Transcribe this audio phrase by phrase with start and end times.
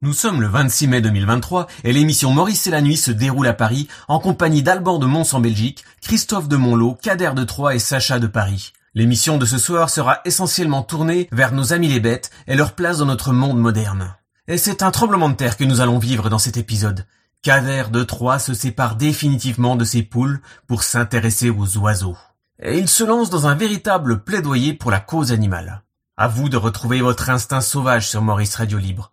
[0.00, 3.52] Nous sommes le 26 mai 2023 et l'émission Maurice et la nuit se déroule à
[3.52, 7.80] Paris en compagnie d'Alban de Mons en Belgique, Christophe de Monlot, Kader de Troyes et
[7.80, 8.72] Sacha de Paris.
[8.94, 12.98] L'émission de ce soir sera essentiellement tournée vers nos amis les bêtes et leur place
[12.98, 14.14] dans notre monde moderne.
[14.46, 17.04] Et c'est un tremblement de terre que nous allons vivre dans cet épisode.
[17.42, 22.16] Kader de Troyes se sépare définitivement de ses poules pour s'intéresser aux oiseaux.
[22.62, 25.82] Et il se lance dans un véritable plaidoyer pour la cause animale.
[26.16, 29.12] À vous de retrouver votre instinct sauvage sur Maurice Radio Libre.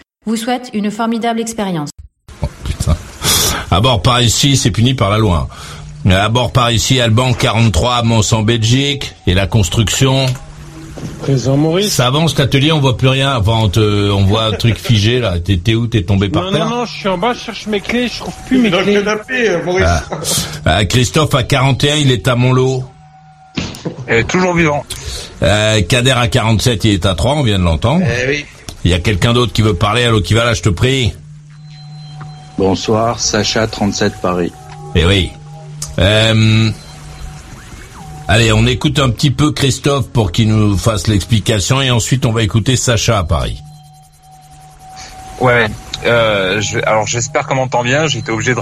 [0.25, 1.89] vous souhaite une formidable expérience.
[2.43, 2.95] Oh, putain.
[3.71, 5.47] À bord par ici, c'est puni par la loi.
[6.09, 9.13] À bord par ici, Alban 43 à Mons en Belgique.
[9.25, 10.27] Et la construction
[11.21, 11.93] Présent Maurice.
[11.93, 13.35] Ça avance l'atelier, on voit plus rien.
[13.37, 15.39] Enfin, on, te, on voit un truc figé là.
[15.39, 15.87] T'es où?
[15.87, 16.69] T'es tombé par Non, terre?
[16.69, 18.77] non, non, je suis en bas, je cherche mes clés, je trouve plus mes Dans
[18.79, 18.93] le clés.
[18.95, 19.85] canapé, euh, Maurice.
[19.87, 20.03] Ah.
[20.65, 22.83] Ah, Christophe à 41, il est à Montlot.
[24.27, 24.85] Toujours vivant.
[25.41, 28.05] Euh, Kader à 47, il est à 3, on vient de l'entendre.
[28.05, 28.45] Eh oui.
[28.83, 31.13] Il y a quelqu'un d'autre qui veut parler, allô, qui va là, je te prie.
[32.57, 34.51] Bonsoir, Sacha 37 Paris.
[34.95, 35.31] Eh oui.
[35.99, 36.71] Euh,
[38.31, 42.31] Allez, on écoute un petit peu Christophe pour qu'il nous fasse l'explication et ensuite on
[42.31, 43.61] va écouter Sacha à Paris.
[45.41, 45.67] Ouais.
[46.05, 48.07] Euh, je, alors j'espère qu'on m'entend bien.
[48.07, 48.61] J'étais obligé de.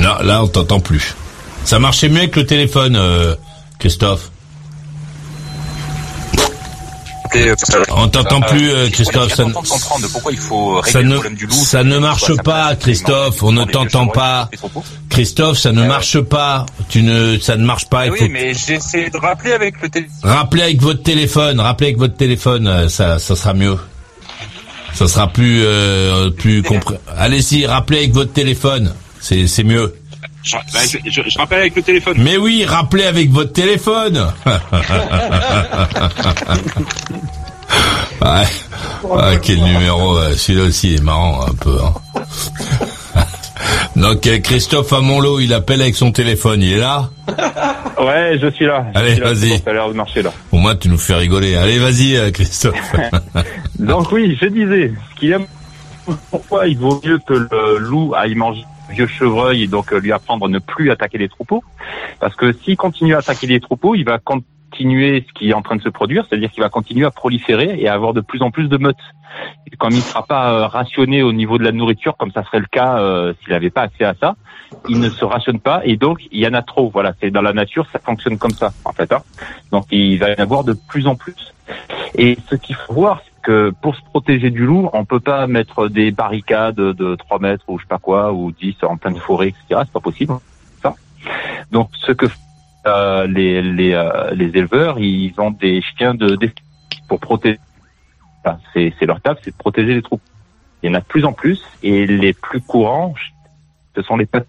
[0.00, 1.14] Non, là on t'entend plus.
[1.64, 3.36] Ça marchait mieux avec le téléphone, euh,
[3.78, 4.31] Christophe.
[7.36, 7.54] Euh,
[7.90, 10.92] On t'entend plus, euh, Christophe, Je ça ne- content de comprendre pourquoi il faut régler
[10.92, 11.52] Ça le ne, problème du loup.
[11.54, 13.42] ça ne marche pas, Christophe.
[13.42, 14.48] On ne t'entend pas.
[15.08, 16.66] Christophe, ça ne marche pas.
[16.88, 18.06] Tu ne, ça ne marche pas.
[18.06, 20.14] Il Oui, faut mais j'ai essayé de rappeler avec le téléphone.
[20.22, 21.60] rappeler avec votre téléphone.
[21.60, 23.76] Rappeler avec votre téléphone, euh, ça, ça sera mieux.
[24.94, 26.96] Ça sera plus, euh, plus compré.
[27.16, 28.92] Allez-y, rappelez avec votre téléphone.
[29.20, 29.94] C'est, c'est mieux.
[30.42, 32.14] Je, bah, je, je- je rappelle avec le téléphone.
[32.18, 34.26] Mais oui, rappelez avec votre téléphone.
[38.20, 38.44] ouais.
[39.18, 41.78] Ah, quel numéro euh, Celui-là aussi est marrant un peu.
[41.82, 41.94] Hein.
[43.96, 46.62] Donc euh, Christophe à Montlot, il appelle avec son téléphone.
[46.62, 47.08] Il est là
[48.00, 48.86] Ouais, je suis là.
[48.94, 49.36] Je Allez, vas-y.
[49.36, 50.32] c'est bon, Ça a l'air de marcher là.
[50.50, 51.54] Au moins, tu nous fais rigoler.
[51.56, 52.74] Allez, vas-y, euh, Christophe.
[53.78, 55.46] Donc oui, je disais, ce qu'il aime,
[56.30, 60.12] pourquoi il vaut mieux que le loup aille manger vieux chevreuil et donc euh, lui
[60.12, 61.62] apprendre à ne plus attaquer les troupeaux,
[62.20, 65.62] parce que s'il continue à attaquer les troupeaux, il va continuer ce qui est en
[65.62, 68.42] train de se produire, c'est-à-dire qu'il va continuer à proliférer et à avoir de plus
[68.42, 68.96] en plus de meutes.
[69.66, 72.44] Et comme il ne sera pas euh, rationné au niveau de la nourriture, comme ça
[72.44, 74.36] serait le cas euh, s'il n'avait pas accès à ça,
[74.88, 76.90] il ne se rationne pas et donc il y en a trop.
[76.90, 79.10] Voilà, c'est dans la nature, ça fonctionne comme ça en fait.
[79.12, 79.22] Hein.
[79.70, 81.54] Donc il va y en avoir de plus en plus.
[82.14, 85.88] Et ce qu'il faut voir, que pour se protéger du loup, on peut pas mettre
[85.88, 89.48] des barricades de 3 mètres ou je sais pas quoi, ou 10 en pleine forêt,
[89.48, 89.82] etc.
[89.84, 90.34] C'est pas possible.
[90.82, 90.94] Ça.
[91.70, 92.26] Donc ce que
[92.86, 96.38] euh, les, les, euh, les éleveurs, ils ont des chiens de
[97.08, 97.58] pour protéger.
[98.44, 100.22] Enfin, c'est, leur taf, c'est de protéger les troupes.
[100.82, 103.14] Il y en a de plus en plus, et les plus courants,
[103.94, 104.46] ce sont les pat-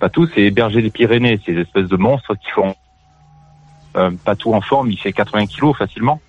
[0.00, 2.74] patous, c'est les bergers des Pyrénées, ces espèces de monstres qui font
[3.96, 6.20] euh, patou en forme, il fait 80 kilos facilement.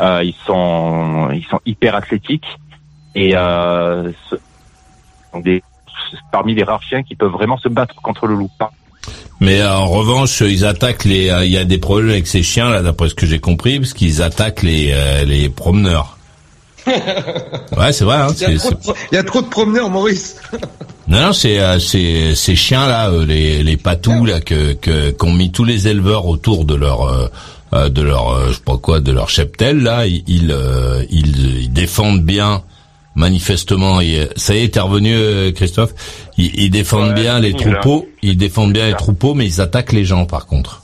[0.00, 2.46] Euh, ils sont ils sont hyper athlétiques
[3.14, 4.36] et euh, ce-
[5.32, 5.62] sont des,
[6.32, 8.50] parmi les rares chiens qui peuvent vraiment se battre contre le loup.
[9.40, 11.28] Mais euh, en revanche, ils attaquent les.
[11.30, 13.80] euh, Il y a des problèmes avec ces chiens là, d'après ce que j'ai compris,
[13.80, 16.16] parce qu'ils attaquent les euh, les promeneurs.
[16.86, 18.16] ouais, c'est vrai.
[18.16, 20.36] Hein, Il y, a trop de, c'est- pro- il y a trop de promeneurs, Maurice.
[21.08, 25.32] Non, non, c'est euh, c'est ces chiens là, les les patous là que que qu'ont
[25.32, 27.26] mis tous les éleveurs autour de leur euh,
[27.74, 31.04] euh, de leur euh, je sais pas quoi de leur cheptel là, ils ils, euh,
[31.10, 32.62] ils, ils défendent bien
[33.14, 34.00] manifestement.
[34.00, 35.92] Et, ça y est, t'es revenu euh, Christophe.
[36.38, 37.58] Ils, ils défendent Ouais, bien les là.
[37.58, 40.82] troupeaux, ils défendent bien les troupeaux, mais ils attaquent les gens par contre.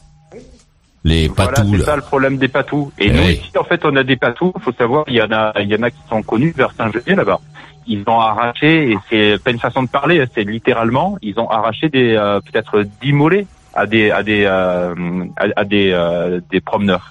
[1.04, 2.90] Les Voilà, patous c'est ça le problème des patous.
[2.98, 3.32] Et Eh nous oui.
[3.34, 4.52] ici, en fait, on a des patous.
[4.60, 7.14] Faut savoir, il y en a, il y en a qui sont connus vers Saint-Genier
[7.14, 7.40] là-bas.
[7.86, 11.88] Ils ont arraché, et c'est pas une façon de parler, c'est littéralement, ils ont arraché
[11.88, 13.46] des euh, peut-être dix mollets
[13.78, 14.94] à des à des euh,
[15.36, 17.10] à, à des euh, des promeneurs.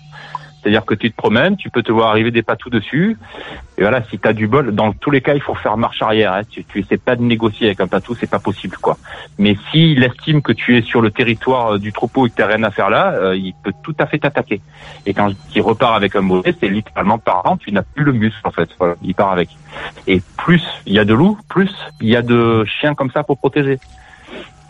[0.59, 3.17] C'est-à-dire que tu te promènes, tu peux te voir arriver des patous dessus.
[3.77, 6.01] Et voilà, si tu as du bol, dans tous les cas, il faut faire marche
[6.01, 6.33] arrière.
[6.33, 6.41] Hein.
[6.49, 8.97] Tu, tu essaies pas de négocier avec un patou, c'est pas possible, quoi.
[9.37, 12.47] Mais s'il estime que tu es sur le territoire euh, du troupeau et que t'as
[12.47, 14.59] rien à faire là, euh, il peut tout à fait t'attaquer.
[15.05, 18.41] Et quand il repart avec un mauvais, c'est littéralement parlant, tu n'as plus le muscle,
[18.43, 18.69] en fait.
[18.77, 19.49] Voilà, il part avec.
[20.05, 21.71] Et plus il y a de loups, plus
[22.01, 23.79] il y a de chiens comme ça pour protéger.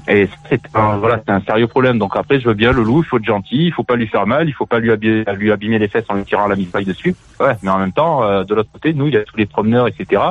[0.07, 1.99] Et c'est un, voilà, c'est un sérieux problème.
[1.99, 4.07] Donc après, je veux bien le loup, il faut être gentil, il faut pas lui
[4.07, 6.55] faire mal, il faut pas lui abîmer, lui abîmer les fesses en lui tirant la
[6.55, 7.15] mitraille dessus.
[7.39, 9.45] Ouais, mais en même temps, euh, de l'autre côté, nous, il y a tous les
[9.45, 10.21] promeneurs, etc.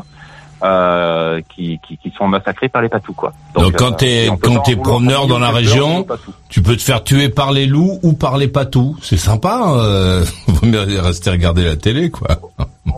[0.63, 3.35] Euh, qui, qui, qui sont massacrés par les patous, quoi.
[3.55, 6.07] Donc, quand euh, t'es peut quand t'es promeneur dans la région,
[6.49, 8.97] tu peux te faire tuer par les loups ou par les patous.
[9.03, 9.75] C'est sympa.
[9.77, 12.29] Euh, vaut mieux rester regarder la télé, quoi.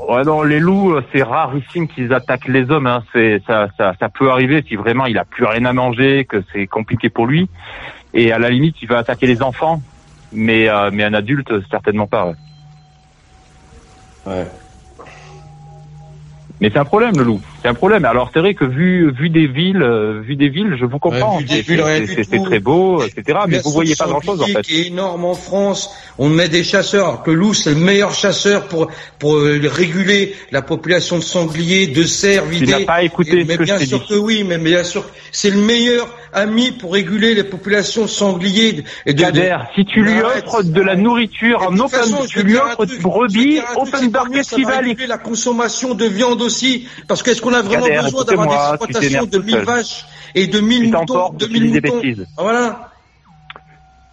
[0.09, 2.87] Ouais, non, les loups, euh, c'est rarissime qu'ils attaquent les hommes.
[2.87, 3.03] Hein.
[3.13, 6.45] C'est ça, ça, ça peut arriver si vraiment il a plus rien à manger, que
[6.53, 7.49] c'est compliqué pour lui.
[8.15, 9.83] Et à la limite, il va attaquer les enfants,
[10.33, 12.27] mais euh, mais un adulte certainement pas.
[12.27, 12.35] ouais.
[14.27, 14.47] Ouais.
[16.61, 17.41] Mais c'est un problème le loup.
[17.63, 18.05] C'est un problème.
[18.05, 21.39] Alors c'est vrai que vu vu des villes, euh, vu des villes, je vous comprends.
[21.39, 23.39] Ouais, C'est- très beau, etc.
[23.49, 24.63] Mais vous voyez pas grand chose en fait.
[24.63, 25.91] qui est énorme en France.
[26.19, 27.07] On met des chasseurs.
[27.07, 28.89] Alors que le loup, c'est le meilleur chasseur pour
[29.19, 33.49] pour euh, réguler la population de sangliers, de cerfs, Tu n'as pas écouté Et- ce
[33.49, 34.07] mais que bien sûr dit.
[34.09, 39.15] que oui, mais bien sûr, c'est le meilleur ami pour réguler les populations sangliers et
[39.15, 39.21] de.
[39.21, 42.87] Kader, si tu lui offres de la nourriture Et en open, façon, tu lui offres
[42.87, 47.63] de brebis, open bar, aller réguler la consommation de viande aussi, parce qu'est-ce qu'on a
[47.63, 49.65] vraiment Kader, besoin d'avoir des exploitations de tout 1000 seul.
[49.65, 50.05] vaches
[50.35, 52.01] et de 1000 Tu moutons, de tu 1000 dis des moutons.
[52.01, 52.27] bêtises.
[52.37, 52.91] Voilà.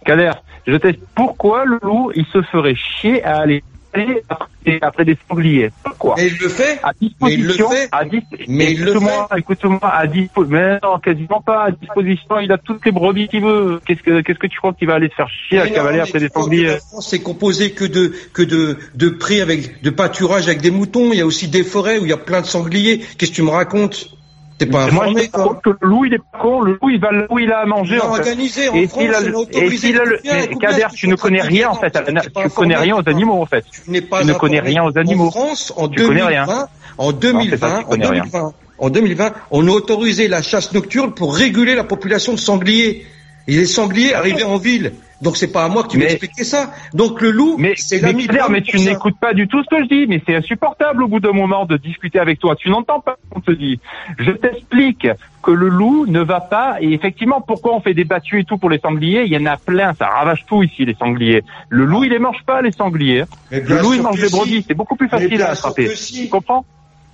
[0.04, 0.30] Kader,
[0.66, 3.62] je t'explique pourquoi le loup, il se ferait chier à aller
[4.02, 5.70] aller après, après des sangliers.
[5.82, 6.78] Pourquoi Et il le fait.
[6.82, 7.88] à Mais il le disposition, fait.
[7.92, 12.38] à dis- Mais il le écoute-moi, écoute-moi, à dispo- mais non, quasiment pas, à disposition,
[12.40, 13.80] il a toutes les brebis qu'il veut.
[13.86, 15.76] Qu'est-ce que, qu'est-ce que tu crois qu'il va aller se faire chier à Mais non,
[15.76, 16.66] cavaler mais après des sangliers?
[16.66, 20.70] La France est composée que de que de de prés avec de pâturage avec des
[20.70, 21.12] moutons.
[21.12, 22.98] Il y a aussi des forêts où il y a plein de sangliers.
[23.18, 24.10] Qu'est-ce que tu me racontes?
[24.58, 26.78] T'es pas Moi, je informé, toi raconte que le loup, il est pas con, le
[26.80, 28.20] loup, il va là où il a à manger, en fait.
[28.20, 31.68] organisé en Et s'il a le, et s'il a le, Kader, tu ne connais rien,
[31.68, 31.98] en fait,
[32.42, 33.64] tu connais rien aux animaux, en fait.
[33.70, 35.26] Tu n'es pas Tu ne connais rien aux animaux.
[35.26, 36.68] En France, en Tu connais 2020, rien.
[36.96, 38.22] en c'est 2020, ça, tu en connais rien.
[38.22, 43.06] 2020, en 2020, on a autorisé la chasse nocturne pour réguler la population de sangliers.
[43.48, 44.92] Et les sangliers arrivaient en ville.
[45.22, 46.70] Donc c'est pas à moi que tu m'expliquais ça.
[46.92, 49.88] Donc le loup, Mais, c'est l'ami mais tu n'écoutes pas du tout ce que je
[49.88, 52.54] dis, mais c'est insupportable au bout d'un moment de discuter avec toi.
[52.56, 53.80] Tu n'entends pas ce qu'on te dit.
[54.18, 55.08] Je t'explique
[55.42, 58.58] que le loup ne va pas, et effectivement, pourquoi on fait des battues et tout
[58.58, 59.22] pour les sangliers?
[59.24, 61.42] Il y en a plein, ça ravage tout ici, les sangliers.
[61.68, 63.24] Le loup, il les mange pas, les sangliers.
[63.50, 64.30] Mais Le loup, il mange si.
[64.32, 65.94] brebis, c'est beaucoup plus facile à attraper.
[65.94, 66.24] si.
[66.24, 66.64] Tu comprends?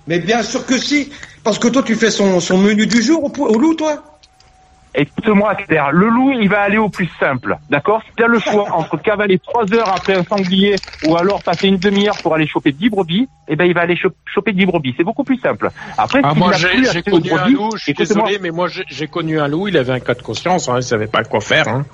[0.07, 1.11] Mais bien sûr que si.
[1.43, 4.03] Parce que toi, tu fais son, son menu du jour au loup, toi
[4.95, 8.37] Écoute-moi, Kader, le loup, il va aller au plus simple, d'accord Si tu as le
[8.51, 10.75] choix entre cavaler trois heures après un sanglier
[11.07, 13.95] ou alors passer une demi-heure pour aller choper 10 brebis, eh ben il va aller
[13.95, 14.93] cho- choper 10 brebis.
[14.95, 15.71] C'est beaucoup plus simple.
[15.97, 19.07] Après, Ah, s'il moi, j'ai connu un brebis, loup, je suis désolé, mais moi, j'ai
[19.07, 21.67] connu un loup, il avait un cas de conscience, hein, il savait pas quoi faire.
[21.67, 21.85] Hein.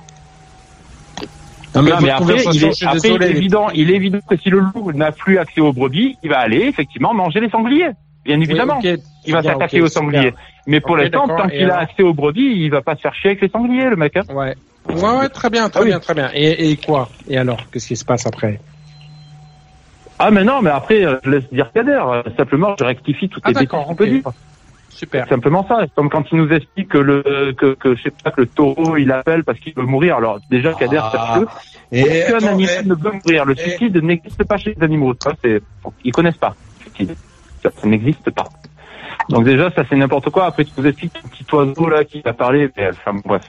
[1.75, 4.59] Non, Non, mais après, il est, après, il évident, il est évident que si le
[4.59, 7.91] loup n'a plus accès aux brebis, il va aller effectivement manger les sangliers.
[8.25, 8.95] Bien évidemment, Oui,
[9.25, 10.29] il va s'attaquer aux sangliers.
[10.31, 10.33] super.
[10.69, 13.31] Mais pour l'instant, tant qu'il a accès aux brebis, il va pas se faire chier
[13.31, 14.15] avec les sangliers, le mec.
[14.17, 14.23] Hein.
[14.33, 14.55] Ouais.
[14.87, 15.89] Ouais, ouais, très bien, très Ah oui.
[15.89, 16.29] bien, très bien.
[16.33, 17.09] Et, et quoi?
[17.27, 18.59] Et alors, qu'est-ce qui se passe après?
[20.17, 22.01] Ah mais non, mais après, euh, je laisse dire Kader.
[22.05, 24.23] Euh, Simplement, je rectifie toutes Ah, les bêtises qu'il peut dire.
[24.89, 25.27] Super.
[25.29, 25.85] Simplement ça.
[25.95, 28.97] Comme quand il nous explique que le que, que je sais pas que le taureau
[28.97, 30.17] il appelle parce qu'il veut mourir.
[30.17, 31.11] Alors déjà Kader, Ah.
[31.13, 31.39] sache
[31.91, 33.45] que Et aucun attends, animal ne veut mourir?
[33.45, 35.13] Le suicide n'existe pas chez les animaux.
[35.23, 35.61] Ça c'est
[36.03, 36.53] ils connaissent pas.
[36.85, 37.15] le suicide.
[37.63, 38.43] Ça, ça n'existe pas.
[39.27, 40.45] Donc déjà ça c'est n'importe quoi.
[40.45, 42.69] Après tu nous expliques un petit oiseau là qui a parlé.
[42.77, 43.43] Mais, enfin bon, bref.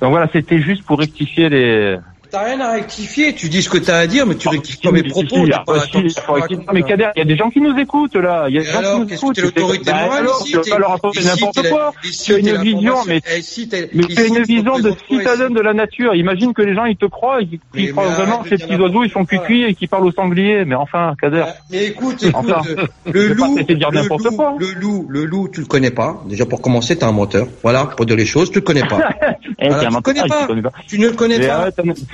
[0.00, 1.98] Donc voilà, c'était juste pour rectifier les.
[2.30, 3.34] T'as rien à rectifier.
[3.34, 5.46] Tu dis ce que t'as à dire, mais tu rectifies pas mes propos.
[5.66, 8.46] ah, mais Kader, il y a des gens qui nous écoutent là.
[8.48, 9.38] Il y a des gens alors, qui nous écoutent.
[9.38, 11.92] l'autorité Bah, morale alors, ici tu vas leur ici, n'importe quoi.
[12.02, 16.14] Tu as une vision, mais tu as une vision de citadin de la nature.
[16.14, 17.40] Imagine que les gens ils te croient,
[17.74, 19.24] ils, croient vraiment ces petits oiseaux ils quoi.
[19.24, 20.64] cuits et qui parlent aux sangliers.
[20.64, 21.44] Mais enfin, Kader.
[21.70, 22.22] Mais écoute,
[23.12, 24.54] le loup, le n'importe loup, quoi.
[24.58, 26.22] le loup, le tu le connais pas.
[26.26, 27.46] Déjà pour commencer, t'es un menteur.
[27.62, 29.00] Voilà, pour dire les choses, tu le connais pas.
[29.62, 30.48] Eh, tu menteur, connais pas.
[30.88, 31.68] Tu ne le connais pas.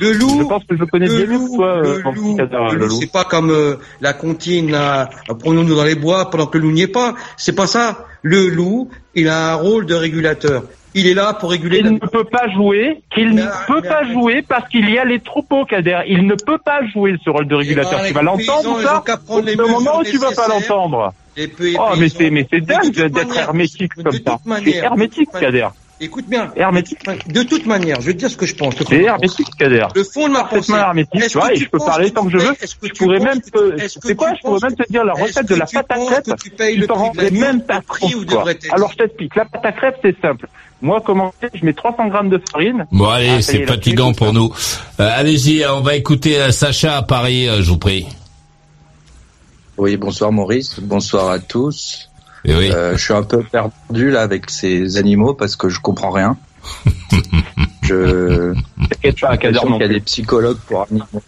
[0.08, 2.12] Le je loup, pense que je connais le bien mieux que loup, toi, le mon
[2.12, 3.00] petit loup, Kader, le le loup, loup.
[3.00, 5.08] c'est pas comme euh, la comptine, là,
[5.40, 7.14] prenons-nous dans les bois pendant que le loup n'y est pas.
[7.36, 8.04] C'est pas ça.
[8.22, 10.64] Le loup, il a un rôle de régulateur.
[10.94, 11.78] Il est là pour réguler.
[11.80, 14.66] Il la- ne peut pas jouer, qu'il Mais ne arrête, peut mais pas jouer parce
[14.70, 16.00] qu'il y a les troupeaux, Kader.
[16.08, 17.98] Il ne peut pas jouer ce rôle de régulateur.
[18.00, 21.12] ben, tu vas l'entendre, ça Au moment où tu vas pas l'entendre.
[21.38, 24.18] Oh, mais c'est, mais c'est dingue d'être hermétique comme ça.
[24.18, 25.28] Tu es manière, hermétique.
[25.38, 25.68] Kader.
[25.98, 26.52] Écoute bien.
[26.56, 26.98] Hermétique.
[27.32, 28.74] De toute manière, je vais te dire ce que je pense.
[28.88, 29.86] C'est hermétique, Kader.
[29.94, 30.72] Le fond de ma pensée.
[30.72, 32.54] Hermétique, tu vois, et je peux parler tant que je veux.
[32.60, 35.64] Je pourrais même te, c'est quoi, je pourrais même te dire la recette de la
[35.66, 38.44] pâte à que tu payes le Tu t'en rendrais même pas compte, quoi.
[38.72, 39.34] Alors, je t'explique.
[39.36, 40.46] La pâte à crêpes, c'est simple.
[40.82, 42.86] Moi, comment je mets 300 grammes de farine.
[42.92, 44.52] Bon allez, Ah, c'est fatigant pour nous.
[45.00, 48.06] Euh, Allez-y, on va écouter euh, Sacha à Paris, euh, je vous prie.
[49.78, 52.05] Oui, bonsoir Maurice, bonsoir à tous.
[52.46, 52.70] Et oui.
[52.72, 56.36] Euh, je suis un peu perdu là avec ces animaux parce que je comprends rien.
[57.82, 58.54] je
[58.90, 61.22] T'inquiète pas, qu'il y a des psychologues pour animaux.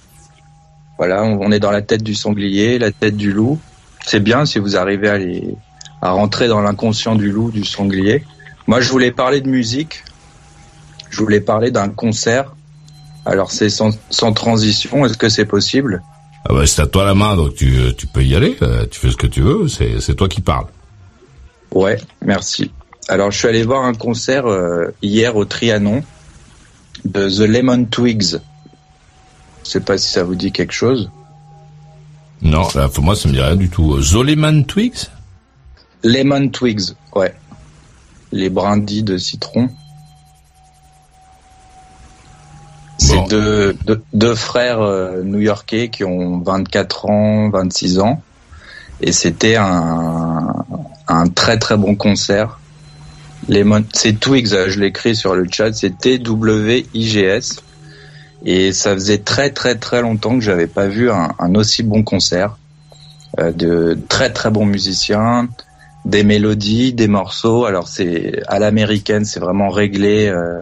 [0.97, 3.61] Voilà, on est dans la tête du sanglier, la tête du loup.
[4.05, 5.55] C'est bien si vous arrivez à les
[6.01, 8.25] à rentrer dans l'inconscient du loup, du sanglier.
[8.69, 10.05] Moi, je voulais parler de musique.
[11.11, 12.55] Je voulais parler d'un concert.
[13.25, 15.05] Alors, c'est sans, sans transition.
[15.05, 16.03] Est-ce que c'est possible?
[16.49, 18.57] Ah bah, c'est à toi la main, donc tu, tu peux y aller.
[18.63, 19.67] euh, tu fais ce que tu veux.
[19.69, 20.67] C'est toi qui parles.
[21.73, 22.73] Ouais, merci.
[23.09, 26.03] Alors, je suis allé voir un concert euh, hier au Trianon
[27.05, 28.39] de The Lemon Twigs.
[29.65, 31.11] Je sais pas si ça vous dit quelque chose.
[32.43, 33.95] Non, pour moi, ça me dit rien du tout.
[33.95, 35.09] Euh, Zoleman Twigs?
[36.05, 37.35] Lemon Twigs, ouais.
[38.31, 39.69] Les brindilles de citron.
[42.99, 43.27] C'est Bon.
[43.27, 48.23] deux, deux, deux frères euh, new-yorkais qui ont 24 ans, 26 ans.
[49.01, 50.55] Et c'était un,
[51.07, 52.59] un très très bon concert.
[53.93, 57.63] C'est Twigs, je l'écris sur le chat, c'est T-W-I-G-S.
[58.45, 62.03] Et ça faisait très très très longtemps que j'avais pas vu un, un aussi bon
[62.03, 62.57] concert.
[63.39, 65.49] Euh, de très très bons musiciens,
[66.05, 67.67] des mélodies, des morceaux.
[67.67, 70.61] Alors c'est à l'américaine, c'est vraiment réglé euh,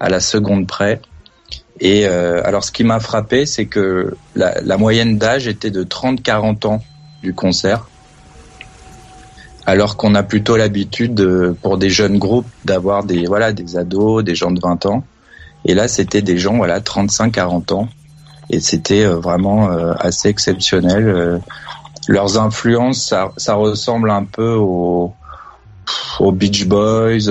[0.00, 1.00] à la seconde près.
[1.78, 5.84] Et euh, alors ce qui m'a frappé, c'est que la, la moyenne d'âge était de
[5.84, 6.82] 30-40 ans
[7.22, 7.88] du concert.
[9.66, 14.24] Alors qu'on a plutôt l'habitude de- pour des jeunes groupes d'avoir des voilà des ados,
[14.24, 15.04] des gens de 20 ans.
[15.64, 17.88] Et là, c'était des gens voilà 35-40 ans.
[18.48, 21.08] Et c'était euh, vraiment euh, assez exceptionnel.
[21.08, 21.38] Euh,
[22.08, 25.14] leurs influences, ça, ça ressemble un peu aux,
[26.32, 27.30] Beach Boys,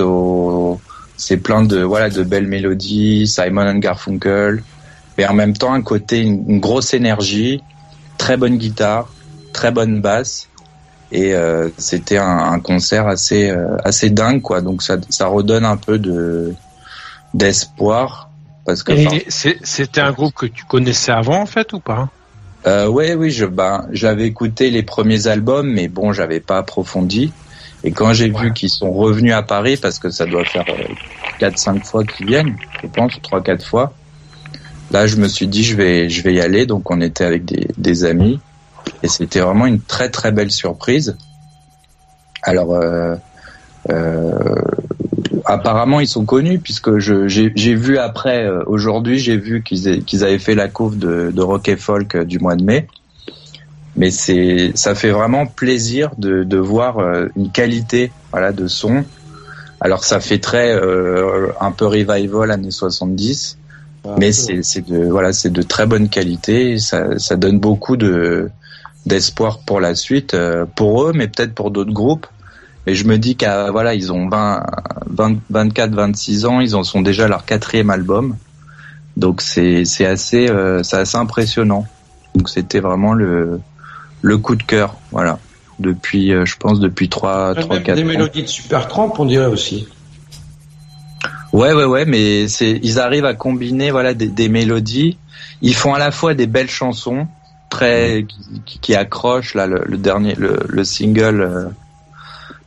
[1.16, 4.62] c'est plein de voilà de belles mélodies, Simon and Garfunkel,
[5.18, 7.62] mais en même temps un côté une grosse énergie,
[8.18, 9.08] très bonne guitare,
[9.52, 10.48] très bonne basse,
[11.12, 14.60] et euh, c'était un, un concert assez euh, assez dingue quoi.
[14.60, 16.54] Donc ça ça redonne un peu de
[17.34, 18.30] d'espoir
[18.66, 18.92] parce que
[19.28, 22.08] c'était un groupe que tu connaissais avant, en fait, ou pas?
[22.66, 27.32] Euh, ouais, oui, je, ben, j'avais écouté les premiers albums, mais bon, j'avais pas approfondi.
[27.82, 30.84] Et quand j'ai vu qu'ils sont revenus à Paris, parce que ça doit faire euh,
[31.38, 33.94] quatre, cinq fois qu'ils viennent, je pense, trois, quatre fois.
[34.90, 36.66] Là, je me suis dit, je vais, je vais y aller.
[36.66, 38.38] Donc, on était avec des, des amis,
[39.02, 41.16] et c'était vraiment une très, très belle surprise.
[42.42, 43.14] Alors, euh,
[43.90, 44.54] euh,
[45.44, 50.04] apparemment, ils sont connus puisque je, j'ai, j'ai vu après, euh, aujourd'hui, j'ai vu qu'ils,
[50.04, 52.86] qu'ils avaient fait la couve de, de rock et folk euh, du mois de mai.
[53.96, 59.04] Mais c'est, ça fait vraiment plaisir de, de voir euh, une qualité, voilà, de son.
[59.80, 63.56] Alors, ça fait très, euh, un peu revival années 70.
[64.18, 66.78] Mais c'est, c'est de, voilà, c'est de très bonne qualité.
[66.78, 68.50] Ça, ça donne beaucoup de,
[69.06, 72.26] d'espoir pour la suite, euh, pour eux, mais peut-être pour d'autres groupes.
[72.86, 74.64] Et je me dis qu'à voilà, ils ont 20,
[75.06, 78.36] 20 24, 26 ans, ils en sont déjà à leur quatrième album.
[79.16, 81.86] Donc c'est c'est assez euh, c'est assez impressionnant.
[82.34, 83.60] Donc c'était vraiment le
[84.22, 85.38] le coup de cœur, voilà.
[85.78, 88.06] Depuis euh, je pense depuis 3 3 Même 4 des ans.
[88.06, 89.88] mélodies de Supertramp, on dirait aussi.
[91.52, 95.18] Ouais ouais ouais, mais c'est ils arrivent à combiner voilà des, des mélodies.
[95.62, 97.26] Ils font à la fois des belles chansons
[97.70, 98.26] très
[98.66, 101.68] qui, qui accrochent là le, le dernier le, le single euh,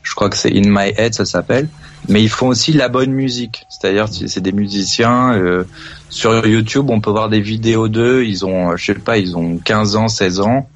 [0.03, 1.67] je crois que c'est In My Head ça s'appelle.
[2.09, 3.65] Mais ils font aussi la bonne musique.
[3.69, 5.63] C'est-à-dire c'est des musiciens euh,
[6.09, 8.23] sur YouTube on peut voir des vidéos d'eux.
[8.25, 10.67] Ils ont euh, je sais pas ils ont 15 ans 16 ans.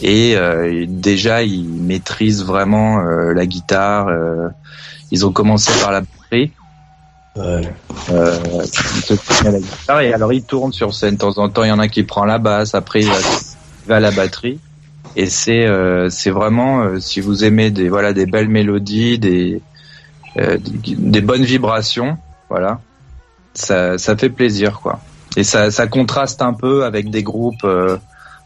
[0.00, 4.48] Et euh, déjà ils maîtrisent vraiment euh, la guitare euh,
[5.10, 6.52] ils ont commencé par la batterie.
[7.36, 7.62] Euh,
[9.44, 11.14] la guitare et alors ils tournent sur scène.
[11.14, 12.76] De temps en temps il y en a qui prend la basse.
[12.76, 13.16] Après il il va
[13.90, 14.58] à la batterie.
[15.16, 19.60] Et c'est euh, c'est vraiment euh, si vous aimez des voilà des belles mélodies des
[20.36, 22.18] euh, des, des bonnes vibrations
[22.48, 22.80] voilà
[23.54, 25.00] ça ça fait plaisir quoi.
[25.36, 27.66] Et ça ça contraste un peu avec des groupes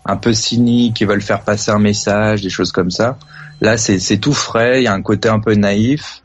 [0.05, 3.19] un peu cyniques qui veulent faire passer un message des choses comme ça.
[3.61, 6.23] Là c'est tout frais il y a un côté un peu naïf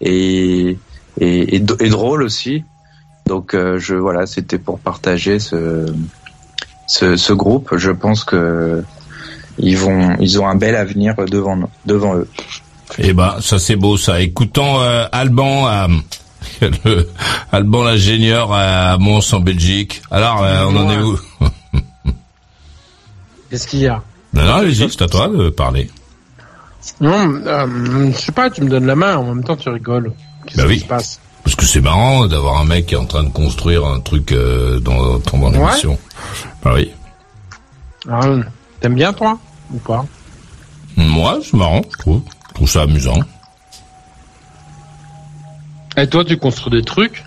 [0.00, 0.76] et
[1.20, 2.64] et, et, drôle aussi.
[3.26, 5.86] Donc je voilà c'était pour partager ce
[6.86, 8.82] ce, ce groupe, je pense que
[9.58, 12.28] ils vont, ils ont un bel avenir devant devant eux.
[12.98, 14.20] Eh ben, ça c'est beau ça.
[14.20, 15.88] Écoutons euh, Alban à,
[16.84, 17.08] le
[17.52, 20.02] Alban l'ingénieur à Mons en Belgique.
[20.10, 21.18] Alors, euh, on en est où?
[23.50, 24.02] Qu'est-ce qu'il y a?
[24.32, 25.88] Non, non, allez-y, c'est à toi de parler.
[27.00, 30.12] Non, euh, je sais pas, tu me donnes la main, en même temps tu rigoles.
[30.46, 30.80] Qu'est-ce Bah qui oui.
[30.80, 31.20] se passe?
[31.44, 34.32] Parce que c'est marrant d'avoir un mec qui est en train de construire un truc
[34.32, 35.98] euh, dans, pendant l'émission.
[36.62, 36.90] Bah oui.
[38.10, 38.20] Ah,
[38.80, 39.38] T'aimes bien toi?
[39.72, 40.04] Ou pas?
[40.96, 42.22] Moi, c'est marrant, je trouve.
[42.48, 43.18] Je trouve ça amusant.
[45.96, 47.24] Et toi tu construis des trucs?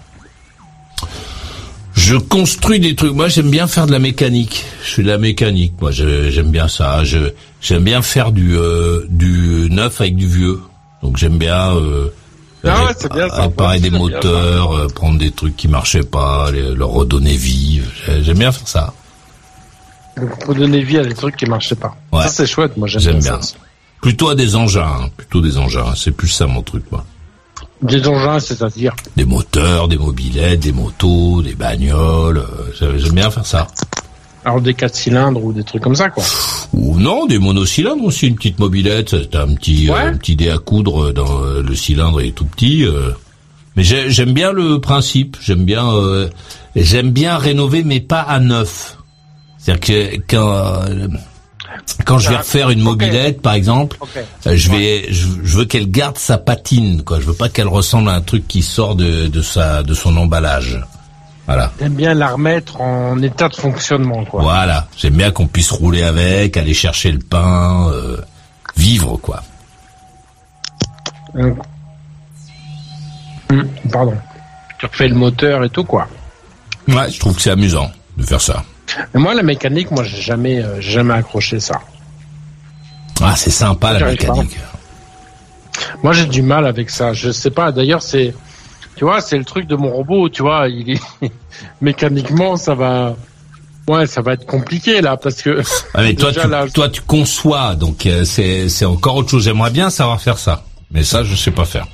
[1.94, 3.14] Je construis des trucs.
[3.14, 4.66] Moi, j'aime bien faire de la mécanique.
[4.84, 5.74] Je fais de la mécanique.
[5.82, 7.04] Moi, je- j'aime bien ça.
[7.04, 10.62] Je j'aime bien faire du euh, du neuf avec du vieux.
[11.02, 12.10] Donc j'aime bien euh,
[12.76, 13.42] Ah c'est bien ça.
[13.44, 17.82] réparer des bien moteurs, euh, prendre des trucs qui marchaient pas, les- leur redonner vie.
[18.06, 18.94] J'ai- J'aime bien faire ça.
[20.18, 21.96] Donc pour donner vie à des trucs qui marchaient pas.
[22.12, 22.24] Ouais.
[22.24, 23.42] Ça c'est chouette, moi j'aime bien, bien.
[23.42, 23.56] ça.
[24.02, 25.10] Plutôt à des engins, hein.
[25.16, 25.94] plutôt des engins.
[25.96, 27.06] C'est plus ça mon truc, moi.
[27.82, 32.40] Des engins, c'est-à-dire Des moteurs, des mobilettes, des motos, des bagnoles.
[32.40, 33.68] euh, j'aime bien faire ça.
[34.46, 36.24] Alors des 4 cylindres ou des trucs comme ça quoi.
[36.74, 39.96] Ou non, des monocylindres aussi, une petite mobilette, c'est un petit, Ouais.
[40.00, 42.86] euh, un petit dé à coudre dans euh, le cylindre est tout petit.
[42.86, 43.12] euh.
[43.76, 45.86] Mais j'ai- j'aime bien le principe, j'aime bien,
[46.76, 48.98] j'aime bien rénover, mais pas à neuf.
[49.60, 50.82] C'est-à-dire que quand
[52.06, 53.98] quand je vais Ah, refaire une mobilette, par exemple,
[54.46, 57.20] je vais, je, je veux qu'elle garde sa patine, quoi.
[57.20, 60.16] Je veux pas qu'elle ressemble à un truc qui sort de, de sa, de son
[60.18, 60.80] emballage.
[61.48, 61.72] Voilà.
[61.78, 64.42] T'aimes bien la remettre en état de fonctionnement quoi.
[64.42, 68.18] Voilà, j'aime bien qu'on puisse rouler avec, aller chercher le pain, euh,
[68.76, 69.42] vivre quoi.
[71.36, 71.56] Hum.
[73.50, 74.16] Hum, Pardon.
[74.78, 76.08] Tu refais le moteur et tout quoi.
[76.90, 78.64] Ouais, je trouve que c'est amusant de faire ça.
[79.14, 81.80] Mais moi la mécanique, moi j'ai jamais, euh, jamais accroché ça.
[83.22, 84.06] Ah, c'est sympa la pas.
[84.12, 84.58] mécanique.
[86.04, 87.14] Moi j'ai du mal avec ça.
[87.14, 87.72] Je sais pas.
[87.72, 88.34] D'ailleurs c'est,
[88.98, 90.28] tu vois, c'est le truc de mon robot.
[90.30, 91.02] Tu vois, il est
[91.82, 93.16] mécaniquement ça va,
[93.88, 95.62] ouais, ça va être compliqué là parce que.
[95.94, 99.46] Ah, mais toi, tu, là, toi, tu conçois, donc euh, c'est c'est encore autre chose.
[99.46, 101.88] J'aimerais bien savoir faire ça, mais ça, je sais pas faire.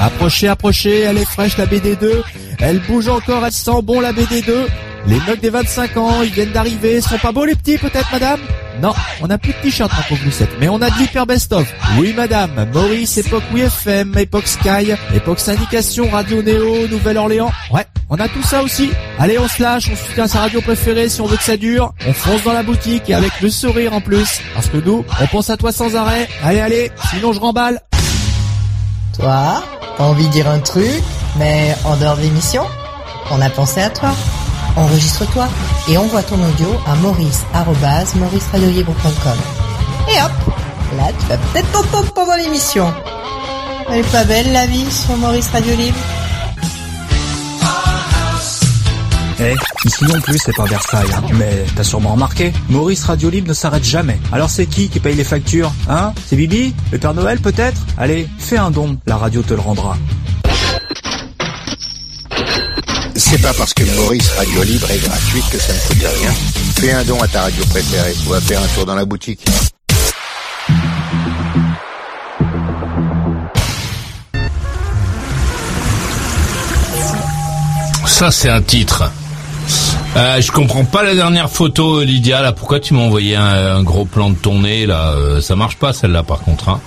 [0.00, 2.22] Approchez, approchez, elle est fraîche la BD2.
[2.58, 4.52] Elle bouge encore, elle sent bon la BD2.
[5.06, 7.00] Les mecs des 25 ans, ils viennent d'arriver.
[7.00, 8.40] Sont pas beaux les petits peut-être madame?
[8.80, 11.72] Non, on n'a plus de t-shirt ma pauvre Lucette, mais on a de l'hyper best-of.
[11.98, 17.52] Oui madame, Maurice, époque WFM, époque Sky, époque syndication, Radio Néo, Nouvelle-Orléans.
[17.72, 18.90] Ouais, on a tout ça aussi.
[19.18, 21.94] Allez, on se lâche, on soutient sa radio préférée si on veut que ça dure.
[22.06, 24.40] On fonce dans la boutique et avec le sourire en plus.
[24.54, 26.28] Parce que nous, on pense à toi sans arrêt.
[26.42, 27.80] Allez, allez, sinon je remballe.
[29.18, 29.62] Toi,
[29.96, 31.02] t'as envie de dire un truc,
[31.38, 32.64] mais en dehors de l'émission
[33.30, 34.10] On a pensé à toi.
[34.76, 35.48] Enregistre-toi
[35.88, 39.38] et envoie ton audio à maurice maurice@mauriceradiolibre.com.
[40.08, 40.32] Et hop,
[40.98, 42.92] là tu vas peut-être t'entendre pendant l'émission.
[43.90, 45.96] Elle est pas belle la vie sur Maurice Radio Libre
[49.40, 51.22] Eh, ici non plus c'est pas Versailles, hein.
[51.34, 54.18] mais t'as sûrement remarqué, Maurice Radio Libre ne s'arrête jamais.
[54.32, 56.12] Alors c'est qui qui paye les factures Hein?
[56.26, 56.74] C'est Bibi?
[56.92, 57.80] Le Père Noël peut-être?
[57.98, 59.96] Allez, fais un don, la radio te le rendra.
[63.26, 66.30] C'est pas parce que Maurice Radio Libre est gratuite que ça ne coûte rien.
[66.76, 69.40] Fais un don à ta radio préférée ou va faire un tour dans la boutique.
[78.06, 79.10] Ça, c'est un titre.
[80.16, 82.42] Euh, je comprends pas la dernière photo, Lydia.
[82.42, 85.12] Là, pourquoi tu m'as envoyé un, un gros plan de ton nez là?
[85.12, 86.68] Euh, Ça marche pas celle-là, par contre.
[86.68, 86.80] Hein.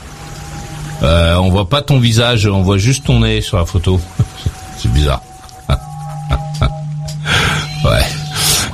[1.03, 3.99] Euh, on voit pas ton visage, on voit juste ton nez sur la photo.
[4.77, 5.21] c'est bizarre.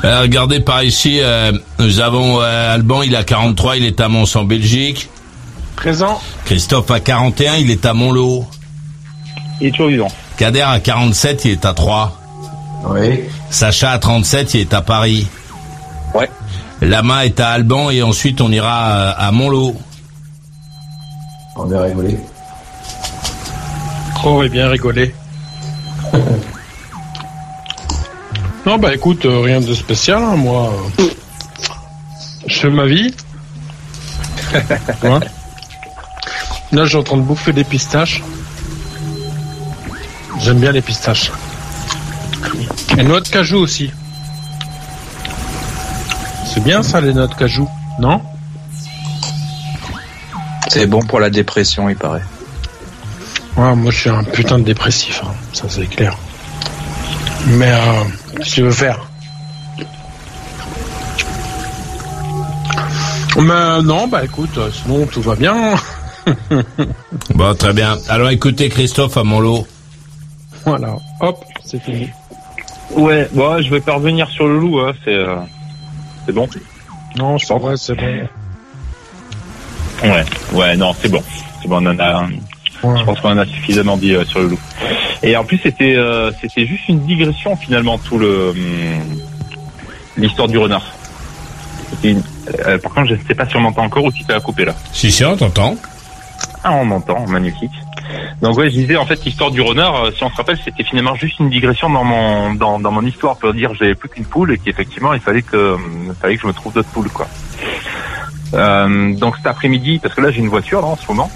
[0.03, 4.09] Euh, regardez par ici, euh, nous avons euh, Alban, il a 43, il est à
[4.09, 5.09] Mons en Belgique.
[5.77, 6.19] Présent.
[6.45, 8.45] Christophe a 41, il est à Montlot.
[9.61, 10.11] Il est toujours vivant.
[10.37, 12.19] Kader a 47, il est à 3.
[12.89, 13.21] Oui.
[13.49, 15.25] Sacha à 37, il est à Paris.
[16.13, 16.29] Ouais.
[16.81, 19.75] Lama est à Alban et ensuite on ira à, à Montlot.
[21.55, 22.17] On va rigoler.
[24.15, 25.15] Trop et bien rigolé.
[28.65, 30.71] non, bah écoute, euh, rien de spécial, hein, moi.
[32.47, 33.13] Je fais ma vie.
[35.03, 35.19] Hein
[36.71, 38.23] Là, je suis en train de bouffer des pistaches.
[40.39, 41.31] J'aime bien les pistaches.
[42.97, 43.91] Et noix de cajou aussi.
[46.51, 47.67] C'est bien ça, les noix de cajou,
[47.99, 48.21] non?
[50.69, 52.23] C'est bon pour la dépression, il paraît.
[53.55, 56.17] Ouais, moi je suis un putain de dépressif, hein, ça c'est clair.
[57.45, 58.03] Mais euh,
[58.35, 58.99] qu'est-ce que tu veux faire
[63.37, 65.75] Mais non, bah écoute, euh, sinon tout va bien.
[67.35, 67.97] Bon, très bien.
[68.07, 69.67] Alors écoutez Christophe à Montlot.
[70.65, 72.09] Voilà, hop, c'est fini.
[72.91, 75.35] Ouais, bon, je vais pas revenir sur le loup, hein, c'est euh,
[76.25, 76.47] c'est bon.
[77.17, 78.27] Non, je pense ouais, c'est bon.
[80.03, 81.23] Ouais, ouais, non, c'est bon.
[81.61, 82.27] C'est bon, on en a.
[82.81, 84.59] Je pense qu'on en a suffisamment dit euh, sur le loup.
[85.23, 88.57] Et en plus, c'était euh, c'était juste une digression finalement tout le hum,
[90.17, 90.85] l'histoire du renard.
[91.91, 92.23] C'était une-
[92.67, 94.65] euh, par contre, je sais pas si on m'entend encore ou si tu as coupé
[94.65, 94.75] là.
[94.91, 95.75] Si, si, on t'entend.
[96.63, 97.71] Ah, on m'entend, magnifique.
[98.41, 100.83] Donc ouais, je disais en fait l'histoire du renard, euh, si on se rappelle, c'était
[100.83, 104.09] finalement juste une digression dans mon dans, dans mon histoire pour dire que j'avais plus
[104.09, 105.77] qu'une poule et qu'effectivement il fallait que
[106.09, 107.27] il fallait que je me trouve d'autres poules quoi.
[108.53, 111.31] Euh, donc cet après-midi, parce que là j'ai une voiture là en ce moment,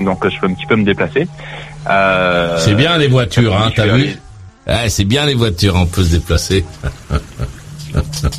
[0.00, 1.26] donc je peux un petit peu me déplacer.
[1.88, 4.16] Euh, C'est bien les voitures, hein, t'as vu
[4.66, 6.64] Ouais, c'est bien les voitures, on peut se déplacer.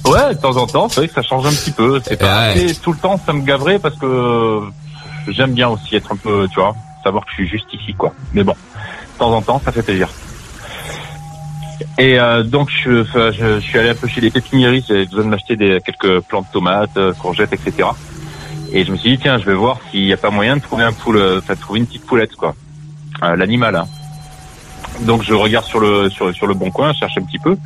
[0.05, 1.99] Ouais, de temps en temps, c'est vrai que ça change un petit peu.
[2.05, 2.73] C'est pas Ouais.
[2.81, 4.61] tout le temps, ça me gaverait parce que
[5.27, 8.13] j'aime bien aussi être un peu, tu vois, savoir que je suis juste ici, quoi.
[8.33, 10.07] Mais bon, de temps en temps, ça fait plaisir.
[11.97, 15.05] Et euh, donc, je, enfin, je, je suis allé un peu chez les pépiniéries, j'avais
[15.05, 17.89] besoin de m'acheter des quelques plants de tomates, euh, courgettes, etc.
[18.71, 20.61] Et je me suis dit, tiens, je vais voir s'il n'y a pas moyen de
[20.61, 22.55] trouver un poule, euh, enfin, de trouver une petite poulette, quoi.
[23.23, 23.87] Euh, L'animal, hein.
[25.01, 27.57] Donc, je regarde sur le sur, sur le bon coin, je cherche un petit peu.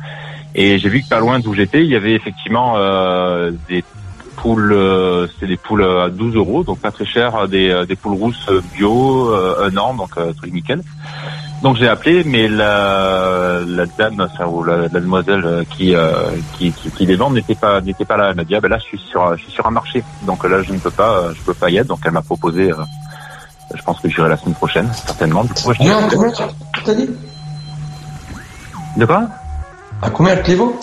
[0.54, 3.84] Et j'ai vu que pas loin d'où j'étais, il y avait effectivement euh, des
[4.36, 7.96] poules, euh, c'est des poules à 12 euros, donc pas très cher, des, euh, des
[7.96, 10.82] poules rousses bio, euh, un an, donc euh, truc nickel.
[11.62, 16.12] Donc j'ai appelé, mais la, la dame, enfin, ou la, la demoiselle euh, qui, euh,
[16.58, 18.28] qui, qui, qui les vend n'était pas n'était pas là.
[18.30, 20.44] Elle m'a dit ah ben là je suis sur je suis sur un marché, donc
[20.44, 21.86] là je ne peux pas euh, je peux pas y être.
[21.86, 22.76] Donc elle m'a proposé, euh,
[23.74, 25.44] je pense que j'irai la semaine prochaine certainement.
[25.44, 26.30] Du coup, je Non, comment
[26.84, 27.10] t'as dit?
[28.98, 29.22] De quoi?
[30.02, 30.78] À combien le clévo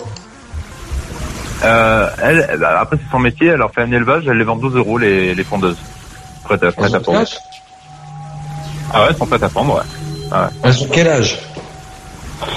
[1.62, 4.44] Euh, elle, elle- bah, après c'est son métier, elle leur fait un élevage, elle les
[4.44, 5.78] vend 12 euros les, les pondeuses.
[6.42, 7.20] Prêtes à, prêtes à pondre.
[8.92, 9.82] Ah ouais, elles sont prêtes à pondre, ouais.
[10.34, 10.50] Ah ouais.
[10.64, 11.38] Elles ont quel âge?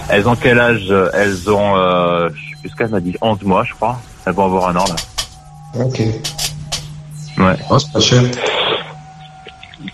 [0.09, 0.93] Elles ont quel âge?
[1.13, 2.29] Elles ont, euh,
[2.63, 3.99] je sais qu'elle m'a dit, 11 mois je crois.
[4.25, 5.83] Elles vont avoir un an là.
[5.83, 5.99] Ok.
[7.37, 7.55] Ouais.
[7.69, 8.23] Oh, c'est pas cher.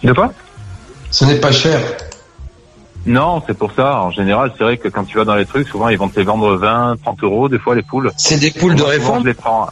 [0.02, 0.32] De quoi?
[1.12, 1.80] Ce n'est pas cher.
[3.06, 4.00] Non, c'est pour ça.
[4.00, 6.18] En général, c'est vrai que quand tu vas dans les trucs, souvent ils vont te
[6.18, 8.12] les vendre 20, 30 euros, des fois les poules.
[8.16, 9.68] C'est des poules de réforme Je les prends.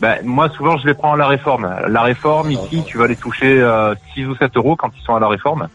[0.00, 1.68] Ben, moi, souvent, je les prends à la réforme.
[1.88, 5.16] La réforme, ici, tu vas les toucher euh, 6 ou 7 euros quand ils sont
[5.16, 5.68] à la réforme.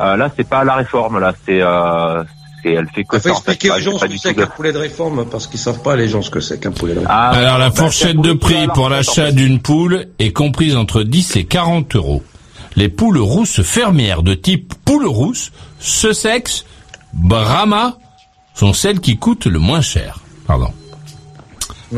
[0.00, 2.22] Euh, là, c'est pas la réforme, là, c'est, euh,
[2.62, 3.34] c'est, elle fait que faut ça.
[3.34, 3.52] en fait.
[3.52, 5.82] expliquer Pas- aux gens c'est ce que c'est qu'un poulet de réforme parce qu'ils savent
[5.82, 7.16] pas les gens ce que c'est qu'un poulet de réforme.
[7.18, 11.36] Ah, Alors la ben, fourchette de prix pour l'achat d'une poule est comprise entre 10
[11.36, 12.22] et 40 euros.
[12.76, 16.64] Les poules rousses fermières de type poule rousse, Sussex,
[17.12, 17.98] Brahma
[18.54, 20.18] sont celles qui coûtent le moins cher.
[20.46, 20.70] Pardon.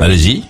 [0.00, 0.44] Allez-y.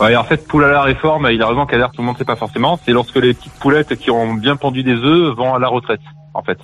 [0.00, 2.18] Ouais, en fait, poule à la réforme, il a raison qu'à l'air, tout le monde
[2.18, 2.78] sait pas forcément.
[2.84, 6.00] C'est lorsque les petites poulettes qui ont bien pondu des œufs vont à la retraite,
[6.34, 6.58] en fait.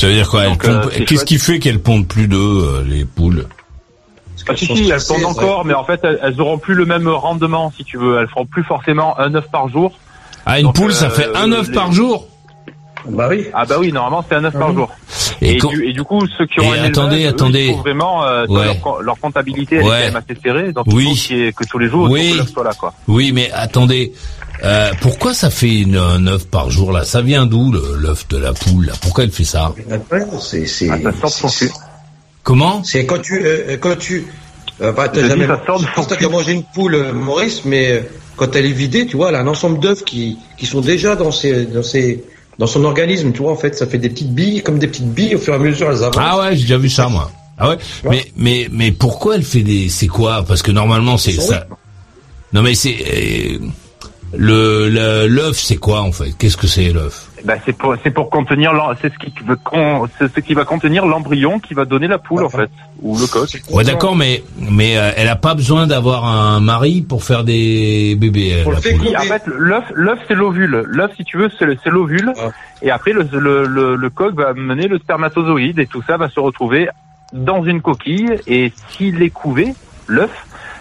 [0.00, 3.46] Ça veut dire quoi euh, Qu'est-ce qui fait qu'elles pondent plus d'œufs, euh, les poules
[4.48, 7.08] Ah, si, si, elles pondent encore, mais en fait, elles, elles auront plus le même
[7.08, 8.18] rendement, si tu veux.
[8.20, 9.98] Elles feront plus forcément un œuf par jour.
[10.46, 12.26] Ah, une Donc, poule, ça euh, fait un œuf les- par jour
[13.06, 13.46] Bah oui.
[13.54, 14.90] Ah bah oui, normalement c'est un œuf par jour.
[15.40, 17.64] Et du, et du coup, ceux qui ont Et un attendez, élevage, eux, attendez.
[17.66, 18.64] ils trouvent vraiment euh, Ouais.
[18.64, 19.88] leur, co- leur comptabilité elle Ouais.
[19.88, 20.72] est quand même assez serrée.
[20.72, 21.26] Donc Oui.
[21.30, 22.40] il faut que tous les jours, Oui.
[22.52, 22.92] soit là, quoi.
[23.06, 24.12] Oui, mais attendez.
[24.64, 27.04] Euh, pourquoi ça fait une, un œuf par jour là?
[27.04, 28.92] Ça vient d'où l'œuf de la poule là?
[29.00, 29.72] Pourquoi elle fait ça?
[30.40, 30.90] C'est c'est.
[30.90, 30.96] Ah.
[32.42, 32.82] Comment?
[32.82, 34.26] C'est quand tu euh, quand tu
[34.80, 38.00] euh, bah, t'as jamais que t'as mangé une poule euh, Maurice mais euh,
[38.36, 41.14] quand elle est vidée tu vois elle a un ensemble d'œufs qui qui sont déjà
[41.16, 42.24] dans ses dans ses
[42.58, 45.12] dans son organisme tu vois en fait ça fait des petites billes comme des petites
[45.12, 46.16] billes au fur et à mesure elles avancent.
[46.18, 47.30] Ah ouais, j'ai déjà vu ça moi.
[47.56, 47.78] Ah ouais?
[48.08, 50.44] Mais mais mais pourquoi elle fait des C'est quoi?
[50.46, 51.66] Parce que normalement c'est ça.
[52.52, 53.58] Non mais c'est euh,
[54.36, 56.32] le le- l'œuf c'est quoi en fait?
[56.38, 57.27] Qu'est-ce que c'est l'œuf?
[57.44, 60.64] Bah, c'est pour c'est pour contenir c'est ce qui veut con- c'est ce qui va
[60.64, 62.70] contenir l'embryon qui va donner la poule en fait
[63.02, 63.48] ou le coq.
[63.70, 68.16] Ouais d'accord, mais mais euh, elle a pas besoin d'avoir un mari pour faire des
[68.18, 68.54] bébés.
[68.54, 70.84] euh, Pour le en fait, l'œuf, l'œuf, c'est l'ovule.
[70.86, 72.32] L'œuf, si tu veux, c'est l'ovule.
[72.38, 72.50] Ah.
[72.82, 76.28] Et après, le, le, le, le coq va mener le spermatozoïde et tout ça va
[76.28, 76.88] se retrouver
[77.32, 78.30] dans une coquille.
[78.46, 79.74] Et s'il est couvé,
[80.06, 80.30] l'œuf,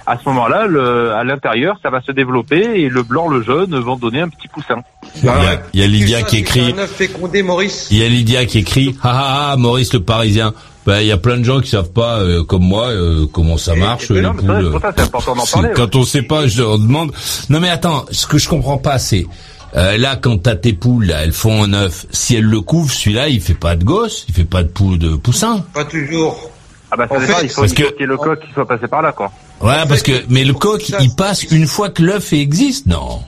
[0.07, 3.77] à ce moment-là, le, à l'intérieur, ça va se développer et le blanc, le jaune
[3.79, 4.81] vont donner un petit poussin.
[5.17, 6.73] Il y a, il y a Lydia qui écrit.
[6.75, 7.87] Un œuf fécondé Maurice.
[7.91, 10.53] Il y a Lydia qui écrit ah ah ah Maurice le Parisien.
[10.85, 13.57] Ben il y a plein de gens qui savent pas euh, comme moi euh, comment
[13.57, 14.71] ça marche et les non, mais c'est vrai, poules.
[14.71, 17.11] c'est pour ça, c'est important d'en C'est- parler, Quand on sait pas, je leur demande.
[17.49, 19.27] Non mais attends, ce que je comprends pas c'est
[19.75, 22.05] euh, là quand t'as tes poules là, elles font un œuf.
[22.11, 24.97] Si elles le couvrent, celui-là il fait pas de gosse, il fait pas de poule
[24.97, 25.65] de poussin.
[25.73, 26.49] Pas toujours.
[26.91, 29.01] Ah bah, ça En il faut, parce que- qu'il le coq qui soit passé par
[29.01, 29.31] là, quoi.
[29.61, 32.31] Ouais En parce fait, que mais le coq ça, il passe une fois que l'œuf
[32.33, 32.85] existe?
[32.87, 33.21] Non.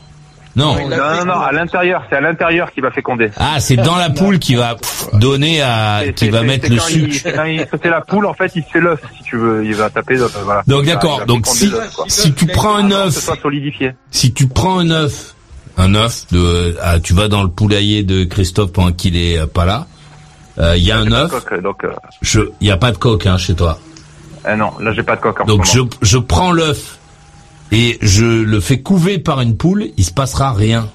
[0.56, 0.76] Non.
[0.76, 3.30] Non, non, non, à l'intérieur, c'est à l'intérieur qui va féconder.
[3.38, 7.15] Ah, c'est dans la poule qui va pff, donner à, qui va mettre le sucre.
[7.24, 9.63] c'est Quand il fait la poule, en fait, il fait l'œuf, si tu veux.
[9.65, 10.63] Il va taper, dans- voilà.
[10.67, 11.26] Donc d'accord.
[11.28, 11.72] Donc si
[12.08, 13.30] si tu prends un œuf,
[14.12, 15.36] si tu prends un œuf,
[15.78, 19.45] un œuf de, ah, tu vas dans le poulailler de Christophe pendant qu'il est euh,
[19.45, 19.88] pas là.
[20.60, 21.32] Euh, Il y a un œuf.
[21.52, 21.89] euh,
[22.22, 23.80] Je, il y a pas de coque hein, chez toi.
[24.43, 26.98] ah non, là, j'ai pas de coque en Donc je je prends l'œuf
[27.72, 29.88] et je le fais couver par une poule.
[29.98, 30.89] Il se passera rien.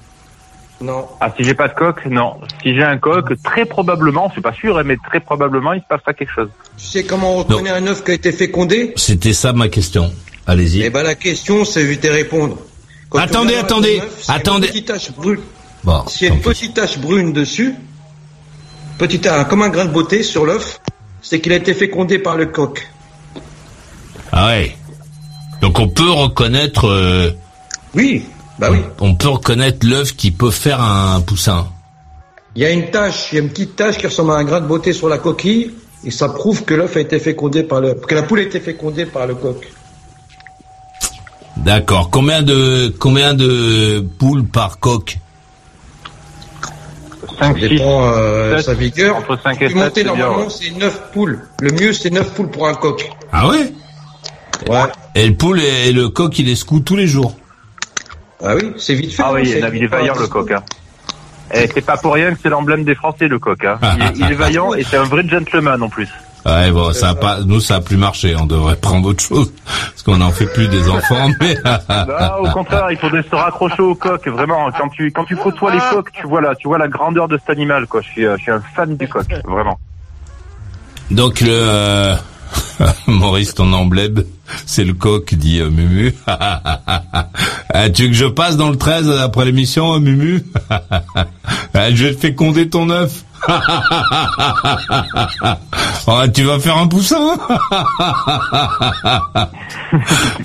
[0.80, 1.06] Non.
[1.20, 2.34] Ah, si j'ai pas de coque, non.
[2.62, 5.86] Si j'ai un coque, très probablement, c'est pas sûr, hein, mais très probablement, il se
[5.86, 6.48] passera quelque chose.
[6.76, 8.92] Tu sais comment on reconnaît un œuf qui a été fécondé?
[8.96, 10.12] C'était ça ma question.
[10.46, 10.82] Allez-y.
[10.82, 12.58] Eh ben la question, c'est éviter répondre.
[13.08, 14.66] Quand Attendez, attendez, attendez.
[14.66, 15.40] Une petite tache brune.
[15.84, 17.74] Bon, S'il y a une petite tache brune dessus,
[18.98, 20.80] petite un- comme un grain de beauté sur l'œuf,
[21.22, 22.86] c'est qu'il a été fécondé par le coq.
[24.32, 24.76] Ah ouais.
[25.60, 26.88] Donc on peut reconnaître.
[26.88, 27.30] euh,
[27.94, 28.24] oui.
[28.58, 28.78] Bah oui.
[29.00, 31.66] On peut reconnaître l'œuf qui peut faire un poussin.
[32.56, 34.44] Il y a une tache, il y a une petite tache qui ressemble à un
[34.44, 35.72] grain de beauté sur la coquille,
[36.04, 38.60] et ça prouve que l'œuf a été fécondé par le, que la poule a été
[38.60, 39.72] fécondée par le coq.
[41.56, 42.10] D'accord.
[42.10, 45.18] Combien de combien de poules par coq?
[47.38, 49.16] 5, Ça dépend euh, sept, sa vigueur.
[49.16, 50.46] entre cinq et Puis monter, normalement, ouais.
[50.50, 51.40] c'est 9 poules.
[51.60, 53.10] Le mieux, c'est 9 poules pour un coq.
[53.32, 53.72] Ah ouais
[54.68, 54.78] Ouais.
[55.14, 57.36] Et le poule et le coq, il les secoue tous les jours.
[58.42, 59.22] Ah oui, c'est vite fait.
[59.24, 60.50] Ah hein, oui, c'est- il est vaillant, le coq.
[60.52, 60.62] Hein.
[61.52, 63.64] Et c'est pas pour rien que c'est l'emblème des Français, le coq.
[63.64, 63.78] Hein.
[63.98, 66.08] Il, est, il est vaillant et c'est un vrai gentleman en plus.
[66.46, 68.34] Ouais, bon, ça a pas, nous, ça a plus marché.
[68.36, 69.52] On devrait prendre autre chose.
[69.64, 71.56] Parce qu'on n'en fait plus des enfants, mais...
[71.64, 74.26] Non, au contraire, il faudrait se raccrocher au coq.
[74.28, 77.28] Vraiment, quand tu quand tu côtoies les coqs, tu vois la tu vois la grandeur
[77.28, 77.86] de cet animal.
[77.86, 78.00] Quoi.
[78.02, 79.78] Je suis euh, je suis un fan du coq, vraiment.
[81.10, 82.16] Donc, le, euh,
[83.06, 84.24] Maurice, ton emblème,
[84.66, 86.14] c'est le coq, dit euh, Mumu.
[86.26, 90.44] Ah, tu veux que je passe dans le 13 après l'émission, euh, Mumu?
[90.70, 93.24] Ah, Je vais te féconder ton œuf.
[96.06, 97.16] Oh, tu vas faire un poussin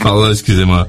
[0.02, 0.88] Pardon, excusez-moi.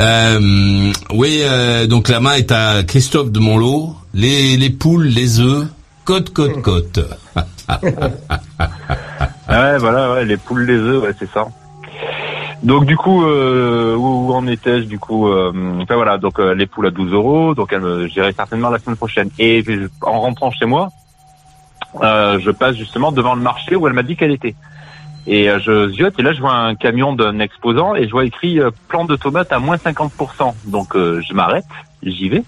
[0.00, 3.94] Euh, oui, euh, donc la main est à Christophe de Monlot.
[4.14, 5.68] Les, les poules, les œufs,
[6.04, 6.98] côte, côte, côte.
[7.36, 7.78] Ah
[9.48, 11.46] ouais, voilà, ouais, les poules, les œufs, ouais, c'est ça.
[12.62, 16.66] Donc du coup, euh, où, en étais-je du coup euh, Enfin voilà, donc euh, les
[16.66, 17.74] poules à 12 euros, donc
[18.08, 19.30] j'irai certainement la semaine prochaine.
[19.38, 19.62] Et
[20.02, 20.88] en rentrant chez moi,
[22.02, 24.54] euh, je passe justement devant le marché où elle m'a dit qu'elle était.
[25.26, 28.24] Et euh, je ziote et là je vois un camion d'un exposant et je vois
[28.24, 30.54] écrit euh, plan de tomates à moins 50%.
[30.66, 31.66] Donc euh, je m'arrête,
[32.02, 32.44] j'y vais.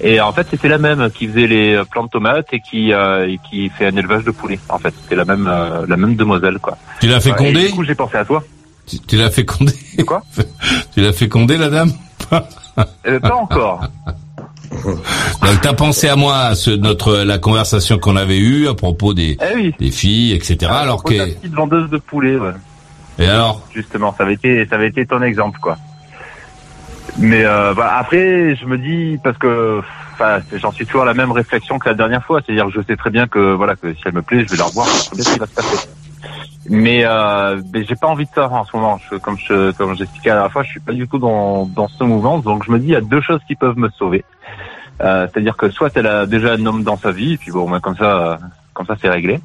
[0.00, 2.92] Et en fait c'était la même qui faisait les euh, plants de tomates et qui
[2.92, 4.60] euh, et qui fait un élevage de poulets.
[4.70, 6.78] En fait c'était la même euh, la même demoiselle quoi.
[7.00, 8.42] Tu l'as et condé Du coup j'ai pensé à toi.
[8.86, 9.72] Tu, tu l'as fait condé
[10.06, 10.22] Quoi?
[10.94, 11.92] Tu l'as fait condé, la dame?
[13.06, 13.84] Euh, pas encore.
[15.42, 19.14] Donc t'as pensé à moi, à ce, notre la conversation qu'on avait eue à propos
[19.14, 19.74] des, Eh oui.
[19.78, 20.70] des filles, etc.
[20.72, 22.36] alors de la que petite vendeuse de poulets.
[22.36, 22.52] Ouais.
[23.18, 25.76] et alors Justement, ça avait été ça avait été ton exemple quoi.
[27.18, 29.80] Mais euh, voilà, après je me dis parce que
[30.14, 32.80] enfin j'en suis toujours à la même réflexion que la dernière fois, c'est-à-dire que je
[32.86, 35.16] sais très bien que voilà que si elle me plaît, je vais la revoir, je
[35.16, 35.88] sais ce qui va se passer.
[36.68, 39.00] Mais, euh, mais j'ai pas envie de ça en ce moment.
[39.10, 41.88] Je, comme je comme j'expliquais la dernière fois, je suis pas du tout dans dans
[41.88, 42.38] ce mouvement.
[42.38, 44.24] Donc je me dis il y a deux choses qui peuvent me sauver.
[45.00, 47.68] Euh, C'est-à-dire que soit elle a déjà un homme dans sa vie, et puis bon,
[47.68, 48.38] ben, comme ça
[48.74, 49.40] comme ça c'est réglé.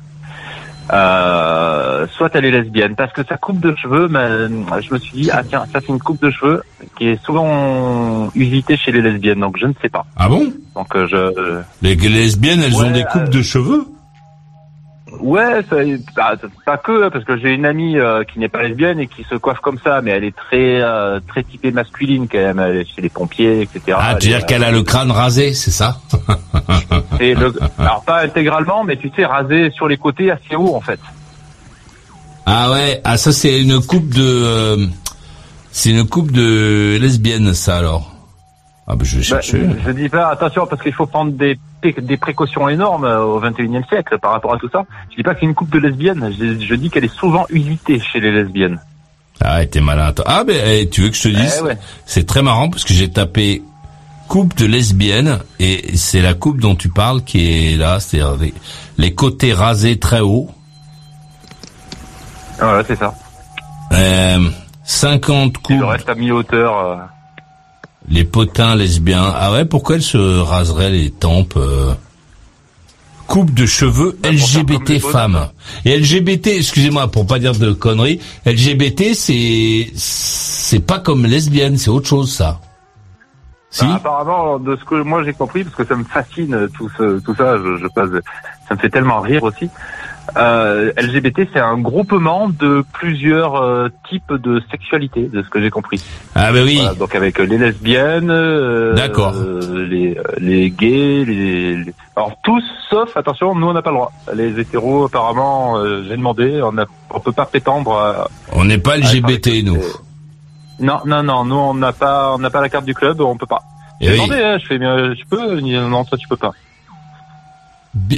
[0.93, 5.21] Euh, soit elle est lesbienne parce que sa coupe de cheveux, ben, je me suis
[5.21, 6.61] dit ah tiens ça c'est une coupe de cheveux
[6.95, 10.05] qui est souvent usitée chez les lesbiennes donc je ne sais pas.
[10.15, 10.53] Ah bon?
[10.75, 13.85] Donc euh, je les lesbiennes, elles ont des coupes euh, de cheveux?
[15.19, 15.77] Ouais, ça,
[16.15, 16.33] bah,
[16.65, 19.23] pas que, hein, parce que j'ai une amie euh, qui n'est pas lesbienne et qui
[19.23, 22.77] se coiffe comme ça, mais elle est très euh, très typée masculine quand même, elle
[22.77, 23.97] est chez les pompiers, etc.
[23.99, 25.99] Ah, tu veux dire qu'elle a le crâne rasé, c'est ça
[26.29, 30.75] euh, et le- alors pas intégralement, mais tu sais, rasé sur les côtés assez haut
[30.75, 30.99] en fait.
[32.45, 34.85] Ah ouais, ah ça c'est une coupe de euh,
[35.71, 38.14] c'est une coupe de lesbienne ça alors.
[38.87, 39.67] Ah bah je vais Bah, chercher.
[39.85, 43.87] je dis pas attention parce qu'il faut prendre des des précautions énormes euh, au 21e
[43.87, 44.83] siècle par rapport à tout ça.
[45.11, 47.45] Je dis pas que c'est une coupe de lesbienne, je, je dis qu'elle est souvent
[47.49, 48.79] usitée chez les lesbiennes.
[49.43, 50.11] Ah t'es malin.
[50.25, 51.77] Ah ben eh, tu veux que je te dise Eh ouais.
[52.05, 53.61] C'est très marrant parce que j'ai tapé
[54.27, 58.53] coupe de lesbienne et c'est la coupe dont tu parles qui est là, c'est-à-dire les,
[58.97, 60.49] les côtés rasés très haut.
[62.59, 63.13] Voilà, c'est ça.
[63.93, 64.49] Euh,
[64.85, 67.07] 50 Et coupes, le reste à mi-hauteur.
[68.09, 69.33] Les potins lesbiens.
[69.35, 71.93] Ah ouais, pourquoi elles se raseraient les tempes euh
[73.27, 75.47] Coupe de cheveux LGBT les femmes.
[75.83, 81.89] Et LGBT, excusez-moi pour pas dire de conneries, LGBT c'est c'est pas comme lesbienne, c'est
[81.89, 82.59] autre chose ça.
[83.71, 83.83] Si.
[83.83, 86.89] Bah, apparemment, de ce que moi j'ai compris, parce que ça me fascine euh, tout,
[86.97, 88.09] ce, tout ça, je, je passe,
[88.69, 89.69] ça me fait tellement rire aussi.
[90.37, 95.69] Euh, LGBT, c'est un groupement de plusieurs euh, types de sexualité, de ce que j'ai
[95.69, 96.01] compris.
[96.35, 96.75] Ah ben oui.
[96.75, 99.33] Voilà, donc avec les lesbiennes, euh, D'accord.
[99.35, 103.95] euh, les, les gays, les, les- alors tous sauf attention, nous on n'a pas le
[103.95, 104.11] droit.
[104.35, 107.93] Les hétéros apparemment, euh, j'ai demandé, on a, on peut pas prétendre.
[107.93, 109.81] À, On n'est pas LGBT, nous.
[110.81, 113.37] non, non, non, nous on n'a pas, on n'a pas la carte du club, on
[113.37, 113.61] peut pas.
[114.01, 114.17] Eh J'ai oui.
[114.17, 116.51] demandé, hein, je fais, bien, je peux, non, toi tu peux pas.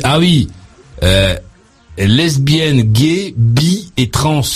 [0.04, 0.50] Ah oui.
[1.04, 1.36] Euh,
[2.06, 4.42] lesbienne, gay, bi et trans.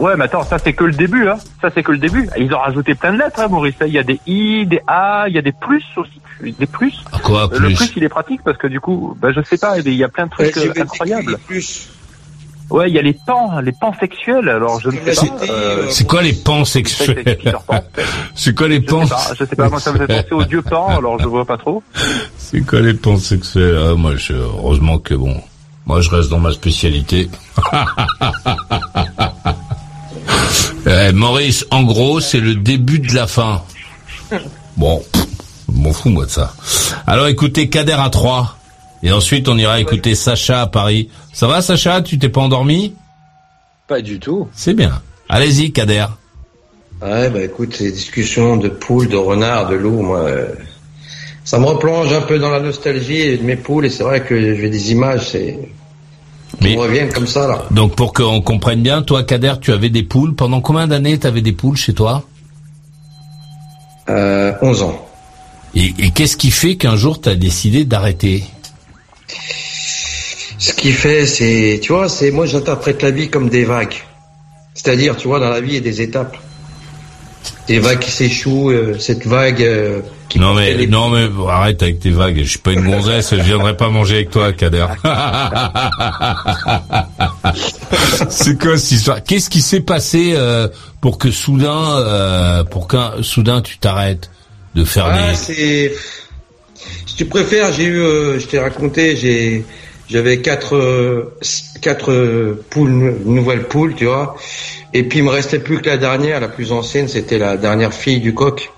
[0.00, 1.36] Ouais, mais attends, ça c'est que le début, hein.
[1.60, 2.28] Ça c'est que le début.
[2.36, 3.76] Ils ont rajouté plein de lettres, hein, Maurice.
[3.86, 6.20] Il y a des i, des a, il y a des plus aussi,
[6.58, 6.94] des plus.
[7.12, 9.40] Ah, Quoi, Euh, Le plus plus, il est pratique parce que du coup, bah, je
[9.42, 11.38] sais pas, il y a plein de trucs euh, incroyables.
[12.70, 14.48] Ouais, il y a les pans, les pans sexuels.
[14.48, 15.44] Alors je ne sais pas.
[15.48, 17.24] euh, C'est quoi les pans sexuels
[18.34, 19.68] C'est quoi les je pans sais pas, je sais pas.
[19.70, 20.98] Moi, ça me fait penser au dieu pan.
[20.98, 21.82] Alors je vois pas trop.
[22.36, 25.40] C'est quoi les pans sexuels ah, Moi, je, heureusement que bon,
[25.88, 27.28] moi je reste dans ma spécialité.
[30.86, 33.62] Eh, Maurice, en gros, c'est le début de la fin.
[34.76, 35.26] Bon, pff,
[35.68, 36.54] je m'en fous moi de ça.
[37.06, 38.56] Alors écoutez Kader à 3.
[39.02, 41.10] Et ensuite on ira écouter Sacha à Paris.
[41.32, 42.00] Ça va Sacha?
[42.00, 42.94] Tu t'es pas endormi?
[43.86, 44.48] Pas du tout.
[44.54, 45.02] C'est bien.
[45.28, 46.06] Allez-y Kader.
[47.02, 50.46] Ouais, bah écoute, ces discussions de poules, de renards, de loups, moi, euh,
[51.48, 54.38] ça me replonge un peu dans la nostalgie de mes poules, et c'est vrai que
[54.38, 55.58] j'ai des images, c'est,
[56.60, 57.64] qui me reviennent comme ça, là.
[57.70, 60.34] Donc pour qu'on comprenne bien, toi Kader, tu avais des poules.
[60.34, 62.22] Pendant combien d'années tu avais des poules chez toi?
[64.10, 65.08] Euh, 11 ans.
[65.74, 68.44] Et, et qu'est-ce qui fait qu'un jour tu as décidé d'arrêter?
[70.58, 74.04] Ce qui fait, c'est, tu vois, c'est, moi j'interprète la vie comme des vagues.
[74.74, 76.36] C'est-à-dire, tu vois, dans la vie, il y a des étapes.
[77.68, 82.00] Des vagues qui s'échouent, euh, cette vague euh, qui Non mais non mais arrête avec
[82.00, 82.38] tes vagues.
[82.42, 83.34] Je suis pas une gonzesse.
[83.34, 84.86] je viendrai pas manger avec toi, Kader.
[88.28, 89.22] C'est quoi cette histoire?
[89.22, 90.68] Qu'est-ce qui s'est passé euh,
[91.00, 94.30] pour que soudain, euh, pour qu'un soudain tu t'arrêtes
[94.74, 95.92] de faire Ah, des c'est.
[97.06, 99.64] Si tu préfères, j'ai eu, euh, je t'ai raconté, j'ai,
[100.08, 101.34] j'avais quatre, euh,
[101.82, 104.36] quatre euh, poules, nou- nouvelles poules, tu vois.
[104.94, 107.92] Et puis il me restait plus que la dernière, la plus ancienne, c'était la dernière
[107.92, 108.70] fille du coq.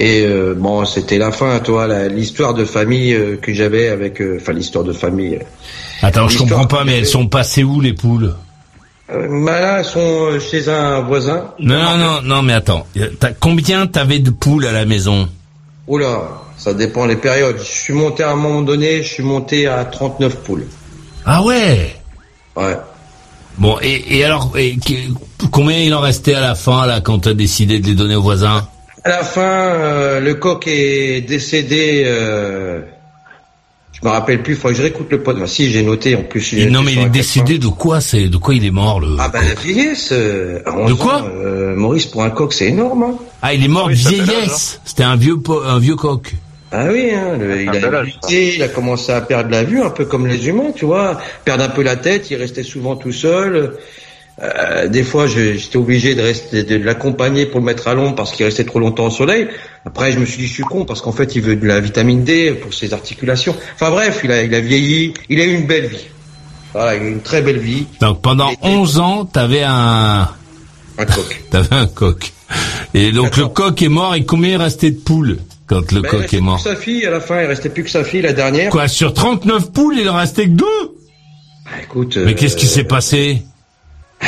[0.00, 4.38] Et euh, bon, c'était la fin, toi, l'histoire de famille euh, que j'avais avec, euh,
[4.40, 5.40] enfin l'histoire de famille.
[6.02, 8.32] Attends, je comprends pas, mais elles sont passées où les poules?
[9.10, 11.52] Euh, bah là, elles sont chez un voisin.
[11.58, 12.86] Non non non non mais attends.
[13.40, 15.28] Combien t'avais de poules à la maison?
[15.88, 17.58] Oula, ça dépend les périodes.
[17.58, 20.66] Je suis monté à un moment donné, je suis monté à 39 poules.
[21.26, 21.96] Ah ouais?
[22.54, 22.76] Ouais.
[23.56, 24.76] Bon et, et alors et,
[25.50, 28.22] combien il en restait à la fin là quand t'as décidé de les donner aux
[28.22, 28.68] voisins?
[29.04, 32.02] À la fin, euh, le coq est décédé.
[32.06, 32.80] Euh,
[33.92, 34.54] je me rappelle plus.
[34.54, 35.44] Il faut que je réécoute le pod.
[35.46, 36.40] si, j'ai noté en plus.
[36.40, 38.00] j'ai Et Non noté mais il est décédé de quoi?
[38.00, 40.10] C'est de quoi il est mort le Ah ben la vieillesse.
[40.12, 41.22] euh, à 11 De quoi?
[41.22, 43.02] ans, euh, Maurice pour un coq, c'est énorme.
[43.04, 43.14] Hein.
[43.42, 44.80] Ah, il est mort de vieillesse.
[44.84, 46.34] C'était un vieux po- un vieux coq.
[46.70, 47.74] Ah oui, hein, le- il a
[48.30, 51.64] il a commencé à perdre la vue, un peu comme les humains, tu vois, perdre
[51.64, 52.30] un peu la tête.
[52.30, 53.72] Il restait souvent tout seul.
[54.40, 58.32] Euh, des fois, j'étais obligé de rester, de l'accompagner pour le mettre à l'ombre parce
[58.32, 59.48] qu'il restait trop longtemps au soleil.
[59.84, 61.80] Après, je me suis dit, je suis con parce qu'en fait, il veut de la
[61.80, 63.56] vitamine D pour ses articulations.
[63.74, 66.06] Enfin bref, il a, il a vieilli, il a eu une belle vie.
[66.72, 67.86] Voilà, il a eu une très belle vie.
[68.00, 70.28] Donc pendant 11 ans, t'avais un
[70.98, 71.42] un coq.
[71.50, 72.32] T'avais un coq.
[72.94, 76.10] Et donc le coq est mort et combien il restait de poules quand le Ben,
[76.10, 78.04] coq est plus mort que sa fille, à la fin, il restait plus que sa
[78.04, 78.70] fille, la dernière.
[78.70, 80.94] Quoi, sur 39 poules, il en restait que deux
[81.82, 82.16] Écoute.
[82.16, 83.42] Mais qu'est-ce qui s'est passé?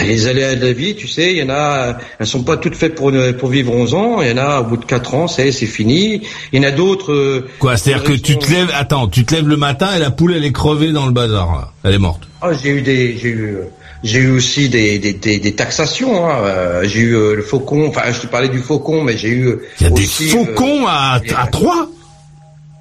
[0.02, 2.74] Les aléas de la vie, tu sais, il y en a, elles sont pas toutes
[2.74, 4.22] faites pour, pour vivre 11 ans.
[4.22, 6.22] Il y en a, au bout de 4 ans, c'est c'est fini.
[6.52, 7.12] Il y en a d'autres.
[7.12, 10.10] euh, Quoi, c'est-à-dire que tu te lèves, attends, tu te lèves le matin et la
[10.10, 11.52] poule elle est crevée dans le bazar.
[11.52, 11.72] là.
[11.84, 12.22] Elle est morte.
[12.42, 13.64] Ah, j'ai eu des, j'ai eu, euh,
[14.02, 16.26] j'ai eu aussi des, des, des, des taxations.
[16.30, 16.36] Hein.
[16.44, 17.88] Euh, J'ai eu euh, le faucon.
[17.88, 19.46] Enfin, je te parlais du faucon, mais j'ai eu.
[19.48, 21.88] euh, Il y a des faucons euh, à, à Troyes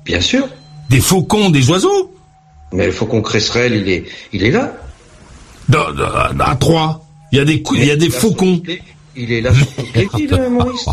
[0.05, 0.47] Bien sûr.
[0.89, 2.13] Des faucons, des oiseaux
[2.71, 4.73] Mais le faucon cresserelle, il est, il est là.
[6.39, 7.01] À Troyes.
[7.31, 8.61] Il y a des, il y a des faucons.
[9.15, 10.85] Il est là sur toutes les villes, Maurice.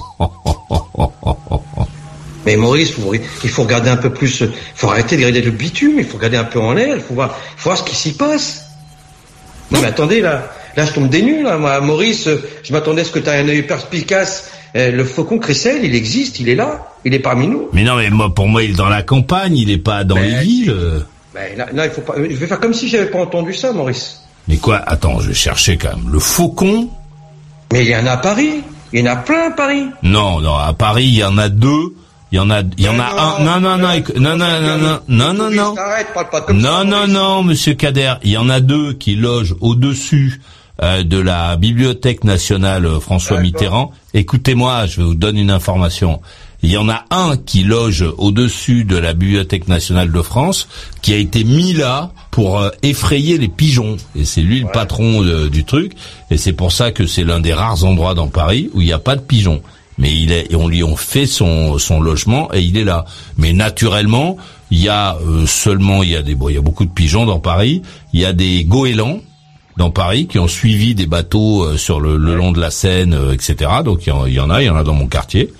[2.44, 4.40] Mais Maurice, faut- il faut regarder un peu plus.
[4.40, 5.94] Il faut arrêter de regarder le bitume.
[5.98, 6.96] Il faut regarder un peu en l'air.
[6.96, 8.62] Il faut voir, il faut voir ce qui s'y passe.
[9.72, 11.58] Non mais attendez là, là je tombe des nues là.
[11.58, 12.28] Moi, Maurice,
[12.62, 14.50] je m'attendais à ce que tu aies un œil perspicace.
[14.76, 17.68] Euh, le faucon cressel, il existe, il est là, il est parmi nous.
[17.72, 20.16] Mais non, mais moi, pour moi, il est dans la campagne, il est pas dans
[20.16, 20.76] les villes.
[21.34, 22.14] Ben, là, là, il faut pas.
[22.16, 24.20] Je vais faire comme si j'avais pas entendu ça, Maurice.
[24.48, 26.08] Mais quoi Attends, je vais chercher quand même.
[26.10, 26.88] Le faucon
[27.72, 28.62] Mais il y en a à Paris.
[28.92, 29.86] Il y en a plein à Paris.
[30.02, 31.94] Non, non, à Paris, il y en a deux.
[32.32, 33.44] Il y en a, il y en a un.
[33.44, 35.74] Non, non, non, non, non, non, non, non, non, non.
[36.54, 38.14] Non, non, non, monsieur Kader.
[38.22, 40.40] Il y en a deux qui logent au-dessus
[40.82, 43.92] euh, de la Bibliothèque nationale euh, François Mitterrand.
[44.12, 46.20] Écoutez-moi, je vous donner une information.
[46.62, 50.68] Il y en a un qui loge au-dessus de la Bibliothèque nationale de France,
[51.02, 53.96] qui a été mis là pour euh, effrayer les pigeons.
[54.14, 55.92] Et c'est lui le patron du truc.
[56.30, 58.92] Et c'est pour ça que c'est l'un des rares endroits dans Paris où il n'y
[58.92, 59.62] a pas de pigeons
[59.98, 63.04] mais il est, on lui ont fait son, son logement et il est là.
[63.38, 64.36] Mais naturellement,
[64.70, 66.90] il y a euh, seulement, il y a des, bon, il y a beaucoup de
[66.90, 67.82] pigeons dans Paris.
[68.12, 69.20] Il y a des goélands
[69.76, 73.14] dans Paris qui ont suivi des bateaux euh, sur le, le, long de la Seine,
[73.14, 73.70] euh, etc.
[73.84, 75.52] Donc il y, en, a, il y en a dans mon quartier.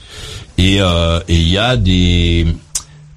[0.59, 0.81] Et, et
[1.29, 2.47] il y a des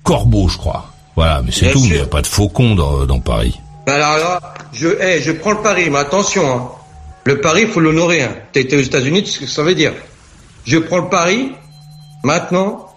[0.03, 0.91] corbeaux, je crois.
[1.15, 1.81] Voilà, mais c'est tout.
[1.83, 3.59] Il n'y a pas de faucons dans, dans Paris.
[3.85, 6.69] Ben alors là, je, hey, je prends le pari, mais attention, hein.
[7.23, 8.23] le pari, faut l'honorer.
[8.23, 8.35] Hein.
[8.53, 9.93] T'as été aux États-Unis, tu sais ce que ça veut dire.
[10.65, 11.53] Je prends le pari
[12.23, 12.88] maintenant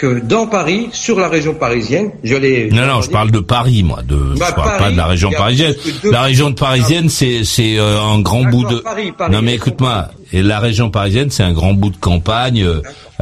[0.00, 2.70] que dans Paris, sur la région parisienne, je l'ai.
[2.70, 4.00] Non, non, je parle de Paris, moi.
[4.02, 5.74] De, bah, je parle pas de la région parisienne.
[6.04, 8.82] La région parisienne, c'est c'est euh, un grand bout de.
[9.30, 10.08] non, mais écoute-moi.
[10.32, 12.62] Et la région parisienne, c'est un grand bout de campagne.
[12.62, 12.80] Euh,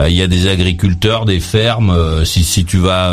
[0.09, 1.91] il y a des agriculteurs, des fermes.
[1.91, 3.13] Euh, si si tu vas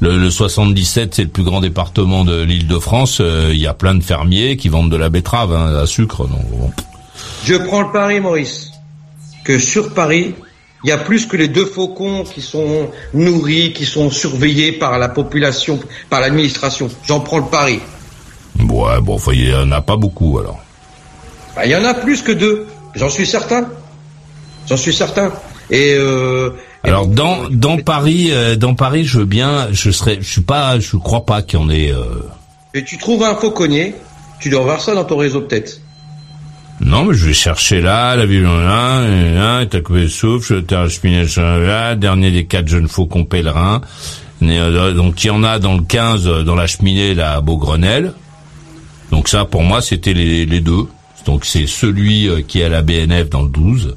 [0.00, 3.22] le, le, 77, c'est le plus grand département de l'Île-de-France.
[3.50, 6.26] Il y a plein de fermiers qui vendent de la betterave hein, à sucre.
[6.26, 6.72] Donc,
[7.44, 8.72] Je prends le pari, Maurice
[9.46, 10.34] que sur Paris,
[10.86, 15.00] il y a plus que les deux faucons qui sont nourris, qui sont surveillés par
[15.00, 16.88] la population, par l'administration.
[17.08, 17.80] J'en prends le pari.
[18.60, 20.60] Ouais, bon, il n'y en a pas beaucoup alors.
[21.56, 23.66] Bah, il y en a plus que deux, j'en suis certain.
[24.68, 25.32] J'en suis certain.
[25.70, 26.50] Et euh,
[26.84, 30.78] alors dans dans Paris, euh, dans Paris, je veux bien, je serais, je suis pas,
[30.78, 31.90] je crois pas qu'il y en ait.
[31.90, 32.22] Euh...
[32.74, 33.96] Et tu trouves un fauconnier,
[34.38, 35.80] tu dois voir ça dans ton réseau peut-être.
[36.80, 41.26] Non, mais je vais chercher là, la ville là, là, t'as coupé le souffle, cheminée
[41.36, 43.80] là, dernier des quatre jeunes faucons pèlerins.
[44.42, 48.12] Euh, donc il y en a dans le 15, dans la cheminée là, à Beaugrenelle.
[49.10, 50.86] Donc ça, pour moi, c'était les, les deux.
[51.24, 53.96] Donc c'est celui euh, qui est à la BNF dans le 12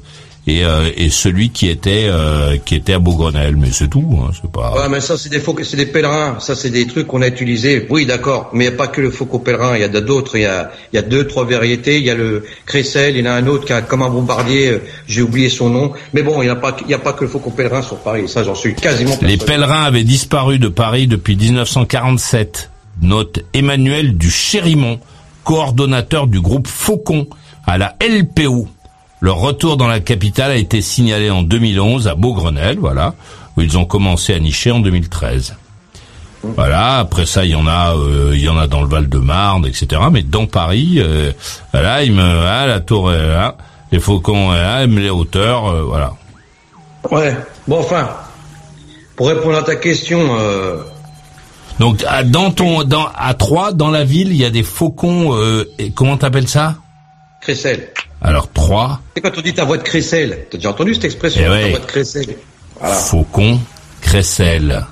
[0.50, 4.30] et, euh, et celui qui était euh, qui était à Beaugrenelle, mais c'est tout, hein,
[4.34, 4.74] c'est pas.
[4.74, 7.28] Ouais, mais ça c'est des faux, c'est des pèlerins, ça c'est des trucs qu'on a
[7.28, 7.86] utilisés.
[7.88, 10.36] Oui, d'accord, mais il n'y a pas que le faucon pèlerin, il y a d'autres,
[10.36, 13.24] il y a il y a deux trois variétés, il y a le crécelle, il
[13.24, 15.92] y en a un autre qui a comme un bombardier, euh, j'ai oublié son nom,
[16.12, 17.98] mais bon, il n'y a pas il y a pas que le faucon pèlerin sur
[17.98, 19.16] Paris, ça j'en suis quasiment.
[19.22, 22.70] Les pèlerins avaient disparu de Paris depuis 1947.
[23.02, 25.00] Note Emmanuel du Chérimont,
[25.44, 27.28] coordonnateur du groupe Faucon
[27.66, 28.68] à la LPO.
[29.20, 33.14] Leur retour dans la capitale a été signalé en 2011 à Beaugrenelle, voilà,
[33.56, 35.54] où ils ont commencé à nicher en 2013.
[36.42, 36.98] Voilà.
[36.98, 40.00] Après ça, il y en a, euh, il y en a dans le Val-de-Marne, etc.
[40.10, 41.32] Mais dans Paris, euh,
[41.72, 43.56] voilà, il me, ah, la tour est là,
[43.92, 46.14] les faucons, là, les hauteurs, euh, voilà.
[47.10, 47.36] Ouais.
[47.68, 48.08] Bon, enfin,
[49.16, 50.18] pour répondre à ta question.
[51.78, 55.36] Donc, dans ton, dans à Troyes, dans la ville, il y a des faucons.
[55.94, 56.76] comment t'appelles ça?
[57.40, 57.88] Cressel.
[58.22, 59.00] Alors trois.
[59.14, 60.46] C'est quand on dit ta voix de crécelle.
[60.50, 62.36] T'as déjà entendu cette expression, eh ta voix de crécelle?
[62.78, 62.94] Voilà.
[62.94, 63.60] Faucon,
[64.00, 64.84] crécelle.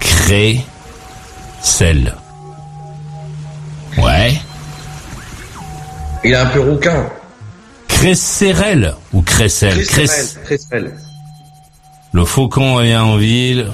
[0.00, 0.60] Cré,
[3.98, 4.40] Ouais.
[6.24, 7.06] Il est un peu rouquin.
[7.88, 9.84] Crécérel ou crécelle?
[9.86, 10.94] Crécelle.
[12.12, 13.70] Le faucon est en ville.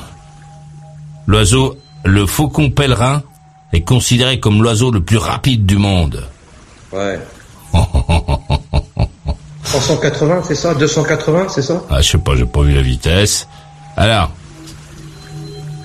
[1.27, 3.23] L'oiseau, le faucon pèlerin
[3.73, 6.25] est considéré comme l'oiseau le plus rapide du monde.
[6.93, 7.19] Ouais.
[9.65, 10.75] 380, c'est ça?
[10.75, 11.83] 280, c'est ça?
[11.91, 13.49] Ah, je sais pas, j'ai pas vu la vitesse.
[13.97, 14.31] Alors,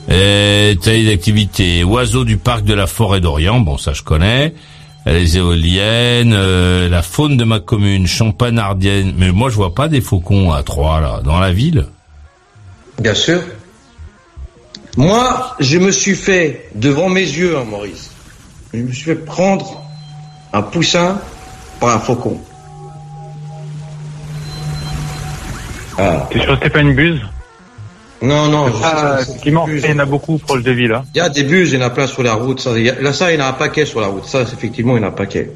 [0.08, 4.54] taille d'activité, oiseaux du parc de la forêt d'Orient, bon ça je connais,
[5.06, 10.02] les éoliennes, euh, la faune de ma commune, champagne-ardienne, mais moi je vois pas des
[10.02, 11.86] faucons à Troyes là, dans la ville.
[13.00, 13.42] Bien sûr.
[14.98, 18.10] Moi, je me suis fait, devant mes yeux, hein, Maurice,
[18.74, 19.84] je me suis fait prendre
[20.54, 21.20] un poussin
[21.80, 22.40] par un faucon.
[25.98, 26.28] Ah.
[26.32, 27.20] T'es sûr que c'était pas une buse
[28.22, 28.68] Non, non.
[28.84, 30.94] Ah, effectivement, il y en a beaucoup proche de villes.
[30.94, 31.04] Hein.
[31.16, 32.60] Il y a des buses, il y en a plein sur la route.
[32.60, 34.26] Ça, là, ça, il y en a un paquet sur la route.
[34.26, 35.52] Ça, effectivement, il y en a un paquet.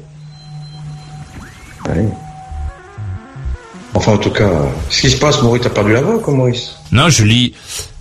[3.94, 4.50] Enfin, en tout cas,
[4.88, 7.54] ce qui se passe, Maurice, t'as perdu la voix, quoi, Maurice Non, je lis.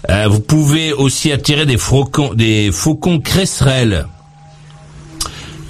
[0.09, 4.07] Euh, vous pouvez aussi attirer des faucons, des faucons cresserelles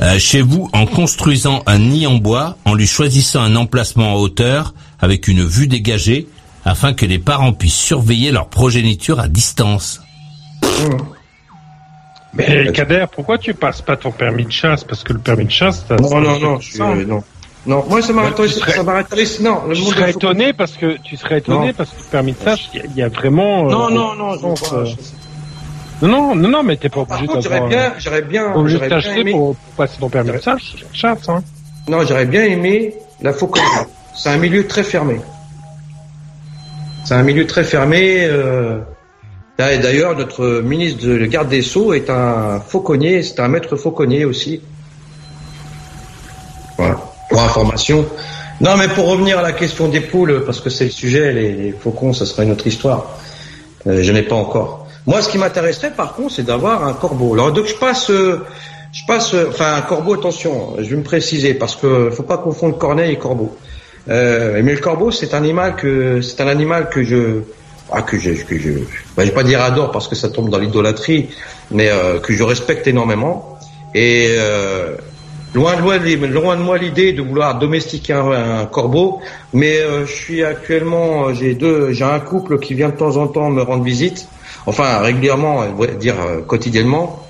[0.01, 4.17] euh, chez vous en construisant un nid en bois, en lui choisissant un emplacement en
[4.19, 6.27] hauteur avec une vue dégagée,
[6.65, 10.01] afin que les parents puissent surveiller leur progéniture à distance.
[12.33, 14.83] Mais Kader, pourquoi tu passes pas ton permis de chasse?
[14.83, 17.23] Parce que le permis de chasse, non, non, non, je, non.
[17.67, 19.39] Non, moi ça m'arrête tu serais- ça m'intéresse.
[19.39, 21.73] Non, le Tu monde serais étonné parce que tu serais étonné Non.
[21.77, 23.67] parce que permis de sage, il y a- il y, a vraiment.
[23.67, 24.55] euh, Non, non, non, euh, Non,
[26.07, 27.69] non, non, non, mais t'es pas Par obligé contre, j'aurais d'avoir.
[27.69, 29.31] bien, j'aurais bien, obligé de j'aurais bien t'acheter aimé.
[29.31, 31.43] pour, pour passer ton permis de sage, chasse, hein.
[31.87, 33.85] Non, j'aurais bien aimé la fauconnerie.
[34.15, 35.19] C'est un milieu très fermé.
[37.05, 38.25] C'est un milieu très fermé.
[38.25, 38.79] euh,
[39.57, 44.25] D'ailleurs, notre ministre de la garde des Sceaux est un fauconnier, c'est un maître fauconnier
[44.25, 44.61] aussi.
[46.77, 46.99] Voilà,
[47.29, 48.05] pour information.
[48.59, 51.51] Non, mais pour revenir à la question des poules, parce que c'est le sujet, les,
[51.53, 53.05] les faucons, ça sera une autre histoire.
[53.87, 54.80] Euh, je n'ai pas encore.
[55.07, 57.33] Moi, ce qui m'intéresserait, par contre, c'est d'avoir un corbeau.
[57.33, 58.45] Alors, donc, je passe, euh,
[58.93, 62.37] je passe, euh, enfin, un corbeau, attention, je vais me préciser, parce que faut pas
[62.37, 63.57] confondre corneille et corbeau.
[64.09, 67.41] Euh, mais le corbeau, c'est un animal que, c'est un animal que je,
[67.91, 68.71] ah, que je, que je,
[69.15, 71.29] bah, je vais pas dire adore parce que ça tombe dans l'idolâtrie,
[71.71, 73.57] mais euh, que je respecte énormément.
[73.93, 74.95] Et euh,
[75.53, 79.19] loin de moi, loin de moi l'idée de vouloir domestiquer un, un corbeau,
[79.53, 83.27] mais euh, je suis actuellement, j'ai deux, j'ai un couple qui vient de temps en
[83.27, 84.27] temps me rendre visite,
[84.65, 87.25] enfin régulièrement, on va dire euh, quotidiennement.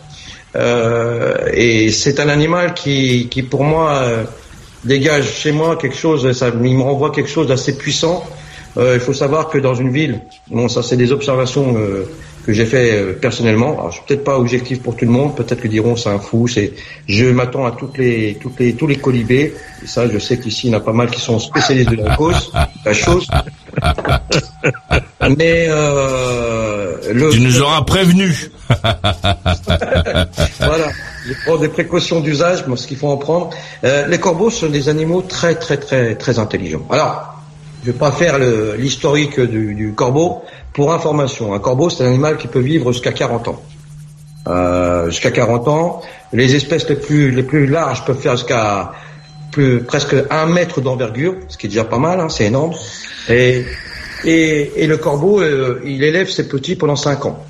[0.55, 4.23] Euh, et c'est un animal qui, qui pour moi euh,
[4.83, 8.23] dégage chez moi quelque chose, ça, il me renvoie quelque chose d'assez puissant.
[8.77, 11.75] Il faut savoir que dans une ville, bon ça c'est des observations
[12.45, 13.73] que j'ai fait euh, personnellement.
[13.73, 16.19] Alors je suis peut-être pas objectif pour tout le monde, peut-être que diront c'est un
[16.19, 16.47] fou.
[16.47, 16.73] C'est,
[17.07, 19.53] je m'attends à toutes les, toutes les, tous les colibés.
[19.83, 21.97] Et ça, je sais qu'ici il y en a pas mal qui sont spécialistes de
[21.97, 22.51] la cause,
[22.85, 23.27] la chose.
[25.37, 28.51] Mais euh, le, Tu nous auras prévenu.
[30.59, 30.89] voilà,
[31.27, 33.49] je prends des précautions d'usage, moi, ce qu'il faut en prendre.
[33.83, 36.85] Euh, les corbeaux sont des animaux très très très très intelligents.
[36.89, 37.40] Alors,
[37.83, 38.37] je vais pas faire
[38.77, 40.41] l'historique du, du corbeau.
[40.73, 43.61] Pour information, un corbeau c'est un animal qui peut vivre jusqu'à 40 ans.
[44.47, 46.01] Euh, jusqu'à 40 ans.
[46.33, 48.91] Les espèces les plus les plus larges peuvent faire jusqu'à
[49.51, 52.71] plus presque un mètre d'envergure, ce qui est déjà pas mal, hein, c'est énorme.
[53.29, 53.65] Et,
[54.23, 57.43] et, et le corbeau, euh, il élève ses petits pendant 5 ans.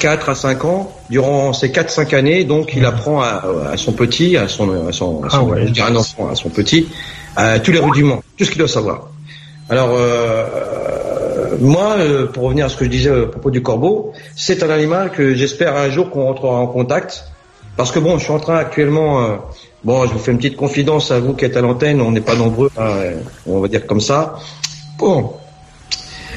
[0.00, 4.36] 4 à 5 ans, durant ces 4-5 années, donc il apprend à, à son petit,
[4.36, 5.72] à son, à son, à son- Ah ouais.
[6.30, 6.88] à son petit,
[7.36, 9.09] à tous les rudiments, tout ce qu'il doit savoir.
[9.70, 10.44] Alors, euh,
[11.60, 14.70] moi, euh, pour revenir à ce que je disais à propos du corbeau, c'est un
[14.70, 17.24] animal que j'espère un jour qu'on rentrera en contact.
[17.80, 19.36] Parce que bon, je suis en train actuellement, euh,
[19.84, 22.20] bon, je vous fais une petite confidence à vous qui êtes à l'antenne, on n'est
[22.20, 24.38] pas nombreux, hein, euh, on va dire comme ça.
[24.98, 25.32] Bon,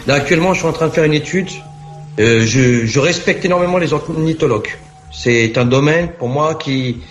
[0.08, 1.50] là actuellement, je suis en train de faire une étude.
[2.20, 4.70] Euh, je, respecte énormément les ornithologues.
[5.12, 7.02] C'est un domaine pour moi qui,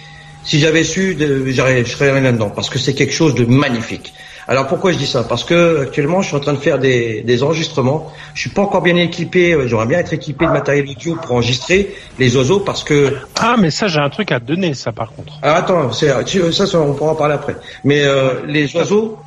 [0.45, 1.53] si j'avais su, je
[1.85, 4.15] serais rien là-dedans, parce que c'est quelque chose de magnifique.
[4.49, 5.23] Alors pourquoi je dis ça?
[5.25, 8.13] Parce que actuellement, je suis en train de faire des, des enregistrements.
[8.35, 9.53] Je suis pas encore bien équipé.
[9.55, 13.57] euh, J'aimerais bien être équipé de matériel audio pour enregistrer les oiseaux, parce que Ah,
[13.59, 15.35] mais ça, j'ai un truc à te donner, ça, par contre.
[15.43, 17.57] ah, attends, c'est, tu- ça, ça, on pourra en parler après.
[17.85, 19.19] Mais euh, les oiseaux,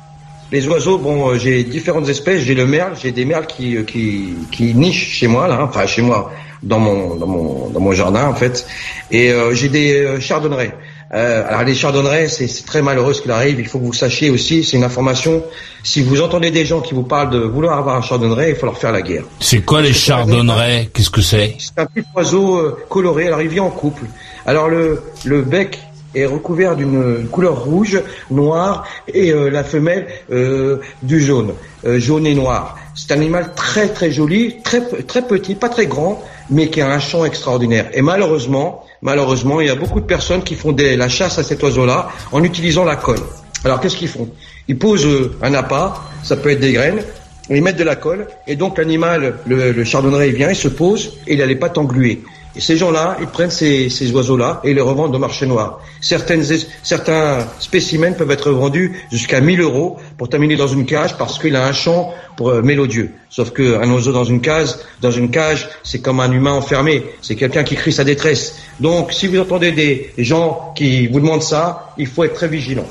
[0.52, 2.42] les oiseaux, bon, euh, j'ai différentes espèces.
[2.42, 5.64] J'ai le merle, j'ai des merles qui, euh, qui, qui nichent chez moi, là, hein,
[5.68, 6.30] enfin chez moi,
[6.62, 8.66] dans mon, dans mon, dans mon jardin en fait.
[9.10, 10.74] Et euh, j'ai des euh, chardonnerets.
[11.14, 13.60] Euh, alors les chardonnerets, c'est très malheureux ce qu'il arrive.
[13.60, 15.42] Il faut que vous sachiez aussi, c'est une information.
[15.84, 18.66] Si vous entendez des gens qui vous parlent de vouloir avoir un chardonneret, il faut
[18.66, 19.24] leur faire la guerre.
[19.40, 23.28] C'est quoi les chardonnerets Qu'est-ce que c'est C'est un petit oiseau euh, coloré.
[23.28, 24.06] Alors il vit en couple.
[24.46, 25.78] Alors le, le bec
[26.16, 28.00] est recouvert d'une couleur rouge,
[28.30, 31.52] noire, et euh, la femelle euh, du jaune,
[31.84, 32.78] euh, jaune et noir.
[32.94, 36.90] C'est un animal très très joli, très très petit, pas très grand, mais qui a
[36.90, 37.90] un chant extraordinaire.
[37.92, 41.62] Et malheureusement, malheureusement, il y a beaucoup de personnes qui font la chasse à cet
[41.62, 43.20] oiseau-là en utilisant la colle.
[43.64, 44.28] Alors qu'est-ce qu'ils font?
[44.68, 47.02] Ils posent euh, un appât, ça peut être des graines,
[47.50, 50.68] ils mettent de la colle, et donc l'animal, le, le chardonneret, il vient, il se
[50.68, 52.22] pose, et il a les pattes engluées.
[52.56, 55.80] Et ces gens-là, ils prennent ces, ces oiseaux-là et les revendent au marché noir.
[56.00, 61.16] Certaines, es- certains spécimens peuvent être vendus jusqu'à 1000 euros pour terminer dans une cage
[61.18, 63.10] parce qu'il a un chant pour, euh, mélodieux.
[63.28, 67.02] Sauf qu'un oiseau dans une case, dans une cage, c'est comme un humain enfermé.
[67.20, 68.56] C'est quelqu'un qui crie sa détresse.
[68.80, 72.86] Donc, si vous entendez des gens qui vous demandent ça, il faut être très vigilant.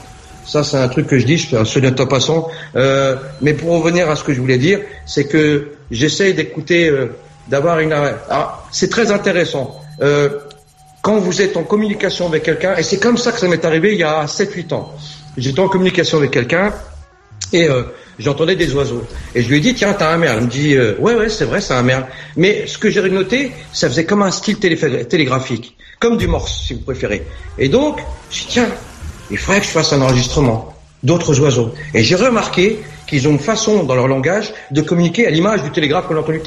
[0.46, 1.66] Ça, c'est un truc que je dis, je fais un
[2.00, 2.48] en passant.
[2.76, 7.08] Euh, mais pour revenir à ce que je voulais dire, c'est que j'essaye d'écouter, euh,
[7.48, 7.94] d'avoir une...
[8.30, 9.80] Ah, c'est très intéressant.
[10.02, 10.30] Euh,
[11.02, 13.94] quand vous êtes en communication avec quelqu'un, et c'est comme ça que ça m'est arrivé
[13.94, 14.92] il y a 7-8 ans.
[15.38, 16.74] J'étais en communication avec quelqu'un,
[17.54, 17.84] et euh,
[18.18, 19.04] j'entendais des oiseaux.
[19.36, 20.40] Et je lui ai dit, tiens, t'as un merle.
[20.40, 22.06] Il me dit, euh, ouais, ouais, c'est vrai, c'est un merle.
[22.36, 26.64] Mais ce que j'ai noté, ça faisait comme un style télé- télégraphique, comme du morse,
[26.66, 27.26] si vous préférez.
[27.60, 28.00] Et donc,
[28.32, 28.68] je dis, tiens,
[29.30, 30.74] il faudrait que je fasse un enregistrement
[31.04, 31.72] d'autres oiseaux.
[31.94, 35.72] Et j'ai remarqué qu'ils ont une façon dans leur langage de communiquer à l'image du
[35.72, 36.42] télégraphe qu'on a entendu,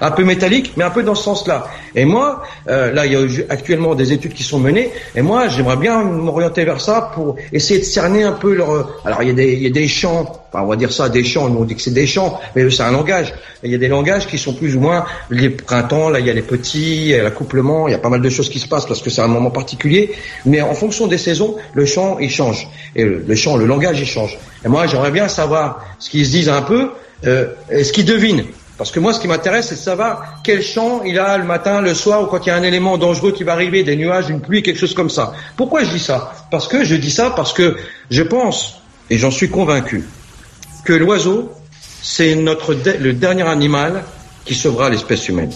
[0.00, 1.68] un peu métallique, mais un peu dans ce sens-là.
[1.94, 5.76] Et moi, là, il y a actuellement des études qui sont menées, et moi, j'aimerais
[5.76, 9.00] bien m'orienter vers ça pour essayer de cerner un peu leur.
[9.04, 11.24] Alors, il y a des, il y a des champs on va dire ça, des
[11.24, 11.48] champs.
[11.48, 13.34] Nous on dit que c'est des champs, mais c'est un langage.
[13.62, 16.10] Il y a des langages qui sont plus ou moins les printemps.
[16.10, 17.88] Là, il y a les petits, l'accouplement.
[17.88, 19.50] Il y a pas mal de choses qui se passent parce que c'est un moment
[19.50, 20.12] particulier.
[20.44, 24.06] Mais en fonction des saisons, le chant il change et le, chant, le langage il
[24.06, 24.38] change.
[24.64, 26.90] Et moi, j'aimerais bien savoir ce qu'ils se disent un peu,
[27.26, 28.44] euh, ce qu'ils devinent.
[28.76, 31.80] Parce que moi, ce qui m'intéresse, c'est de savoir quel champ il a le matin,
[31.80, 34.28] le soir, ou quand il y a un élément dangereux qui va arriver, des nuages,
[34.28, 35.32] une pluie, quelque chose comme ça.
[35.56, 36.32] Pourquoi je dis ça?
[36.50, 37.76] Parce que je dis ça parce que
[38.10, 38.80] je pense,
[39.10, 40.04] et j'en suis convaincu,
[40.84, 41.52] que l'oiseau,
[42.02, 44.04] c'est notre le dernier animal
[44.44, 45.52] qui sauvera l'espèce humaine.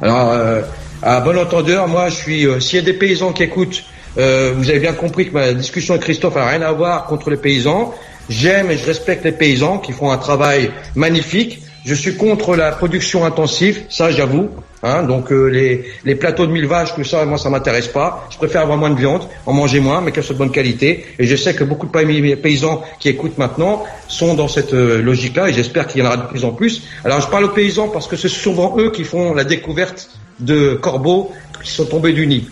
[0.00, 0.62] Alors, euh,
[1.02, 2.46] à bon entendeur, moi, je suis.
[2.46, 3.84] Euh, S'il y a des paysans qui écoutent,
[4.18, 7.30] euh, vous avez bien compris que ma discussion avec Christophe n'a rien à voir contre
[7.30, 7.94] les paysans.
[8.28, 11.60] J'aime et je respecte les paysans qui font un travail magnifique.
[11.84, 14.48] Je suis contre la production intensive, ça j'avoue.
[14.84, 18.26] Hein, donc euh, les, les, plateaux de mille vaches, tout ça, moi ça m'intéresse pas.
[18.30, 21.06] Je préfère avoir moins de viande, en manger moins, mais qu'elle soit de bonne qualité.
[21.20, 25.50] Et je sais que beaucoup de paysans qui écoutent maintenant sont dans cette euh, logique-là,
[25.50, 26.82] et j'espère qu'il y en aura de plus en plus.
[27.04, 30.10] Alors je parle aux paysans parce que c'est souvent eux qui font la découverte
[30.40, 31.30] de corbeaux
[31.62, 32.48] qui sont tombés du nid.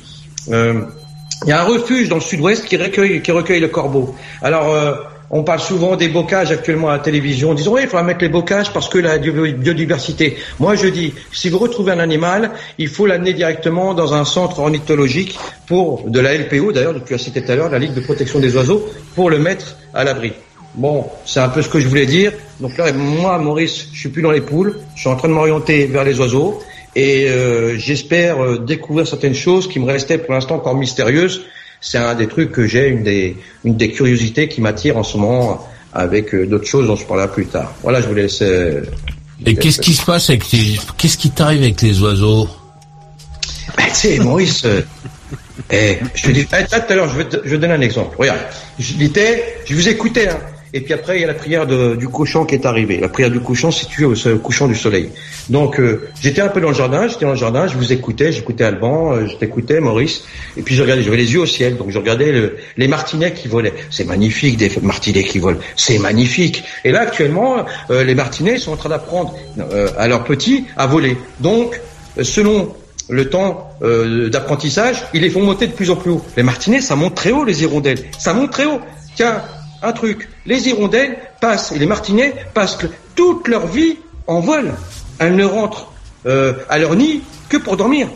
[0.51, 0.83] Euh,
[1.45, 4.15] il y a un refuge dans le sud-ouest qui recueille, qui recueille le corbeau.
[4.41, 4.77] Alors
[5.31, 8.23] on parle souvent des bocages actuellement à la télévision, en disant oui, il faudra mettre
[8.23, 10.39] les bocages parce que la biodiversité.
[10.59, 14.59] Moi, je dis, si vous retrouvez un animal, il faut l'amener directement dans un centre
[14.59, 18.01] ornithologique pour de la LPO, d'ailleurs, tu as cité tout à l'heure, la Ligue de
[18.01, 20.33] protection des oiseaux, pour le mettre à l'abri.
[20.75, 22.33] Bon, c'est un peu ce que je voulais dire.
[22.61, 25.35] Donc là, moi, Maurice, je suis plus dans les poules, je suis en train de
[25.35, 26.61] m'orienter vers les oiseaux
[26.97, 31.43] et euh, j'espère euh, découvrir certaines choses qui me restaient pour l'instant encore mystérieuses
[31.81, 35.17] c'est un des trucs que j'ai, une des, une des curiosités qui m'attire en ce
[35.17, 37.73] moment avec euh, d'autres choses dont je parlerai plus tard.
[37.83, 38.43] Voilà, je vous laisse.
[38.43, 38.83] Euh,
[39.45, 42.49] Et qu'est-ce qui se passe avec les, qu'est-ce qui t'arrive avec les oiseaux?
[43.77, 44.83] Ben, Tu sais, Maurice, euh,
[45.71, 48.17] eh, je te dis, eh, tout à l'heure, je vais te, je donner un exemple.
[48.19, 48.41] Regarde,
[48.79, 48.95] je
[49.67, 50.39] je vous écoutais, hein,
[50.73, 52.99] et puis après, il y a la prière du cochon qui est arrivée.
[52.99, 55.11] La prière du cochon située au, couchant du soleil.
[55.49, 58.31] Donc, euh, j'étais un peu dans le jardin, j'étais dans le jardin, je vous écoutais,
[58.31, 60.25] j'écoutais Alban, euh, je t'écoutais Maurice,
[60.57, 63.33] et puis je regardais, j'avais les yeux au ciel, donc je regardais le, les martinets
[63.33, 63.75] qui volaient.
[63.91, 66.63] C'est magnifique, des martinets qui volent, c'est magnifique.
[66.85, 69.35] Et là, actuellement, euh, les martinets sont en train d'apprendre
[69.99, 71.17] à leurs petits à voler.
[71.41, 71.81] Donc,
[72.23, 72.75] selon
[73.09, 73.71] le temps
[74.31, 76.25] d'apprentissage, ils les font monter de plus en plus haut.
[76.37, 78.05] Les martinets, ça monte très haut, les hirondelles.
[78.19, 78.81] Ça monte très haut.
[79.17, 79.43] Tiens,
[79.83, 80.29] un truc.
[80.47, 82.79] Les hirondelles passent, et les martinets passent
[83.15, 84.73] toute leur vie en vol.
[85.19, 85.93] Elles ne rentrent
[86.27, 88.09] euh, à leur nid que pour dormir.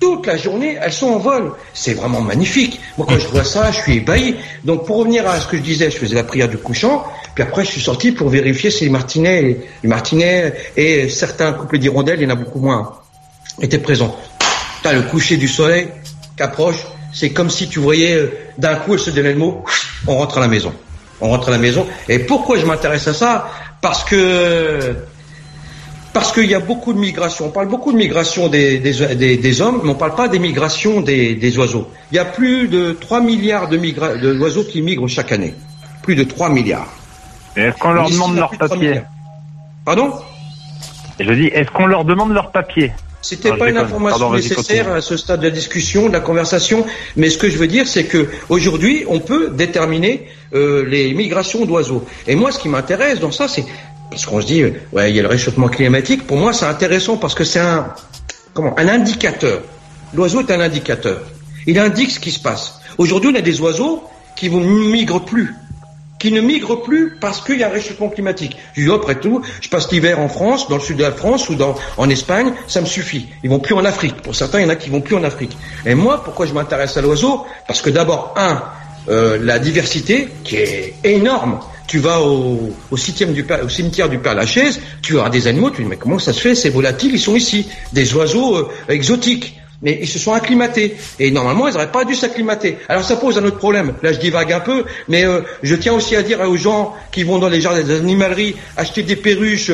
[0.00, 1.52] Toute la journée, elles sont en vol.
[1.72, 2.80] C'est vraiment magnifique.
[2.98, 4.36] Moi, quand je vois ça, je suis ébahi.
[4.64, 7.42] Donc, pour revenir à ce que je disais, je faisais la prière du couchant, puis
[7.42, 12.20] après, je suis sorti pour vérifier si les martinets, les martinets et certains couples d'hirondelles,
[12.20, 12.92] il y en a beaucoup moins,
[13.60, 14.14] étaient présents.
[14.82, 15.88] T'as le coucher du soleil
[16.36, 16.86] qu'approche.
[17.12, 19.64] C'est comme si tu voyais euh, d'un coup, elle se donnait le mot,
[20.06, 20.74] on rentre à la maison
[21.20, 21.86] on rentre à la maison.
[22.08, 23.48] Et pourquoi je m'intéresse à ça?
[23.80, 24.96] Parce que
[26.12, 27.46] parce qu'il y a beaucoup de migration.
[27.46, 31.02] On parle beaucoup de migration des, des, hommes, mais on ne parle pas des migrations
[31.02, 31.90] des, oiseaux.
[32.10, 33.76] Il y a plus de 3 milliards de
[34.32, 35.54] d'oiseaux qui migrent chaque année.
[36.02, 36.88] Plus de 3 milliards.
[37.54, 39.02] Est-ce qu'on leur demande leur papier?
[39.84, 40.12] Pardon?
[41.20, 42.92] Je dis, est-ce qu'on leur demande leur papier?
[43.26, 47.28] C'était pas une information nécessaire à ce stade de la discussion, de la conversation, mais
[47.28, 52.04] ce que je veux dire, c'est que aujourd'hui, on peut déterminer euh, les migrations d'oiseaux.
[52.28, 53.64] Et moi, ce qui m'intéresse dans ça, c'est
[54.10, 54.62] parce qu'on se dit,
[54.92, 56.24] ouais, il y a le réchauffement climatique.
[56.24, 57.88] Pour moi, c'est intéressant parce que c'est un
[58.54, 59.60] comment un indicateur.
[60.14, 61.20] L'oiseau est un indicateur.
[61.66, 62.80] Il indique ce qui se passe.
[62.96, 64.04] Aujourd'hui, on a des oiseaux
[64.36, 65.52] qui ne migrent plus
[66.26, 68.56] qui ne migrent plus parce qu'il y a un réchauffement climatique.
[68.74, 71.48] Je dis, après tout, je passe l'hiver en France, dans le sud de la France
[71.48, 71.56] ou
[71.96, 73.28] en Espagne, ça me suffit.
[73.44, 74.16] Ils vont plus en Afrique.
[74.22, 75.56] Pour certains, il y en a qui vont plus en Afrique.
[75.84, 77.46] Et moi, pourquoi je m'intéresse à l'oiseau?
[77.68, 78.60] Parce que d'abord, un,
[79.08, 81.60] euh, la diversité qui est énorme.
[81.86, 83.30] Tu vas au, cimetière
[84.08, 86.56] du Père Lachaise, tu as des animaux, tu dis mais comment ça se fait?
[86.56, 87.68] C'est volatile, ils sont ici.
[87.92, 90.96] Des oiseaux euh, exotiques mais ils se sont acclimatés.
[91.18, 92.78] Et normalement, ils n'auraient pas dû s'acclimater.
[92.88, 93.94] Alors ça pose un autre problème.
[94.02, 97.22] Là, je divague un peu, mais euh, je tiens aussi à dire aux gens qui
[97.22, 99.72] vont dans les jardins des animaleries acheter des perruches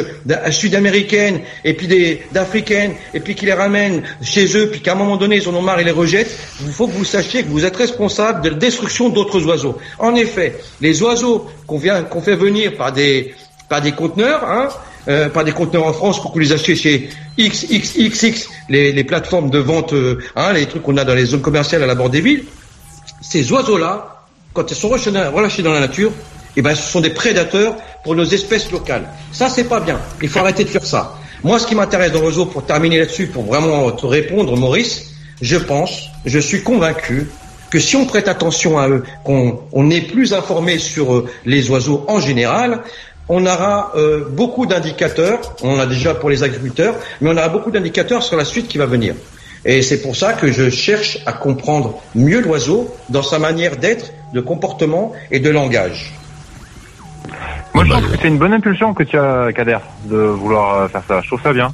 [0.50, 4.96] sud-américaines et puis des d'africaines et puis qui les ramènent chez eux, puis qu'à un
[4.96, 6.36] moment donné, ils en ont marre et les rejettent.
[6.61, 9.78] Il faut que vous sachiez que vous êtes responsable de la destruction d'autres oiseaux.
[9.98, 13.34] En effet, les oiseaux qu'on vient, qu'on fait venir par des
[13.68, 14.68] par des conteneurs, hein,
[15.09, 19.05] euh, par des conteneurs en France pour que vous les achetiez chez XXXX, les, les
[19.05, 21.94] plateformes de vente, euh, hein, les trucs qu'on a dans les zones commerciales à la
[21.94, 22.44] bord des villes.
[23.20, 26.12] Ces oiseaux-là, quand ils sont relâchés dans la nature,
[26.57, 29.09] eh ben, ce sont des prédateurs pour nos espèces locales.
[29.32, 30.00] Ça, c'est pas bien.
[30.20, 31.18] Il faut arrêter de faire ça.
[31.42, 35.57] Moi, ce qui m'intéresse dans l'oiseau, pour terminer là-dessus, pour vraiment te répondre, Maurice, je
[35.57, 37.28] pense, je suis convaincu
[37.70, 41.70] que si on prête attention à eux, qu'on on est plus informé sur euh, les
[41.70, 42.82] oiseaux en général,
[43.29, 47.49] on aura euh, beaucoup d'indicateurs, on en a déjà pour les agriculteurs, mais on aura
[47.49, 49.14] beaucoup d'indicateurs sur la suite qui va venir.
[49.64, 54.12] Et c'est pour ça que je cherche à comprendre mieux l'oiseau dans sa manière d'être,
[54.35, 56.12] de comportement et de langage.
[57.75, 60.89] Moi, je pense que c'est une bonne impulsion que tu as, Kader, de vouloir euh,
[60.89, 61.20] faire ça.
[61.23, 61.70] Je trouve ça bien.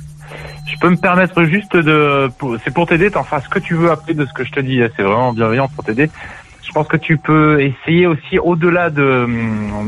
[0.66, 2.30] Je peux me permettre juste de,
[2.62, 4.60] c'est pour t'aider, t'en feras ce que tu veux après de ce que je te
[4.60, 4.80] dis.
[4.96, 6.10] C'est vraiment bienveillant pour t'aider.
[6.68, 9.26] Je pense que tu peux essayer aussi au-delà de,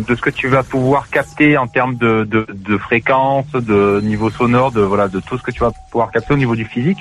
[0.09, 4.31] de ce que tu vas pouvoir capter en termes de, de, de fréquence, de niveau
[4.31, 6.97] sonore, de voilà, de tout ce que tu vas pouvoir capter au niveau du physique.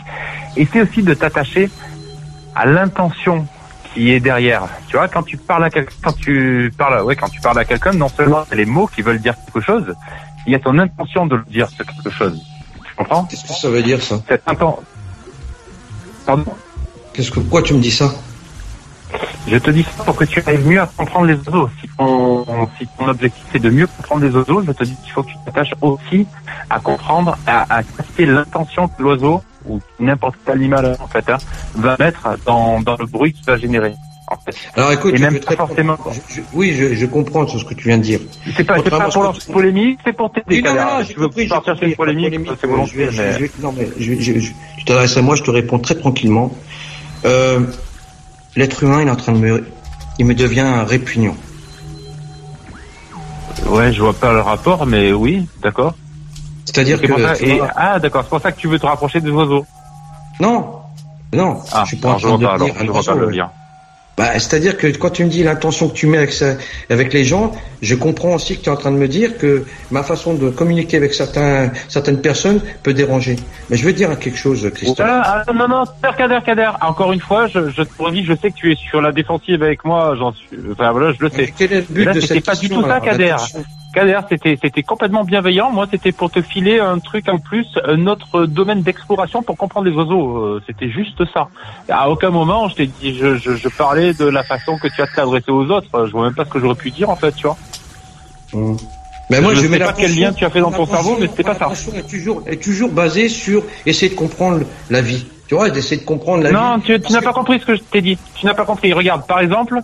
[0.57, 1.69] Essaye aussi de t'attacher
[2.55, 3.47] à l'intention
[3.93, 4.63] qui est derrière.
[4.89, 7.65] Tu vois, quand tu parles à quelqu'un, quand tu parles, ouais, quand tu parles à
[7.65, 9.95] quelqu'un, non seulement les mots qui veulent dire quelque chose,
[10.45, 12.43] il y a ton intention de dire quelque chose.
[12.85, 13.23] Tu comprends?
[13.23, 14.19] Qu'est-ce que ça veut dire ça?
[14.27, 14.83] Cette intention.
[16.25, 16.53] Pardon?
[17.13, 18.13] Qu'est-ce que pourquoi tu me dis ça?
[19.49, 21.69] Je te dis ça pour que tu arrives mieux à comprendre les oiseaux.
[21.81, 22.45] Si ton,
[22.77, 25.29] si ton objectif c'est de mieux comprendre les oiseaux, je te dis qu'il faut que
[25.29, 26.27] tu t'attaches aussi
[26.69, 31.37] à comprendre, à, à capter l'intention de l'oiseau ou n'importe quel animal en fait hein,
[31.75, 33.93] va mettre dans, dans le bruit qu'il va générer.
[34.31, 34.55] En fait.
[34.75, 35.97] Alors écoute, Et je même pas forcément.
[36.29, 38.19] Je- je- oui, je, je comprends tout ce que tu viens de dire.
[38.55, 40.61] C'est pas, pas pour lancer une polémique, c'est pour t'aider.
[40.61, 43.73] Non, non, j'ai tu veux j'ai partir sur une polémique, c'est Je je mais- non,
[43.75, 46.53] mais je, je, je- tu t'adresses à moi, je te réponds très tranquillement.
[47.25, 47.61] Euh,
[48.59, 49.65] L'être humain, il est en train de me,
[50.17, 51.37] il me devient répugnant.
[53.67, 55.93] Ouais, je vois pas le rapport, mais oui, d'accord.
[56.65, 58.67] C'est-à-dire C'est que pour ça- tu et- vois- ah, d'accord, c'est pour ça que tu
[58.67, 59.65] veux te rapprocher des oiseaux.
[60.41, 60.73] non,
[61.31, 63.49] non, Ah, je suis pas en alors je train de pas, alors, je le lien.
[64.19, 66.55] Bah, c'est-à-dire que quand tu me dis l'intention que tu mets avec, ça,
[66.89, 69.63] avec les gens, je comprends aussi que tu es en train de me dire que
[69.91, 73.37] ma façon de communiquer avec certains, certaines personnes peut déranger.
[73.69, 75.07] Mais je veux dire quelque chose, Christophe.
[75.09, 76.71] Ah, ah, non, non, Kader, Kader, Kader.
[76.81, 79.63] Encore une fois, je, je te redis, je sais que tu es sur la défensive
[79.63, 81.53] avec moi, j'en suis, enfin voilà, je le sais.
[81.57, 83.37] Quel est le but Mais là, de cette pas du tout ça, alors, Kader.
[83.93, 85.71] Kader, c'était, c'était complètement bienveillant.
[85.71, 89.87] Moi, c'était pour te filer un truc en plus, un autre domaine d'exploration pour comprendre
[89.89, 90.37] les oiseaux.
[90.37, 91.47] Euh, C'était juste ça.
[91.89, 95.01] À aucun moment, je t'ai dit, je, je, je parlais de la façon que tu
[95.01, 96.05] as de t'adresser aux autres.
[96.05, 97.57] Je vois même pas ce que j'aurais pu dire, en fait, tu vois.
[99.31, 101.27] Mais moi, Je je, sais pas quel lien tu as fait dans ton cerveau, mais
[101.27, 101.69] c'était pas ça.
[101.95, 105.25] est toujours, est toujours basée sur essayer de comprendre la vie.
[105.47, 106.83] Tu vois, d'essayer de comprendre la Non, vie.
[106.83, 108.17] tu, tu n'as pas compris ce que je t'ai dit.
[108.35, 108.93] Tu n'as pas compris.
[108.93, 109.79] Regarde, par exemple,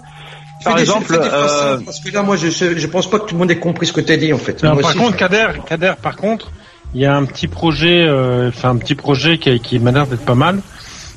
[0.71, 3.25] par exemple, fais des phrases euh, parce que là, moi, je, je pense pas que
[3.25, 4.61] tout le monde ait compris ce que tu as dit, en fait.
[4.63, 6.51] Non, Moi par aussi, contre, je- Kader, Kader, par contre,
[6.93, 10.07] il y a un petit projet, euh, enfin un petit projet qui, qui m'a l'air
[10.07, 10.59] d'être pas mal.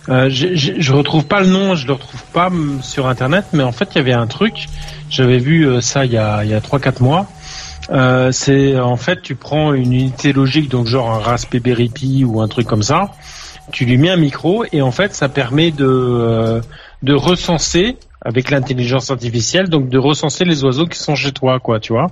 [0.09, 2.51] Euh, j'ai- j'ai- je retrouve pas le nom, je le retrouve pas
[2.83, 4.67] sur internet, mais en fait il y avait un truc.
[5.11, 7.27] J'avais vu euh, ça il y a il y a trois quatre mois.
[7.91, 12.41] Euh, c'est en fait tu prends une unité logique, donc genre un Raspberry Pi ou
[12.41, 13.11] un truc comme ça.
[13.71, 16.61] Tu lui mets un micro et en fait ça permet de euh,
[17.03, 21.79] de recenser avec l'intelligence artificielle, donc de recenser les oiseaux qui sont chez toi, quoi,
[21.79, 22.09] tu vois.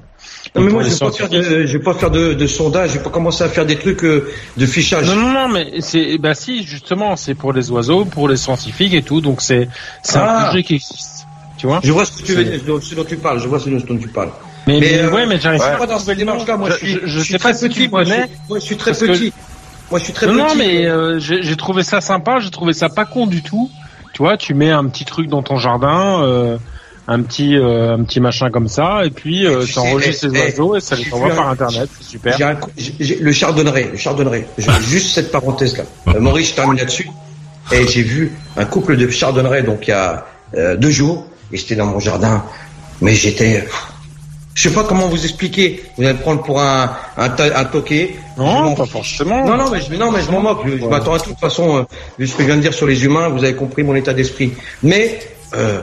[0.54, 2.32] Non, mais moi, je les vais pas faire scientifiques- de, je vais pas faire de,
[2.34, 5.07] de sondage, je vais pas commencer à faire des trucs euh, de fichage.
[5.09, 8.94] Non, non, non, mais c'est, bah si, justement, c'est pour les oiseaux, pour les scientifiques
[8.94, 9.68] et tout, donc c'est,
[10.02, 10.40] c'est Ah.
[10.40, 11.26] un projet qui existe.
[11.59, 13.68] Tu vois Je vois ce que tu veux ce dont tu parles, je vois ce
[13.68, 14.30] dont tu parles.
[14.68, 16.98] Mais, mais, euh, ouais, mais j'arrive suis pas dans cette démarche-là, moi, je suis, je,
[17.07, 18.22] je suis sais très pas si petit, tu moi, je, connais.
[18.26, 19.32] suis- moi, je suis très que- petit.
[19.90, 20.42] Moi, je suis très non, petit.
[20.42, 23.70] non, mais euh, j'ai trouvé ça sympa, j'ai trouvé ça pas con du tout.
[24.16, 26.56] Tu vois, tu mets un petit truc dans ton jardin, euh,
[27.06, 30.74] un petit, euh, un petit machin comme ça, et puis euh, tu enregistres les oiseaux
[30.76, 32.34] et ça les envoie par internet, c'est super.
[32.38, 34.48] J'ai un coup- j'ai- j'ai- le chardonneret, le chardonneret.
[34.56, 36.18] J'ai juste cette parenthèse là.
[36.18, 37.10] Maurice, je termine là-dessus.
[37.72, 40.24] Et j'ai vu un couple de chardonneret donc il y a
[40.78, 42.42] deux jours et c'était dans mon jardin.
[43.02, 43.68] Mais j'étais,
[44.57, 45.84] je sais pas comment vous expliquer.
[45.96, 48.16] Vous allez me prendre pour un un, toqué.
[48.38, 49.46] Non, pas forcément.
[49.46, 50.61] Non, non, mais je, non, mais je m'en moque.
[50.66, 51.26] Je, je m'attends à tout.
[51.26, 51.82] De toute façon, euh,
[52.18, 54.14] vu ce que je viens de dire sur les humains, vous avez compris mon état
[54.14, 54.52] d'esprit.
[54.82, 55.20] Mais
[55.54, 55.82] euh,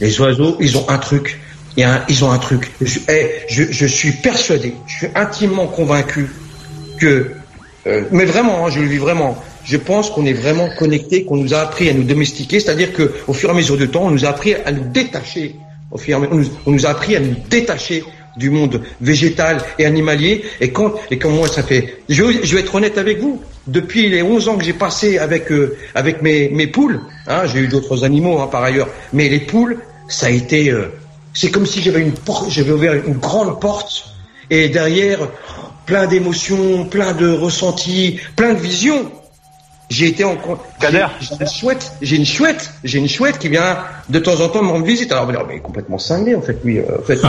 [0.00, 1.38] les oiseaux, ils ont un truc.
[1.76, 2.72] Il y a un- ils ont un truc.
[2.80, 6.28] Je, eh, je, je suis persuadé, je suis intimement convaincu
[6.98, 7.30] que,
[7.86, 9.40] euh, mais vraiment, hein, je le vis vraiment.
[9.64, 13.12] Je pense qu'on est vraiment connecté, qu'on nous a appris à nous domestiquer, c'est-à-dire que
[13.28, 15.54] au fur et à mesure du temps, on nous a appris à nous détacher.
[15.90, 18.04] On nous, a appris à nous détacher
[18.36, 20.44] du monde végétal et animalier.
[20.60, 23.42] Et quand, et quand moi, ça fait, je, vais- être honnête avec vous.
[23.66, 27.60] Depuis les 11 ans que j'ai passé avec euh, avec mes mes poules, hein, j'ai
[27.60, 29.78] eu d'autres animaux hein, par ailleurs, mais les poules,
[30.08, 30.86] ça a été, euh,
[31.34, 34.04] c'est comme si j'avais une porte, j'avais ouvert une grande porte
[34.48, 35.18] et derrière
[35.84, 39.10] plein d'émotions, plein de ressentis, plein de visions.
[39.90, 40.36] J'ai été en
[40.80, 41.06] Kader.
[41.20, 43.78] J'ai une chouette, j'ai une chouette, j'ai une chouette qui vient
[44.10, 45.10] de temps en temps me rendre visite.
[45.12, 46.78] Alors, mais il est complètement cinglé en fait, lui.
[46.78, 47.16] euh, En fait,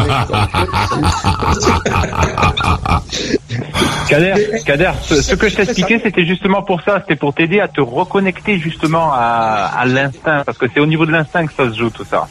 [4.09, 4.33] Kader,
[4.65, 7.81] Kader, ce, ce que je t'expliquais, c'était justement pour ça, c'était pour t'aider à te
[7.81, 11.77] reconnecter justement à, à l'instinct, parce que c'est au niveau de l'instinct que ça se
[11.77, 12.27] joue tout ça.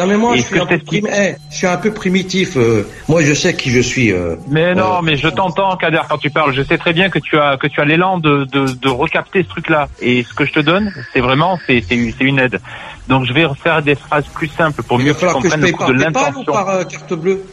[0.00, 2.56] Non mais moi, je suis, prim- eh, je suis un peu primitif.
[2.56, 4.12] euh, moi, je sais qui je suis.
[4.12, 6.54] euh, Mais non, euh, mais je t'entends, Kader, quand tu parles.
[6.54, 9.42] Je sais très bien que tu as que tu as l'élan de, de, de recapter
[9.42, 9.88] ce truc-là.
[10.00, 12.60] Et ce que je te donne, c'est vraiment c'est c'est une, aide.
[13.08, 15.84] Donc je vais refaire des phrases plus simples pour mieux que tu comprennes le coup
[15.84, 16.44] de l'intention.
[16.44, 17.44] par carte bleue?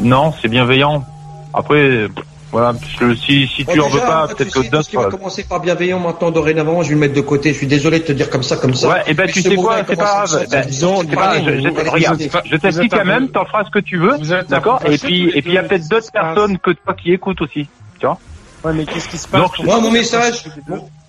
[0.00, 1.04] Non, c'est bienveillant.
[1.54, 2.06] Après,
[2.52, 5.16] voilà, je- si si tu Bon, en veux pas, peut-être que ce qui va d'autres.
[5.16, 7.52] commencer par bienveillant maintenant, dorénavant, je vais le mettre de côté.
[7.52, 8.88] Je suis désolé de te dire comme ça, comme ça.
[8.90, 10.46] Ouais, et ben Mais tu sais quoi, c'est pas grave.
[10.50, 14.98] Ben, disons, regarde, je t'explique quand même, t'en feras ce que tu veux, d'accord Et
[14.98, 18.06] puis, et puis il y a peut-être d'autres personnes que toi qui écoutent aussi, tu
[18.06, 18.18] vois
[18.64, 19.50] Ouais, mais qu'est-ce qui se passe?
[19.64, 20.44] Moi, mon message,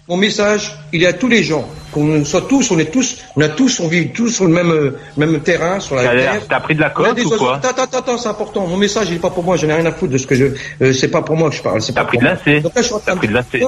[0.08, 1.68] mon, message, il est à tous les gens.
[1.92, 4.72] Qu'on soit tous, on est tous, on a tous, on vit tous sur le même,
[4.72, 6.42] euh, même terrain, sur la terre.
[6.50, 8.66] t'as pris de la coke ou quoi Attends, attends, attends, c'est important.
[8.68, 9.56] Mon message, il est pas pour moi.
[9.58, 10.46] J'en ai rien à foutre de ce que je.
[10.82, 11.82] Euh, c'est pas pour moi que je parle.
[11.82, 12.28] T'as pas pris pour
[12.72, 13.64] de je en train T'as pris de lacet.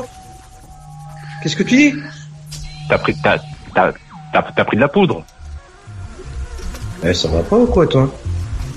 [1.44, 1.94] Qu'est-ce que tu dis
[2.90, 3.38] T'as pris, t'as,
[3.76, 5.24] t'as pris de la poudre.
[7.04, 8.12] Eh, ça va pas ou quoi, toi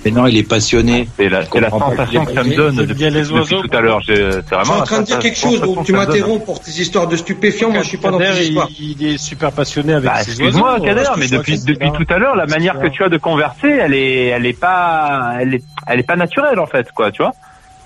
[0.08, 1.08] Mais non, il est passionné.
[1.16, 3.62] C'est la, c'est la sensation qu'il que ça me donne depuis, bien les depuis oiseaux,
[3.62, 4.00] tout à l'heure.
[4.06, 7.06] C'est Je suis en train de dire quelque chose, donc tu m'interromps pour tes histoires
[7.06, 7.70] de stupéfiants.
[7.70, 8.68] Moi, je suis pas dans Kader, tes histoires.
[8.80, 10.84] il, est super passionné avec Bah, ses excuse-moi, oiseaux.
[10.84, 13.18] Kader, Parce que mais depuis depuis tout à l'heure, la manière que tu as de
[13.18, 17.10] converser, elle est elle est pas elle est elle est pas naturelle en fait, quoi,
[17.10, 17.32] tu vois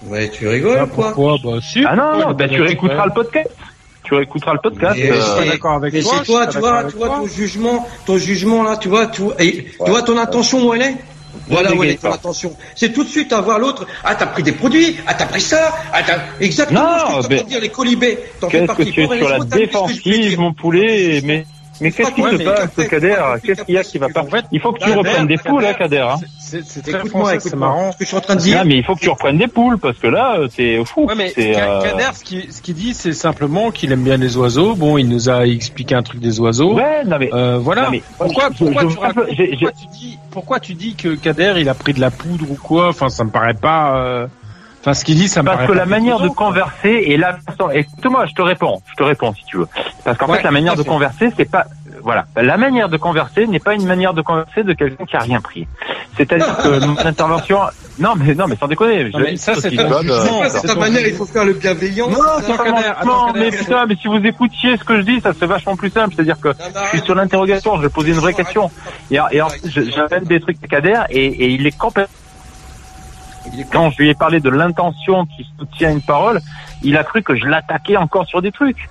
[0.07, 1.85] Ouais, tu rigoles Ah, ou quoi pourquoi Bah, si.
[1.87, 3.51] Ah non, non, bah tu réécouteras le podcast.
[4.05, 4.97] Tu réécouteras le podcast.
[4.97, 7.89] Mais euh, suis pas d'accord avec mais toi, toi, tu vois, tu vois, ton jugement,
[8.05, 10.97] ton jugement là, tu vois, tu vois, et, tu vois ton intention où elle est?
[11.49, 12.55] Voilà où elle est intention.
[12.74, 13.87] C'est tout de suite à voir l'autre.
[14.05, 14.97] Ah, t'as pris des produits.
[15.07, 15.72] Ah, t'as pris ça.
[15.93, 18.18] Ah, t'as exactement Non, ce que mais- dire les colibés.
[18.41, 18.93] T'en fais Qu'est-ce que partie.
[18.93, 21.45] tu es sur la défensive, mon poulet Mais
[21.81, 24.45] mais qu'est-ce qui se passe, Kader Qu'est-ce qu'il y a qui va pas En fait,
[24.53, 26.16] Il faut que tu reprennes des poules, hein, Kader, hein.
[26.39, 27.93] C'est c'est Écoute-moi, c'est marrant.
[27.93, 28.59] Ce que je suis en train de dire.
[28.61, 31.07] Ah, mais il faut que tu reprennes des poules parce que là, euh, t'es fou.
[31.07, 34.16] Ouais, mais C'est, euh, Kader, ce qu'il ce qu'il dit, c'est simplement qu'il aime bien
[34.18, 34.75] les oiseaux.
[34.75, 36.75] Bon, il nous a expliqué un truc des oiseaux.
[36.75, 37.91] Ouais, non mais Euh, voilà.
[37.91, 38.64] Non, pourquoi tu
[39.93, 42.89] dis, pourquoi tu dis que Kader, il a pris de la poudre ou quoi?
[42.89, 44.29] Enfin, ça me paraît pas.
[44.83, 47.35] Euh, Enfin, ce qu'il dit, ça me Parce que la manière de converser et la
[47.39, 47.70] façon.
[47.70, 49.68] Écoute-moi, je te réponds, je te réponds si tu veux.
[50.05, 51.64] Parce qu'en Ouais, fait, la manière de converser, c'est pas.
[52.05, 55.20] Voilà, la manière de converser n'est pas une manière de converser de quelqu'un qui a
[55.20, 55.68] rien pris.
[56.16, 57.61] C'est-à-dire que mon intervention.
[58.01, 59.05] Non, mais non, mais sans déconner.
[59.11, 62.09] Non, mais ça, c'est ton C'est pas c'est ta manière, il faut faire le bienveillant.
[62.11, 63.39] Non, non, Kader.
[63.39, 66.14] mais putain, mais si vous écoutiez ce que je dis, ça c'est vachement plus simple.
[66.16, 66.49] C'est-à-dire que
[66.85, 68.68] je suis sur l'interrogation, je vais poser une vraie question.
[69.12, 69.41] Et, et
[69.95, 72.12] j'appelle des trucs à Kader et, et il est complètement.
[73.70, 76.40] Quand je lui ai parlé de l'intention qui soutient une parole,
[76.82, 78.88] il a cru que je l'attaquais encore sur des trucs.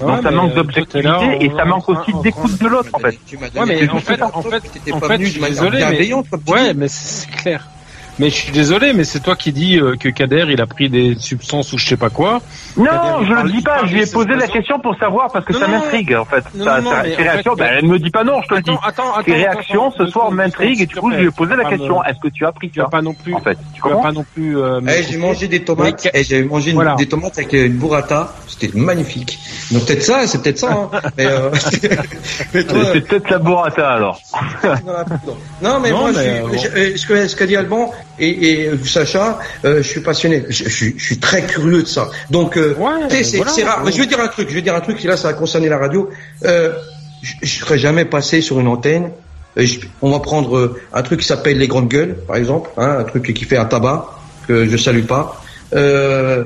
[0.00, 3.18] Ouais, Donc ça manque euh, d'objectivité et ça manque aussi d'écoute de l'autre en fait.
[3.56, 6.52] Ouais, mais en fait, en fait, T'étais en pas fait, venu je suis désolé, mais
[6.52, 7.68] ouais, mais c'est clair.
[8.18, 10.90] Mais je suis désolé, mais c'est toi qui dis euh, que Kader, il a pris
[10.90, 12.40] des substances ou je sais pas quoi.
[12.76, 13.84] Non, Kader, je le parle- dis pas.
[13.86, 16.24] Je lui ai ses posé la question pour savoir parce que Non, ça m'intrigue en
[16.26, 16.44] fait.
[16.54, 18.22] non, Ça- non, ça- mais ses en fait, réactions, ben, euh, elle me dit pas
[18.24, 18.70] non, je te le dis.
[18.70, 19.22] Attends, attends, attends.
[19.22, 22.04] Tes réactions attends, ce soir m'intriguent et du coup je lui ai posé la question.
[22.04, 23.34] Est-ce que tu as pris Tu ça pas non plus.
[23.34, 24.58] En fait, tu vas comprends pas non plus.
[24.58, 26.04] euh, Eh, j'ai mangé des tomates.
[26.04, 26.94] Mais- Eh, j'ai mangé Voilà.
[26.96, 28.34] des tomates avec une burrata.
[28.46, 29.38] C'était magnifique.
[29.70, 30.72] Donc peut-être ça, c'est peut-être ça.
[30.72, 30.90] Hein.
[31.16, 31.50] Mais, euh,
[32.54, 34.20] mais toi, C'est peut-être la burrata alors.
[35.62, 36.42] Non, mais moi, euh,
[36.76, 40.44] euh, ce qu'a dit Alban et, et euh, Sacha, euh, je suis passionné.
[40.48, 42.08] Je, je suis- je suis très curieux de ça.
[42.30, 43.52] Donc, euh, Ouais, c'est voilà.
[43.64, 43.82] rare.
[43.84, 44.48] Mais je vais dire un truc.
[44.50, 45.04] Je vais dire un truc.
[45.04, 46.10] Et là, ça va concerner la radio.
[46.44, 46.72] Euh,
[47.22, 49.10] je, je serais jamais passé sur une antenne.
[49.58, 52.70] Euh, je- on va prendre euh, un truc qui s'appelle les grandes gueules, par exemple,
[52.76, 54.06] hein, un truc qui fait un tabac
[54.48, 55.42] que je salue pas.
[55.74, 56.44] Euh,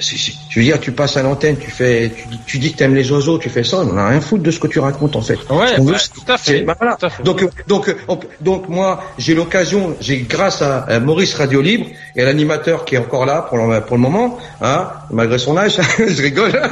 [0.00, 2.94] je veux dire, tu passes à l'antenne, tu fais, tu, dis- tu dis que t'aimes
[2.94, 5.20] les oiseaux, tu fais ça, on a rien foutre de ce que tu racontes en
[5.22, 5.38] fait.
[5.50, 6.96] Ouais, veut, bah, c'est- tout à fait, c'est- bah, voilà.
[6.96, 7.22] tout à fait.
[7.22, 7.94] Donc, euh, donc, euh,
[8.40, 11.86] donc moi, j'ai l'occasion, j'ai grâce à, à Maurice Radio Libre
[12.16, 15.56] et à l'animateur qui est encore là pour le, pour le moment, hein, malgré son
[15.56, 16.52] âge, je rigole.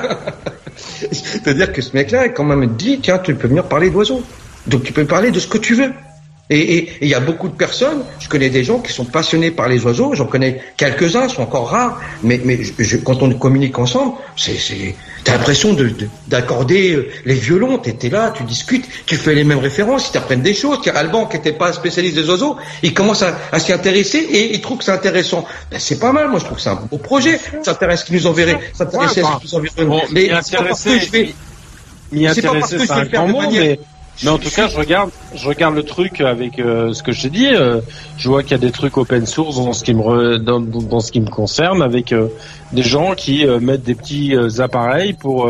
[1.13, 4.23] C'est-à-dire que ce mec-là, quand même, dit, tiens, tu peux venir parler d'oiseaux.
[4.67, 5.93] Donc, tu peux parler de ce que tu veux.
[6.49, 9.69] Et il y a beaucoup de personnes, je connais des gens qui sont passionnés par
[9.69, 13.77] les oiseaux, j'en connais quelques-uns, sont encore rares, mais, mais je- je- quand on communique
[13.81, 14.95] ensemble, c'est, c'est,
[15.25, 19.43] t'as l'impression de, de- d'accorder euh, les violons, t'es là, tu discutes, tu fais les
[19.43, 20.79] mêmes références, ils t'apprennent des choses.
[20.85, 24.55] Tiens, Alban, qui n'était pas spécialiste des oiseaux, il commence à, à s'y intéresser et
[24.55, 25.45] il trouve que c'est intéressant.
[25.73, 28.07] Ben, c'est pas mal, moi je trouve que c'est un beau projet, s'intéresse à ce
[28.07, 29.85] qui nous enverrait, s'intéresser Ouais, à ce qui nous enverrait.
[29.85, 31.35] Bon, Mais c'est pas parce que je vais,
[32.13, 33.81] m'y c'est pas parce intéresser, que je c'est vais un le faire de manière- mais,
[34.23, 37.23] mais en tout cas, je regarde, je regarde le truc avec euh, ce que je
[37.23, 37.49] t'ai dit.
[37.55, 37.81] euh,
[38.17, 41.13] je vois qu'il y a des trucs open source dans ce qui me dans, ce
[41.13, 42.29] qui me concerne, avec euh,
[42.73, 45.49] des gens qui euh, mettent des petits appareils pour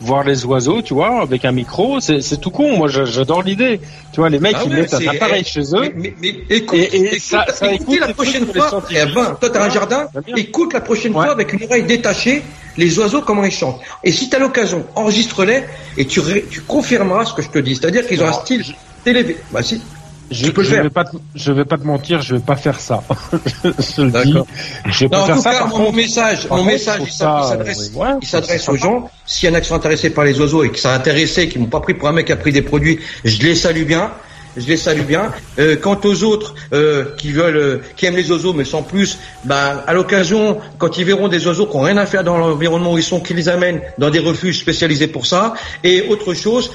[0.00, 2.00] voir les oiseaux, tu vois, avec un micro.
[2.00, 2.76] C'est tout con.
[2.76, 3.80] Moi, j'a- j'adore l'idée.
[4.12, 5.80] Tu vois, les mecs Ah ils ouais, mettent un appareil chez eux.
[5.82, 8.82] Mais, mais, mais écoute, Et- et écoute, ça- ça écoutez écoute la prochaine fois.
[8.90, 10.08] Eh ben, toi, t'as un Ouais, jardin.
[10.26, 10.34] bien.
[10.36, 12.42] Écoute la prochaine fois avec une oreille détachée
[12.76, 13.80] les oiseaux comment ils chantent.
[14.02, 15.64] Et si t'as l'occasion, enregistre-les
[15.96, 16.20] et tu,
[16.66, 17.76] confirmeras ce que je te dis.
[17.76, 18.64] C'est-à-dire qu'ils ont un style
[19.04, 19.38] télé.
[19.50, 19.82] Bah si.
[20.30, 20.82] Je, tu peux le je faire.
[20.84, 23.02] vais pas, te, je vais pas te mentir, je vais pas faire ça.
[23.64, 24.32] je le dis.
[24.32, 24.46] D'accord.
[24.86, 25.50] Je vais pas en faire tout ça.
[25.52, 29.10] cas, mon contre- message, mon contre, message, il s'adresse, euh, ouais, aux gens.
[29.26, 31.58] S'il y en a qui sont intéressés par les oiseaux et qui sont intéressés, qui
[31.58, 34.12] m'ont pas pris pour un mec qui a pris des produits, je les salue bien.
[34.56, 35.32] Je les salue bien.
[35.58, 39.18] Euh, quant aux autres euh, qui veulent, euh, qui aiment les oiseaux mais sans plus,
[39.44, 42.92] ben à l'occasion, quand ils verront des oiseaux qui ont rien à faire dans l'environnement
[42.92, 45.54] où ils sont, qu'ils les amènent dans des refuges spécialisés pour ça.
[45.84, 46.70] Et autre chose,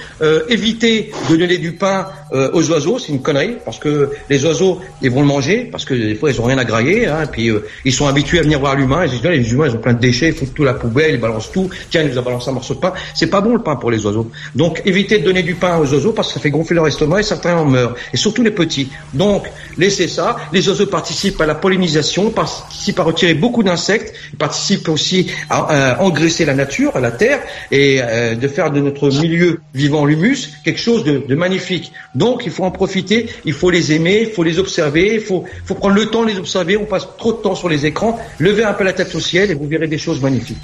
[0.50, 5.12] éviter de donner du pain aux oiseaux, c'est une connerie parce que les oiseaux ils
[5.12, 7.08] vont le manger parce que des fois ils ont rien à grailler.
[7.08, 7.52] Hein, et puis
[7.84, 9.06] ils sont habitués à venir voir l'humain.
[9.06, 11.20] Ils disent les humains ils ont plein de déchets, ils foutent tout la poubelle, ils
[11.20, 11.70] balancent tout.
[11.90, 12.94] Tiens, il nous a balancé un morceau de pain.
[13.14, 14.30] C'est pas bon le pain pour les oiseaux.
[14.56, 17.20] Donc évitez de donner du pain aux oiseaux parce que ça fait gonfler leur estomac
[17.20, 17.96] et certains en meurent.
[18.14, 18.90] Et surtout les petits.
[19.14, 19.46] Donc
[19.78, 20.38] laissez ça.
[20.54, 25.96] Les oiseaux participent à la pollinisation, participent à retirer beaucoup d'insectes, ils participent aussi à,
[25.96, 27.40] à engraisser la nature, la terre
[27.72, 31.92] et euh, de faire de notre milieu vivant l'humus quelque chose de, de magnifique.
[32.14, 35.44] Donc il faut en profiter, il faut les aimer, il faut les observer, il faut,
[35.66, 36.78] faut prendre le temps de les observer.
[36.78, 38.20] On passe trop de temps sur les écrans.
[38.40, 40.64] Levez un peu la tête au ciel et vous verrez des choses magnifiques.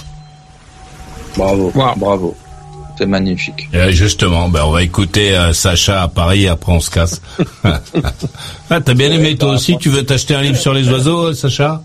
[1.36, 2.36] Bravo, bravo.
[2.98, 3.68] C'est magnifique.
[3.74, 7.22] Et Euh, justement, ben on va écouter euh, Sacha à Paris, après on se casse.
[7.64, 11.34] ah, t'as bien aimé toi aussi Tu veux t'acheter un livre sur les oiseaux, euh,
[11.34, 11.82] Sacha?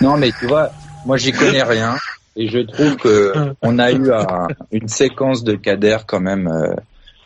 [0.00, 0.70] Non, mais tu vois,
[1.06, 1.94] moi j'y connais rien
[2.36, 6.74] et je trouve que on a eu un- une séquence de Kader quand même euh,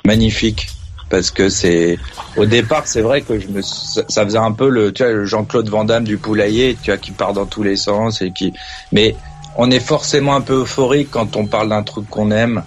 [0.05, 0.69] magnifique
[1.09, 1.97] parce que c'est
[2.37, 5.13] au départ c'est vrai que je me ça ça faisait un peu le tu vois
[5.13, 8.33] le Jean-Claude Van Damme du poulailler tu vois qui part dans tous les sens et
[8.33, 8.53] qui
[8.91, 9.15] mais
[9.57, 12.63] on est forcément un peu euphorique quand on parle d'un truc qu'on aime.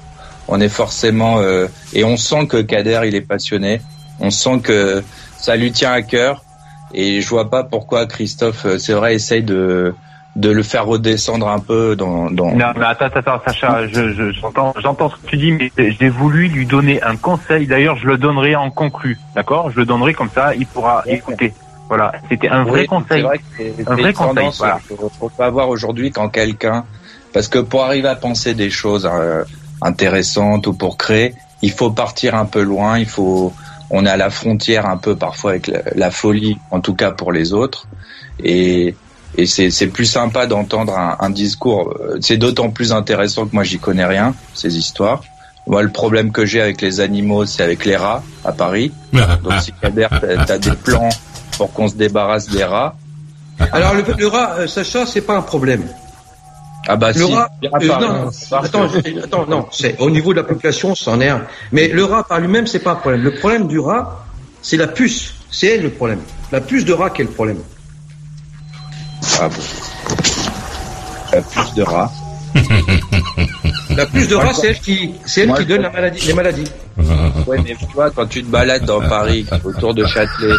[0.48, 3.82] On est forcément euh, et on sent que Kader il est passionné.
[4.20, 5.04] On sent que
[5.38, 6.44] ça lui tient à cœur.
[6.94, 9.94] Et je vois pas pourquoi Christophe euh, c'est vrai essaye de
[10.36, 14.32] de le faire redescendre un peu dans dans Non, mais attends, attends, Sacha, je, je-
[14.32, 17.66] j'entends, j'entends ce que tu dis, mais j'ai voulu lui donner un conseil.
[17.68, 19.72] D'ailleurs, je le donnerai en conclu, d'accord?
[19.72, 21.54] Je le donnerai comme ça, il pourra écouter.
[21.90, 23.08] Voilà, c'était un vrai Oui, conseil.
[23.10, 24.80] C'est vrai que c'est Un c'est vrai conseil, voilà.
[24.88, 26.86] qu'il faut, faut pas avoir aujourd'hui quand quelqu'un,
[27.34, 29.44] parce que pour arriver à penser des choses euh,
[29.82, 31.34] intéressantes ou pour créer,
[31.64, 33.00] il faut partir un peu loin.
[33.00, 33.52] Il faut,
[33.90, 37.12] on est à la frontière un peu parfois avec la, la folie, en tout cas
[37.12, 37.88] pour les autres,
[38.44, 38.96] et
[39.38, 41.96] et c'est c'est plus sympa d'entendre un, un discours.
[42.22, 45.22] C'est d'autant plus intéressant que moi j'y connais rien ces histoires.
[45.68, 48.92] Moi, le problème que j'ai avec les animaux, c'est avec les rats à Paris.
[49.14, 50.08] Donc, si Kader,
[50.48, 51.10] t'as des plans
[51.60, 52.96] pour qu'on se débarrasse des rats.
[53.74, 55.84] Alors le, le rat, euh, Sacha, c'est pas un problème.
[56.88, 58.88] Ah bah le si, rat, euh, non, attends,
[59.24, 61.42] attends, non, c'est au niveau de la population, c'en est un.
[61.74, 63.24] Mais le rat par lui-même, c'est pas un problème.
[63.24, 64.26] Le problème du rat,
[64.62, 65.34] c'est la puce.
[65.52, 66.22] C'est elle le problème.
[66.54, 67.60] La puce de rat qui est le problème.
[69.42, 69.62] Ah bon.
[71.34, 72.10] La puce de rat.
[74.00, 76.72] La puce de rat, c'est elle qui, c'est elle qui donne la maladie, les maladies.
[77.48, 80.54] Ouais, mais tu vois, quand tu te balades dans Paris, autour de Châtelet,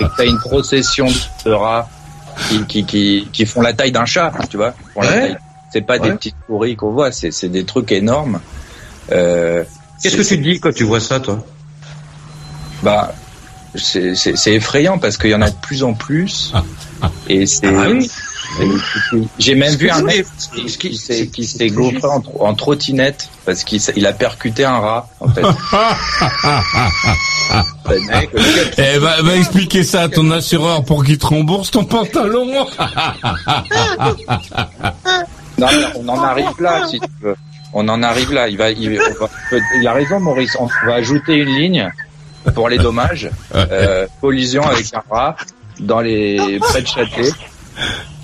[0.00, 1.06] et que t'as une procession
[1.44, 1.88] de rats
[2.48, 4.70] qui, qui, qui, qui font la taille d'un chat, tu vois.
[4.72, 5.20] qui font la Ouais.
[5.20, 5.36] taille-
[5.72, 8.40] C'est pas des petites souris qu'on voit, c'est, c'est des trucs énormes.
[9.10, 9.64] Euh,
[10.02, 11.44] Qu'est-ce que tu te dis quand tu vois ça, toi?
[12.82, 13.12] Bah,
[13.74, 16.52] c'est, c'est, c'est effrayant parce qu'il y en a de plus en plus.
[17.28, 17.66] Et c'est.
[17.66, 18.10] Ah oui.
[19.38, 23.28] J'ai même vu un mec qui, qui s'est, qui s'est gaufré en, tro- en trottinette
[23.46, 25.42] parce qu'il s'est- il a percuté un rat, en fait.
[28.78, 32.66] Eh va, va expliquer ça à ton assureur pour qu'il te rembourse ton pantalon.
[35.58, 37.36] Non, mais on en arrive là, si tu veux.
[37.74, 38.48] On en arrive là.
[38.48, 39.04] Il va, il, va-
[39.78, 40.56] il a raison, Maurice.
[40.58, 41.92] On va ajouter une ligne
[42.54, 43.30] pour les dommages.
[43.54, 45.36] Euh, collision avec un rat
[45.78, 47.30] dans les près de Châtelet.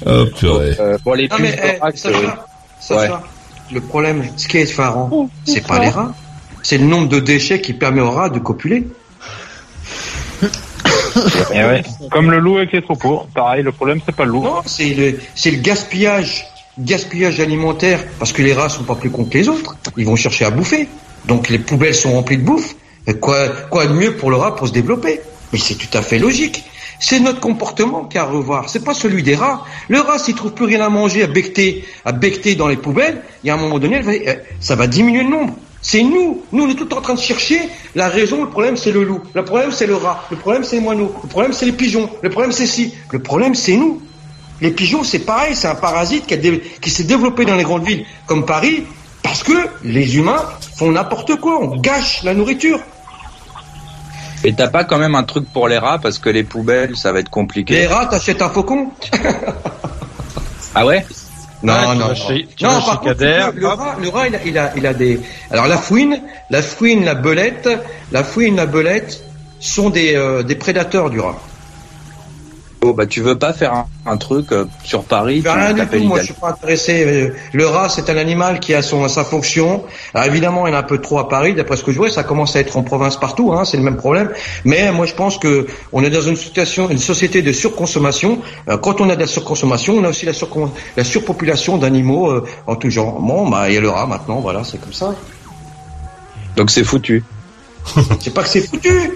[0.06, 0.76] Oh purée.
[0.78, 2.26] Euh, pour les Non, mais, eh, rat, Sacha, euh,
[2.80, 3.18] Sacha, ouais.
[3.72, 6.14] le problème, ce qui est effarant, c'est pas les rats.
[6.62, 8.86] C'est le nombre de déchets qui permet aux rats de copuler.
[11.52, 11.82] Eh ouais.
[12.12, 13.26] Comme le loup avec les troupeaux.
[13.34, 14.42] Pareil, le problème, c'est pas le loup.
[14.44, 16.46] Non, c'est le, c'est le gaspillage,
[16.78, 19.76] gaspillage alimentaire, parce que les rats sont pas plus cons que les autres.
[19.96, 20.88] Ils vont chercher à bouffer.
[21.26, 22.76] Donc les poubelles sont remplies de bouffe.
[23.20, 25.20] Quoi de mieux pour le rat pour se développer?
[25.52, 26.62] Mais c'est tout à fait logique.
[27.00, 28.68] C'est notre comportement qu'il y a à revoir.
[28.68, 29.64] C'est pas celui des rats.
[29.88, 33.22] Le rat, s'il trouve plus rien à manger, à becter, à becter dans les poubelles,
[33.44, 34.02] il y a un moment donné,
[34.60, 35.54] ça va diminuer le nombre.
[35.80, 36.42] C'est nous.
[36.50, 37.60] Nous, on est tout en train de chercher
[37.94, 38.42] la raison.
[38.42, 39.20] Le problème, c'est le loup.
[39.34, 40.24] Le problème, c'est le rat.
[40.30, 41.14] Le problème, c'est les moineaux.
[41.22, 42.10] Le problème, c'est les pigeons.
[42.20, 42.94] Le problème, c'est si.
[43.12, 44.02] Le problème, c'est nous.
[44.60, 45.54] Les pigeons, c'est pareil.
[45.54, 46.36] C'est un parasite qui,
[46.80, 48.84] qui s'est développé dans les grandes villes comme Paris.
[49.22, 49.52] Parce que
[49.84, 50.42] les humains
[50.76, 52.80] font n'importe quoi, on gâche la nourriture.
[54.48, 57.12] Et t'as pas quand même un truc pour les rats parce que les poubelles, ça
[57.12, 57.74] va être compliqué.
[57.74, 58.88] Les rats, t'achètes un faucon?
[60.74, 61.04] ah ouais?
[61.62, 62.14] Non, Ouais, tu non, vas non.
[62.14, 64.58] chez- tu non, vas par chez contre, Kader, le, rat, le rat, il a, il
[64.58, 65.20] a, il a des.
[65.50, 67.68] Alors la fouine, la fouine, la belette,
[68.10, 69.22] la fouine, la belette
[69.60, 71.36] sont des, euh, des prédateurs du rat.
[72.80, 75.80] Oh bah tu veux pas faire un, un truc euh, sur Paris, tu rien du
[75.86, 77.04] tout, moi je suis pas intéressé.
[77.04, 79.82] Euh, Le rat, c'est un animal qui a son sa fonction.
[80.14, 81.96] Alors évidemment, il y en a un peu trop à Paris, d'après ce que je
[81.98, 84.30] vois, ça commence à être en province partout, hein, c'est le même problème.
[84.64, 88.40] Mais moi je pense que on est dans une situation, une société de surconsommation.
[88.68, 92.30] Euh, Quand on a de la surconsommation, on a aussi la, surcon- la surpopulation d'animaux
[92.30, 93.20] euh, en tout genre.
[93.20, 95.14] Bon, bah il y a le rat maintenant, voilà, c'est comme ça.
[96.56, 97.24] Donc c'est foutu.
[98.20, 99.12] C'est pas que c'est foutu.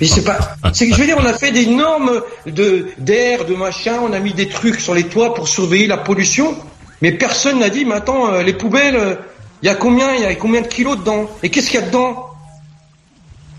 [0.00, 0.38] Mais c'est pas.
[0.72, 4.00] C'est que je veux dire, on a fait des normes d'air, de machin.
[4.02, 6.56] On a mis des trucs sur les toits pour surveiller la pollution.
[7.02, 9.18] Mais personne n'a dit, mais attends, euh, les poubelles,
[9.62, 11.28] il y a combien, il y a combien de kilos dedans?
[11.42, 12.30] Et qu'est-ce qu'il y a dedans?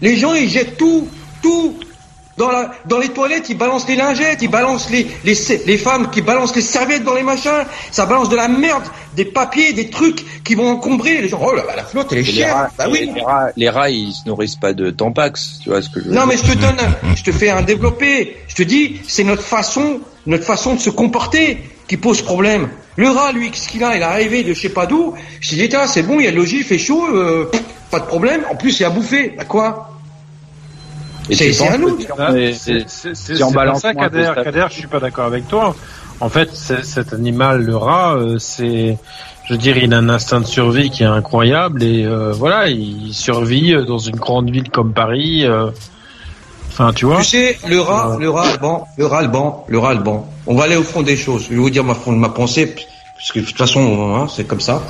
[0.01, 1.07] Les gens, ils jettent tout,
[1.41, 1.75] tout.
[2.37, 5.35] Dans, la, dans les toilettes, ils balancent les lingettes, ils balancent les, les,
[5.65, 7.65] les femmes qui balancent les serviettes dans les machins.
[7.91, 8.83] Ça balance de la merde,
[9.15, 11.19] des papiers, des trucs qui vont encombrer.
[11.21, 12.55] Les gens, oh là, là, la flotte, elle est chère.
[12.55, 13.09] rats, Bah oui.
[13.13, 16.05] les, rats, les rats, ils se nourrissent pas de Tampax, tu vois ce que je
[16.05, 18.37] veux Non, dire mais je te donne, un- je te fais un développé.
[18.47, 21.57] Je te dis, c'est notre façon, notre façon de se comporter
[21.87, 22.69] qui pose problème.
[22.97, 23.95] Le rat, lui, qu'est-ce qu'il a?
[23.95, 25.13] Il est arrivé de je sais pas d'où.
[25.41, 27.49] Je dis, c'est bon, il y a le logis, il fait chaud, euh,
[27.89, 28.41] pas de problème.
[28.51, 29.33] En plus, il y a à bouffer.
[29.37, 29.96] Bah quoi?
[31.35, 31.97] C'est tu c'est penses un que loup.
[31.99, 32.87] si on Ah, met- c'est-
[33.35, 34.31] ça, moins Kader.
[34.43, 35.75] Kader, je suis pas d'accord avec toi.
[36.19, 38.97] En fait, c'est- cet animal, le rat, euh, c'est,
[39.45, 42.69] je veux dire, il a un instinct de survie qui est incroyable et euh, voilà,
[42.69, 45.45] il survit euh, dans une grande ville comme Paris.
[45.45, 45.69] euh,
[46.69, 47.17] Enfin, tu vois.
[47.17, 48.51] Tu sais, le rat, le rat,
[48.97, 50.29] le rat, le banc, le rat, le banc.
[50.45, 51.45] On va aller au fond des choses.
[51.45, 52.67] Je vais vous dire ma, fond- ma pensée,
[53.15, 54.83] parce que de toute façon, hein, c'est comme ça.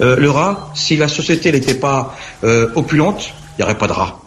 [0.00, 2.14] Euh, le rat, si la société n'était pas
[2.44, 4.20] euh, opulente, il n'y aurait pas de rat.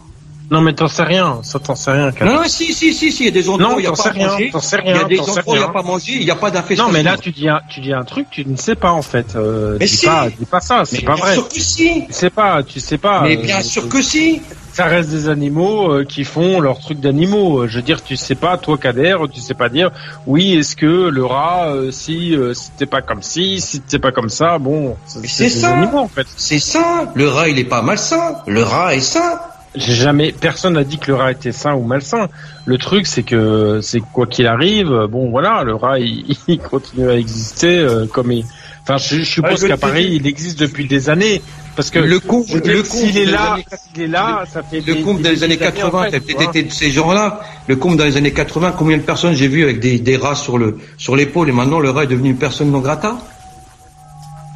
[0.50, 1.40] Non, mais t'en sais rien.
[1.42, 2.12] Ça, t'en sais rien.
[2.20, 3.88] Non, non, si, si, si, si, il y a des endroits Non, où il n'y
[3.88, 4.52] a t'en pas rien, manger.
[4.60, 5.72] sais Il y a rien, des endroits où il n'y a rien.
[5.72, 6.86] pas à manger, il n'y a pas d'infestation.
[6.86, 9.02] Non, mais là, tu dis un, tu dis un truc, tu ne sais pas en
[9.02, 9.34] fait.
[9.34, 10.06] Euh, Mais dis si.
[10.06, 11.34] pas, dis pas ça, c'est Mais pas bien vrai.
[11.34, 12.04] sûr que si.
[12.06, 13.22] Tu sais pas, tu sais pas.
[13.22, 14.40] Mais euh, bien sûr que si.
[14.72, 17.66] ça reste des animaux euh, qui font leur truc d'animaux.
[17.66, 19.90] Je veux dire, tu sais pas, toi Kader, tu sais pas dire,
[20.28, 24.58] oui, est-ce que le rat, si c'était pas comme ci, si c'était pas comme ça,
[24.58, 25.70] bon, c'est ça.
[25.74, 26.26] animaux en fait.
[26.36, 27.08] C'est sain.
[27.16, 28.36] Le rat, il est pas malsain.
[28.46, 29.40] Le rat est sain.
[29.76, 32.28] J'ai jamais, personne n'a dit que le rat était sain ou malsain.
[32.64, 37.08] Le truc, c'est que, c'est quoi qu'il arrive, bon voilà, le rat, il, il continue
[37.10, 38.44] à exister euh, comme il.
[38.82, 41.42] Enfin, je, je suppose je qu'à Paris, il existe depuis des années.
[41.74, 43.56] Parce que Le dire, le s'il est là,
[43.92, 46.02] s'il est là, ça fait Le des- compte des dans les années années, en 80,
[46.10, 46.44] fait, peut-être vois.
[46.44, 47.40] été de ces gens-là.
[47.66, 50.36] Le compte dans les années 80, combien de personnes j'ai vu avec des, des rats
[50.36, 53.16] sur le sur l'épaule et maintenant le rat est devenu une personne non grata?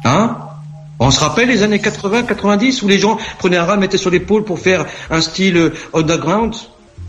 [0.03, 0.37] Hein?
[1.03, 3.97] On se rappelle les années 80, 90 où les gens prenaient un rat, le mettaient
[3.97, 6.53] sur l'épaule pour faire un style euh, underground?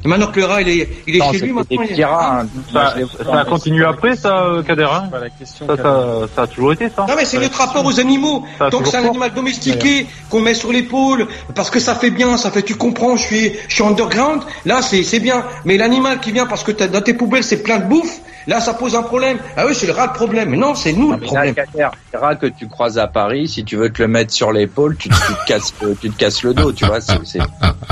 [0.05, 1.83] Et maintenant que le rat il est, il est Non, chez lui maintenant.
[1.89, 2.47] il- rats, hein.
[2.73, 5.67] Ça, l'ai- ça a continué après, ça, euh, Kader hein Pas la question.
[5.67, 7.05] ça, ça, ça a toujours été ça.
[7.07, 8.45] Non mais c'est notre rapport aux animaux.
[8.59, 12.11] Ça Tant que c'est un animal domestiqué qu'on met sur l'épaule parce que ça fait
[12.11, 14.43] bien, ça fait tu comprends, je suis je suis underground.
[14.65, 15.45] Là c'est c'est bien.
[15.67, 18.75] Mais l'animal qui vient parce que dans tes poubelles c'est plein de bouffe, là ça
[18.75, 19.39] pose un problème.
[19.57, 20.51] Ah oui c'est le rat le problème.
[20.51, 21.55] Mais non c'est nous Non, le mais problème.
[21.75, 24.97] les rats que tu croises à Paris, si tu veux te le mettre sur l'épaule,
[24.97, 26.99] tu, tu te casses, le- tu te casses le dos, tu vois.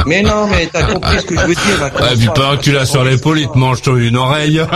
[0.07, 1.81] Mais non mais t'as compris ce que je veux dire.
[1.81, 4.61] là, Ouais, puis ça, pendant que tu l'as sur l'épaule, il te mange une oreille.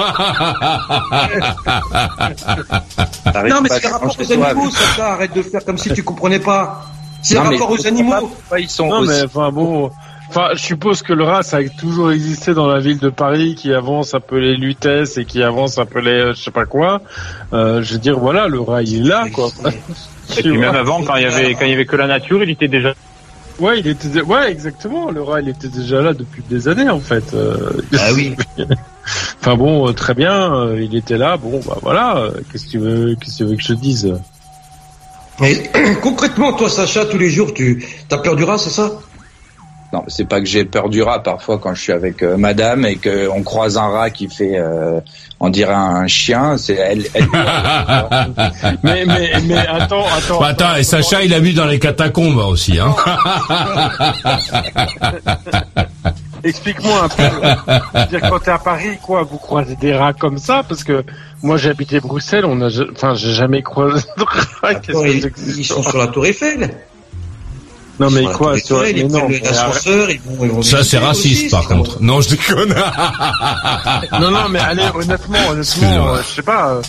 [3.48, 5.92] Non mais c'est à le rapport aux animaux, ça, ça, arrête de faire comme si
[5.92, 6.84] tu comprenais pas.
[7.22, 8.30] C'est le rapport aux pas animaux.
[8.58, 9.90] ils sont Non, aussi- mais enfin bon.
[10.36, 13.54] Enfin, je suppose que le rat, ça a toujours existé dans la ville de Paris,
[13.54, 17.02] qui avant s'appelait Lutèce et qui avant s'appelait euh, je sais pas quoi.
[17.52, 19.50] Euh, je veux dire, voilà, le rat, il est là, quoi.
[20.36, 22.42] Et puis même avant, quand il y avait, quand il y avait que la nature,
[22.42, 22.94] il était déjà.
[23.60, 25.12] Ouais, il était, ouais, exactement.
[25.12, 27.32] Le rat, il était déjà là depuis des années, en fait.
[27.32, 28.34] Euh, Ah oui.
[29.40, 31.36] enfin bon, euh, très bien, euh, il était là.
[31.36, 32.30] Bon, bah voilà.
[32.50, 34.12] Qu'est-ce que tu veux, qu'est-ce que tu veux que je te dise?
[35.40, 35.70] Mais
[36.02, 38.92] concrètement toi Sacha tous les jours tu t'as peur du rat c'est ça?
[39.94, 41.22] Non, c'est pas que j'ai peur du rat.
[41.22, 44.98] Parfois, quand je suis avec euh, Madame et qu'on croise un rat qui fait, euh,
[45.38, 47.06] on dirait un chien, c'est elle.
[47.14, 47.28] elle
[48.82, 50.40] Mais, mais, mais attends, attends.
[50.40, 52.92] Bah, attends, et Sacha, il habite dans les catacombes aussi, hein.
[56.42, 57.22] Explique-moi un peu.
[58.10, 60.64] Dire, quand t'es à Paris, quoi, vous croisez des rats comme ça?
[60.68, 61.04] Parce que
[61.40, 64.70] moi, j'ai habité Bruxelles, on a, enfin, j'ai jamais croisé de rats.
[64.70, 66.74] Attends, ils, sont sur la tour Eiffel.
[68.00, 68.80] Non, mais quoi sur...
[68.80, 71.68] Mais ils non, prennent mais l'ascenseur, ils vont, ils vont Ça, c'est aussi, raciste, par
[71.68, 72.02] contre.
[72.02, 72.74] Non, je déconne.
[74.20, 76.82] non, non, mais allez, honnêtement, honnêtement, euh, je sais pas, euh,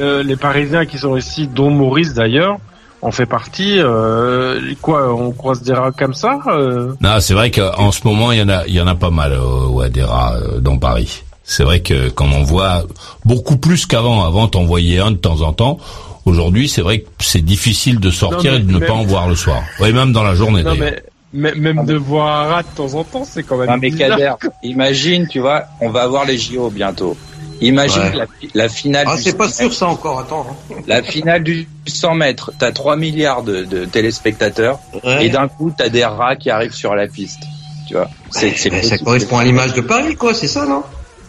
[0.00, 2.58] euh, les Parisiens qui sont ici, dont Maurice d'ailleurs,
[3.02, 3.78] on fait partie.
[3.78, 6.94] Euh, quoi, on croise des rats comme ça euh?
[7.00, 9.10] Non, c'est vrai qu'en ce moment, il y en a, il y en a pas
[9.10, 11.22] mal, euh, ouais, des rats euh, dans Paris.
[11.44, 12.84] C'est vrai que quand on voit
[13.26, 15.78] beaucoup plus qu'avant, avant t'en voyais un de temps en temps.
[16.24, 19.04] Aujourd'hui, c'est vrai que c'est difficile de sortir Non, et de ne même- pas en
[19.04, 19.62] voir le soir.
[19.80, 21.00] Ouais, même dans la journée Non d'ailleurs.
[21.32, 23.68] mais, même de voir un rat de temps en temps, c'est quand même.
[23.68, 23.90] Non mais.
[23.90, 24.32] Kader,
[24.62, 27.16] imagine, tu vois, on va avoir les JO bientôt.
[27.60, 28.16] Imagine Ouais.
[28.16, 29.06] la, la finale.
[29.08, 30.46] Ah, du c'est pas 100 sûr ça encore, attends.
[30.70, 30.74] hein.
[30.88, 35.26] La finale du 100 mètres, t'as 3 milliards de, de téléspectateurs Ouais.
[35.26, 37.40] et d'un coup t'as des rats qui arrivent sur la piste.
[37.86, 40.82] Tu vois, c'est c'est Ben, ça correspond à l'image de Paris, quoi, c'est ça, non?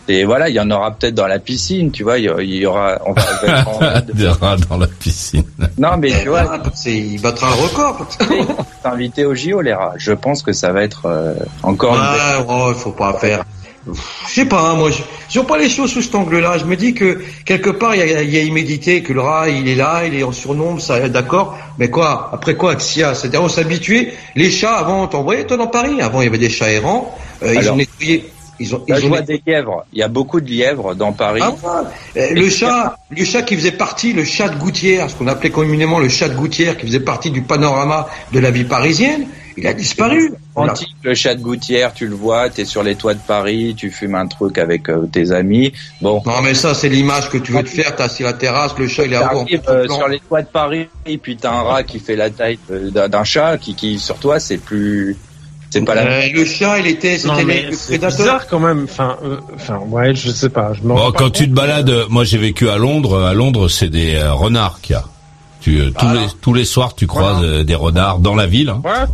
[0.07, 2.44] Et voilà, il y en aura peut-être dans la piscine, tu vois, il y aura-
[2.44, 3.22] il y aura, on va,
[3.68, 5.44] on on va- des rats dans la piscine.
[5.80, 8.07] non mais tu vois, Ah, c'est- Il battra un record.
[8.84, 9.94] t'inviter au JO les rats.
[9.98, 11.34] Je pense que ça va être euh,
[11.64, 13.44] encore une belle- Ouais, oh, il faut pas faire.
[13.88, 13.94] Je
[14.34, 14.90] sais pas, hein, moi,
[15.30, 16.57] je, vois pas les choses sous cet angle-là.
[16.57, 19.22] Je me dis que quelque part, il y a, il y a immédité, que le
[19.22, 21.56] rat, il est là, il est en surnombre, ça, d'accord.
[21.77, 24.14] Mais quoi Après quoi, Xia C'est-à-dire, on s'habituait.
[24.36, 26.02] Les chats, avant, t'en voyais, toi, dans Paris?
[26.02, 27.15] Avant, il y avait des chats errants.
[27.44, 28.26] Euh, ils ont nettoyé.
[28.60, 29.86] Ils ont, Là, ils je ont vois des lièvres.
[29.91, 31.41] Il y a beaucoup de lièvres dans Paris.
[31.44, 31.84] Ah.
[32.18, 35.49] Euh, le chat, le chat qui faisait partie, le chat de gouttière, ce qu'on appelait
[35.49, 39.27] communément le chat de gouttière, qui faisait partie du panorama de la vie parisienne,
[39.57, 40.34] il a disparu.
[40.56, 43.90] Antique, le chat de gouttière, tu le vois, t'es sur les toits de Paris, tu
[43.90, 45.73] fumes un truc avec euh, tes amis.
[46.02, 46.22] Bon.
[46.26, 48.77] Non mais ça c'est l'image que tu veux te faire, t'as assis à la terrasse,
[48.77, 51.61] le chat il est à euh, sur les toits de Paris, et puis t'as un
[51.61, 55.18] rat qui fait la taille d'un d'un chat, qui, qui sur toi, c'est plus,
[55.80, 58.85] c'est pas la Euh, le chat il était, Non c'était mais le bizarre quand même.
[58.85, 60.73] Enfin, euh, enfin, ouais, je sais pas.
[60.73, 63.22] Je me Bon, rends pas quand tu te balades, euh, moi j'ai vécu à Londres.
[63.23, 65.03] À Londres, c'est des euh, renards qu'il y a.
[65.61, 68.69] Tu, euh, tous, les, tous les soirs, tu croises euh, des renards dans la ville.
[68.69, 68.81] hein.
[68.85, 69.06] Ouais.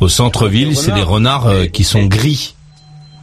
[0.00, 1.42] Au centre-ville, c'est des renards.
[1.44, 2.54] renards euh, qui sont gris.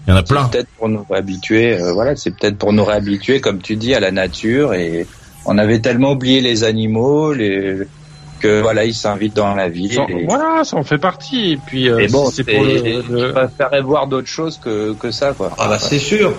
[0.08, 0.46] Il y en a plein.
[0.46, 4.00] peut-être pour nous réhabituer, euh, voilà, c'est peut-être pour nous réhabituer, comme tu dis, à
[4.00, 4.74] la nature.
[4.74, 5.06] Et
[5.46, 7.76] on avait tellement oublié les animaux, les
[8.40, 9.94] que voilà, ils s'invitent dans la ville.
[9.94, 11.52] Ça- et, Voilà, ça en fait partie.
[11.52, 14.58] Et puis, euh, et bon, si c'est pour le, je le- préférerais voir d'autres choses
[14.58, 15.52] que que ça, quoi.
[15.58, 16.34] Ah bah c'est sûr,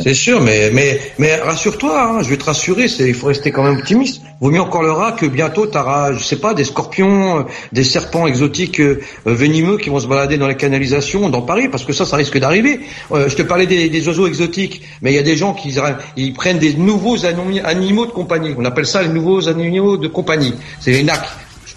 [0.00, 3.62] c'est sûr, mais mais mais rassure-toi, hein, je vais te rassurer, il faut rester quand
[3.62, 4.22] même optimiste.
[4.40, 7.42] Vaut mieux encore le rat que bientôt t'auras, je sais pas, des scorpions, euh,
[7.72, 11.68] des serpents exotiques euh, euh, venimeux qui vont se balader dans les canalisations dans Paris,
[11.68, 12.80] parce que ça, ça risque d'arriver.
[13.12, 15.74] Euh, je te parlais des, oiseaux exotiques, mais il y a des gens qui
[16.16, 18.54] ils prennent des nouveaux ani- animaux de compagnie.
[18.56, 20.54] On appelle ça les nouveaux animaux de compagnie.
[20.80, 21.28] C'est les nacs.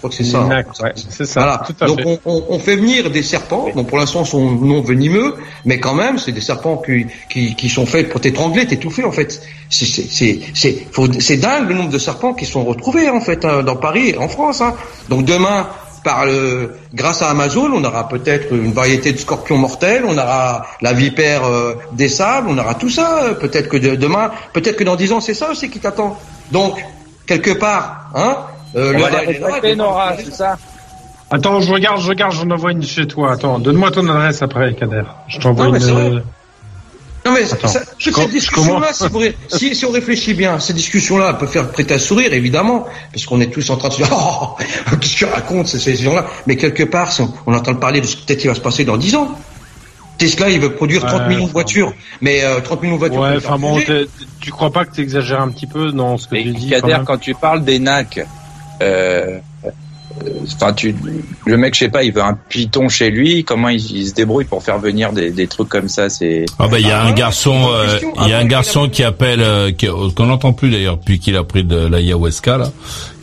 [0.02, 0.38] Je crois que c'est ça.
[0.40, 0.48] hein.
[0.48, 1.40] Nac, ouais, c'est ça.
[1.40, 1.62] Voilà.
[1.64, 2.20] Tout à Donc fait.
[2.24, 3.66] on, fait venir des serpents.
[3.74, 7.54] Bon, pour l'instant, ils sont non venimeux, mais quand même, c'est des serpents qui, qui,
[7.54, 9.40] qui sont faits pour t'étrangler, t'étouffer en fait.
[9.70, 13.20] C'est c'est c'est c'est faut- c'est dingue le nombre de serpents qui sont retrouvés en
[13.20, 14.60] fait hein, dans Paris, et en France.
[14.60, 14.74] Hein.
[15.08, 15.68] Donc demain.
[16.04, 20.66] Par le, grâce à Amazon, on aura peut-être une variété de scorpions mortels, on aura
[20.80, 23.22] la vipère euh, des sables, on aura tout ça.
[23.22, 26.18] euh, Peut-être que de- demain, peut-être que dans dix ans, c'est ça aussi qui t'attend.
[26.50, 26.84] Donc,
[27.24, 28.36] quelque part, hein,
[28.76, 30.56] euh, On va les Nora, c'est ça
[31.30, 33.32] Attends, je regarde, je regarde, j'en envoie une chez toi.
[33.32, 35.02] Attends, donne-moi ton adresse après, Kader.
[35.28, 35.90] Je t'envoie Non, mais une.
[35.90, 36.02] vrai.
[36.10, 36.20] euh,
[37.24, 38.88] Non mais Attends, ça, je toute com- cette discussion-là,
[39.48, 43.46] si, on réfléchit bien, cette discussion-là peut faire prêter à sourire, évidemment, parce qu'on est
[43.50, 44.56] tous en train de se dire, oh,
[45.00, 46.26] qu'est-ce qu'ils racontent ces, ces gens-là?
[46.46, 48.60] Mais quelque part, si on, on entend parler de ce que peut-être qui va se
[48.60, 49.28] passer dans 10 ans.
[50.18, 53.20] Tesla, il veut produire 30 Ouais, millions de voitures, mais euh, 30 millions de voitures.
[53.20, 53.80] Ouais, enfin bon,
[54.40, 56.68] tu crois pas que tu exagères un petit peu dans ce que Mais tu dis
[56.68, 58.20] Kader, quand tu parles des nacs,
[58.82, 59.38] euh,
[60.24, 60.94] euh, enfin, tu,
[61.46, 63.44] le mec, je sais pas, il veut un python chez lui.
[63.44, 66.68] Comment il, il se débrouille pour faire venir des, des trucs comme ça C'est Ah
[66.68, 69.40] bah il y a Ah, un garçon, euh, il y a un garçon qui appelle,
[69.40, 69.70] euh,
[70.14, 72.70] qu'on n'entend plus d'ailleurs depuis qu'il a pris de l'ayahuasca là,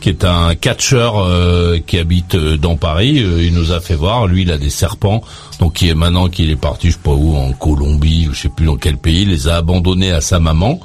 [0.00, 3.16] qui est un catcheur euh, qui habite dans Paris.
[3.16, 5.22] Il nous a fait voir, lui il a des serpents,
[5.60, 8.42] donc qui est maintenant qu'il est parti, je sais pas où, en Colombie ou je
[8.42, 10.80] sais plus dans quel pays, il les a abandonnés à sa maman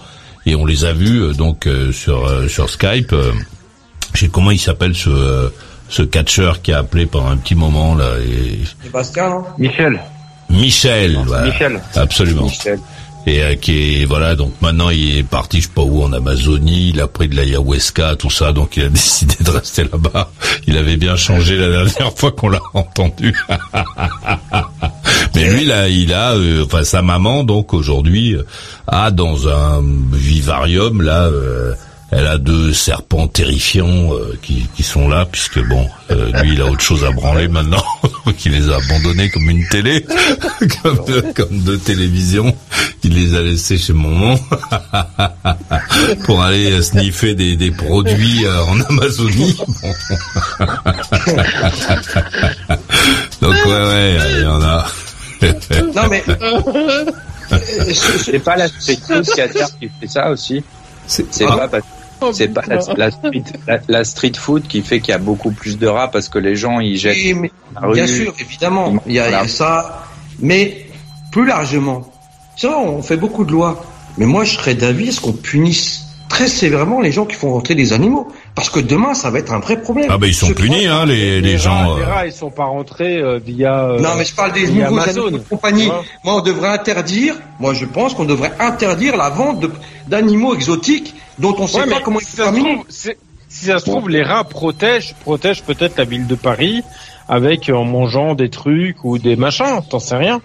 [0.45, 3.13] et on les a vus donc euh, sur euh, sur Skype.
[4.15, 5.49] Je sais comment il s'appelle ce euh,
[5.89, 8.11] ce catcheur qui a appelé pendant un petit moment là.
[8.19, 8.59] Et...
[8.83, 9.43] Sébastien, non?
[9.57, 9.99] Michel.
[10.49, 11.45] Michel, voilà.
[11.45, 11.81] Michel.
[11.95, 12.43] absolument.
[12.43, 12.79] Michel.
[13.27, 16.13] Et euh, qui est voilà donc maintenant il est parti je sais pas où en
[16.13, 20.31] Amazonie, il a pris de l'ayahuasca tout ça donc il a décidé de rester là-bas.
[20.67, 23.35] Il avait bien changé la dernière fois qu'on l'a entendu.
[25.35, 28.45] Mais lui là il a euh, enfin sa maman donc aujourd'hui euh,
[28.87, 31.73] a dans un vivarium là euh,
[32.11, 36.61] elle a deux serpents terrifiants euh, qui, qui sont là puisque bon euh, lui il
[36.61, 37.83] a autre chose à branler maintenant
[38.25, 40.05] donc il les a abandonnés comme une télé
[40.83, 42.55] comme deux, comme deux télévisions
[43.03, 44.39] il les a laissés chez maman
[46.25, 49.57] pour aller euh, sniffer des, des produits euh, en Amazonie
[53.41, 54.85] donc ouais ouais il y en a
[55.93, 56.23] Non mais
[57.93, 60.63] C'est pas la street food Kader qui fait ça aussi.
[61.07, 61.57] C'est Ah.
[61.57, 61.83] pas parce
[62.33, 65.51] C'est pas la, la street, la, la street food qui fait qu'il y a beaucoup
[65.51, 67.15] plus de rats parce que les gens ils jettent.
[67.15, 67.93] Oui, mais- dans la rue.
[67.95, 70.03] bien sûr, évidemment, il y, a, il y a ça,
[70.39, 70.87] mais
[71.31, 72.09] plus largement,
[72.55, 73.83] ça, on fait beaucoup de lois,
[74.17, 77.51] mais moi, je serais d'avis à ce qu'on punisse très sévèrement les gens qui font
[77.53, 80.07] rentrer des animaux, parce que demain, ça va être un vrai problème.
[80.09, 81.95] Ah ben ils sont Je punis, hein, les, les rats, gens.
[81.97, 82.05] les euh.
[82.07, 83.89] rats, ils sont pas rentrés euh, via.
[83.91, 85.21] euh, Non, mais je parle des nouveaux Amazon.
[85.27, 85.83] animaux de compagnie.
[85.83, 89.65] Tu vois Moi, on devrait interdire, moi, je pense qu'on devrait interdire la vente
[90.07, 93.79] d'animaux exotiques dont on sait Ouais, pas comment ils si ça se trouve, si ça
[93.79, 96.83] se trouve, les rats protègent, protègent peut-être la ville de Paris
[97.27, 99.81] avec euh, en mangeant des trucs ou des machins.
[99.89, 100.41] T'en sais rien.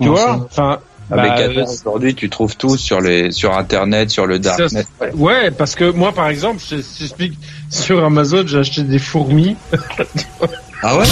[0.00, 0.78] Tu Comment vois Enfin.
[1.12, 4.84] Avec bah, Qatar, euh, aujourd'hui, tu trouves tout sur les sur internet, sur le darknet.
[5.14, 7.36] ouais, parce que moi, par exemple, je je t'explique,
[7.68, 9.56] sur Amazon, j'ai acheté des fourmis.
[10.82, 11.04] Ah ouais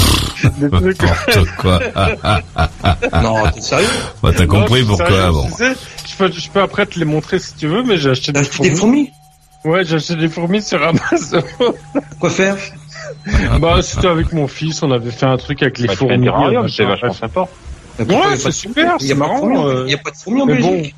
[0.60, 1.80] Des trucs- N'importe quoi.
[3.22, 3.88] Non, t'es sérieux
[4.22, 5.46] Bah, t'as compris pourquoi, sérieux, bon.
[5.46, 5.72] tu sais,
[6.10, 8.40] je, peux, je peux après te les montrer si tu veux, mais j'ai acheté des
[8.40, 8.70] acheté fourmis.
[8.70, 9.10] des fourmis
[9.64, 11.43] Ouais, j'ai acheté des fourmis sur Amazon.
[12.20, 12.56] Quoi faire
[13.60, 16.09] bah, c'était avec mon fils, on avait fait un truc avec les Bah, fais un
[16.09, 16.72] fourmis.
[16.74, 17.48] c'est vachement sympa.
[18.01, 19.68] Ouais, c'est super, fourmis Il y c'est a pas de fourmis en- marrant.
[19.68, 20.70] euh, Il y a pas de fourmis en mais bon.
[20.72, 20.94] Belgique.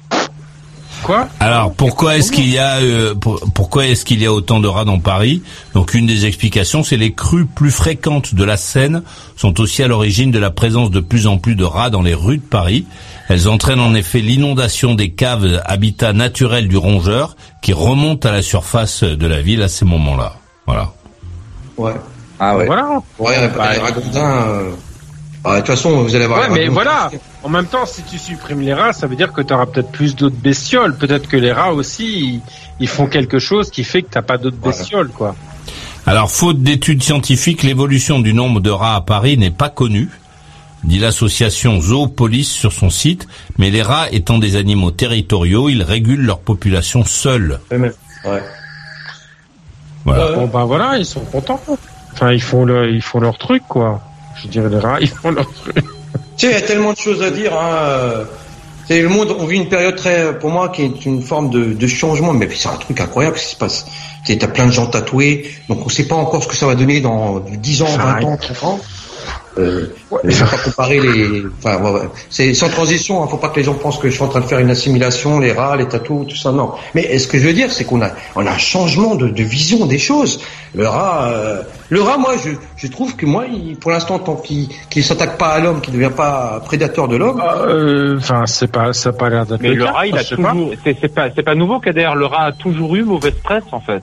[1.02, 4.60] Quoi Alors pourquoi est-ce qu'il y a euh, pour- pourquoi est-ce qu'il y a autant
[4.60, 5.42] de rats dans Paris
[5.72, 9.02] Donc une des explications, c'est les crues plus fréquentes de la Seine
[9.36, 12.12] sont aussi à l'origine de la présence de plus en plus de rats dans les
[12.14, 12.84] rues de Paris.
[13.30, 18.42] Elles entraînent en effet l'inondation des caves habitat naturel du rongeur qui remontent à la
[18.42, 20.34] surface de la ville à ces moments-là.
[20.66, 20.90] Voilà.
[21.76, 21.94] Ouais.
[22.40, 22.66] Ah ouais.
[22.66, 23.00] Voilà.
[23.20, 24.48] Ouais, Bah, les ragondins.
[24.48, 24.70] euh,
[25.44, 27.08] ah, de toute façon, vous allez avoir Ouais, mais voilà.
[27.44, 29.92] En même temps, si tu supprimes les rats, ça veut dire que tu auras peut-être
[29.92, 30.96] plus d'autres bestioles.
[30.96, 32.40] Peut-être que les rats aussi, ils,
[32.80, 35.36] ils font quelque chose qui fait que t'as pas d'autres bestioles, quoi.
[36.04, 40.08] Alors, faute d'études scientifiques, l'évolution du nombre de rats à Paris n'est pas connue,
[40.84, 43.28] dit l'association Zoopolis sur son site,
[43.58, 47.60] mais les rats étant des animaux territoriaux, ils régulent leur population seuls.
[47.70, 48.42] Ouais.
[50.04, 50.32] Voilà.
[50.32, 51.60] Bon, bah voilà, ils sont contents.
[52.12, 54.00] Enfin, ils font le, ils font leur truc, quoi.
[54.42, 55.76] Je dirais les rats, ils font leur truc.
[55.76, 55.82] Tu
[56.36, 57.52] sais, il y a tellement de choses à dire.
[57.54, 57.74] Hein.
[57.74, 58.24] euh,
[58.88, 59.34] C'est le monde.
[59.38, 62.32] On vit une période très, pour moi, qui est une forme de, de changement.
[62.32, 63.84] Mais c'est un truc incroyable ce qui se passe.
[64.24, 66.66] Tu sais, T'as plein de gens tatoués, donc on sait pas encore ce que ça
[66.66, 68.80] va donner dans 10 ans, 20 ans, 30 ans.
[69.58, 69.86] Euh,
[70.22, 71.42] mais faut pas comparer les.
[71.58, 72.08] Enfin, ouais, ouais.
[72.28, 73.22] c'est sans transition.
[73.22, 74.70] Hein, faut pas que les gens pensent que je suis en train de faire une
[74.70, 76.52] assimilation, les rats, les tatous, tout ça.
[76.52, 76.72] Non.
[76.94, 79.42] Mais ce que je veux dire, c'est qu'on a, on a un changement de, de
[79.42, 80.40] vision des choses.
[80.72, 84.36] Le rat, euh, le rat, moi, je, je trouve que moi, il, pour l'instant, tant
[84.36, 87.42] qu'il, qu'il s'attaque pas à l'homme, qu'il ne devient pas prédateur de l'homme.
[87.42, 90.22] Euh, Enfin, c'est pas, ça a pas l'air d'être Mais le cas, rat, il a
[90.22, 92.10] je toujours, c'est c'est pas, c'est pas nouveau, Kader.
[92.14, 94.02] Le rat a toujours eu mauvaise presse, en fait.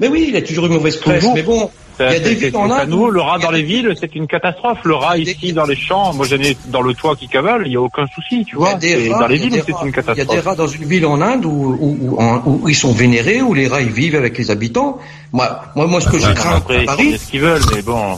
[0.00, 1.20] Mais oui, il a toujours une mauvaise presse.
[1.20, 1.34] Toujours.
[1.34, 1.70] Mais bon,
[2.08, 2.88] C'est des c'est- villes en c'est pas Inde.
[2.90, 3.10] nouveau.
[3.10, 4.78] Le rat dans les villes, c'est une catastrophe.
[4.84, 7.72] Le rat ici dans les champs, moi j'en ai dans le toit qui cavale, il
[7.72, 8.70] y a aucun souci, tu Il y vois.
[8.70, 9.96] a des C'est rats- dans les il y a villes, des c'est rats- une Il
[9.96, 10.44] y a des catastrophe.
[10.46, 13.52] rats dans une ville en Inde où, où, où, en- où ils sont vénérés, où
[13.54, 14.98] les rats ils vivent avec les habitants.
[15.32, 18.16] Moi, moi, moi, ce que je crains Après, à Paris, ce qu'ils veulent, mais bon.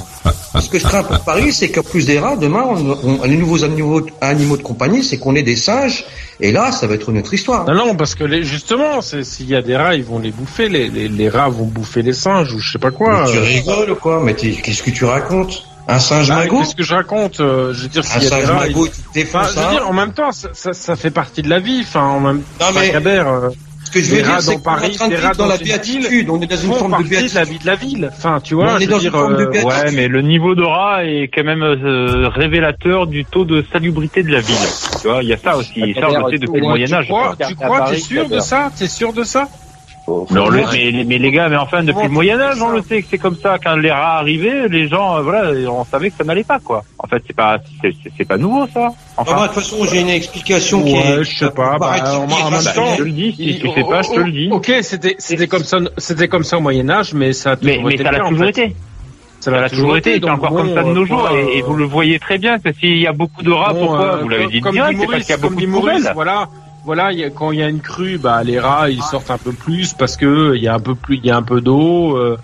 [0.61, 3.37] Ce que je crains pour Paris, c'est qu'en plus des rats, demain, on, on- les
[3.37, 6.05] nouveaux animaux, animaux de compagnie, c'est qu'on ait des singes.
[6.41, 7.65] Et là, ça va être une autre histoire.
[7.67, 10.69] Non, non, parce que les, justement, s'il y a des rats, ils vont les bouffer.
[10.69, 13.25] Les, les, les rats vont bouffer les singes ou je sais pas quoi.
[13.27, 16.75] Mais tu rigoles ou quoi Mais qu'est-ce que tu racontes Un singe Ah, magot Qu'est-ce
[16.75, 18.87] que je raconte euh, Je veux dire, Un s'il y a des singe rats, magot,
[18.89, 21.61] Enfin, défonces je veux dire, en même temps, ça, ça, ça fait partie de la
[21.61, 21.81] vie.
[21.83, 22.43] Enfin, en même
[22.75, 23.49] mais- euh,
[23.85, 25.37] Ce que je veux dire, rats c'est dans qu'on est en Paris, train de vivre
[25.37, 26.31] dans la béatitude.
[26.31, 27.53] On est dans une forme de partie de la béatitude.
[27.53, 28.11] vie de la ville.
[28.13, 29.85] Enfin, tu vois, on je est veux dans dire, une forme de euh, béatitude.
[29.85, 34.23] Ouais, mais le niveau de rat est quand même euh, révélateur du taux de salubrité
[34.23, 34.57] de la ville.
[35.01, 35.81] Tu vois, il y a ça aussi.
[35.81, 37.07] Et ça, on le sait depuis le Moyen tu Âge.
[37.09, 38.71] crois, tu crois, t'es sûr de ça?
[38.77, 39.49] T'es sûr de ça?
[40.09, 43.03] Non, le- mais, mais les gars, mais enfin, depuis le Moyen Âge, on le sait
[43.03, 43.59] que c'est comme ça.
[43.63, 46.83] Quand les rats arrivaient, les gens, euh, voilà, on savait que ça n'allait pas, quoi.
[46.99, 47.59] En fait, c'est pas,
[48.17, 48.93] c'est pas nouveau, ça.
[49.17, 51.19] Ah, moi, de toute façon, j'ai une explication qui est.
[51.19, 51.79] Ouais, je sais pas.
[51.79, 54.21] Bah, en, en même temps, Je te le dis, si tu sais pas, je te
[54.21, 54.49] le dis.
[54.51, 57.75] Ok, c'était c'était comme ça, c'était comme ça au Moyen Âge, mais ça a Mais,
[57.75, 58.77] toujours mais été ça le l'a toujours été.
[59.41, 61.63] Ça Ça l'a toujours été, c'est encore comme ça de nos euh, jours, quoi, et,
[61.63, 64.29] vous le voyez très bien, que s'il y a beaucoup de rats, pourquoi euh, Vous
[64.29, 66.49] l'avez dit direct, c'est parce qu'il y a beaucoup de voilà,
[66.85, 69.31] voilà, il y a- quand il y a une crue, bah les rats ils sortent
[69.31, 71.43] un peu plus parce que il y a un peu plus, il y a un
[71.43, 72.17] peu d'eau.
[72.17, 72.37] euh,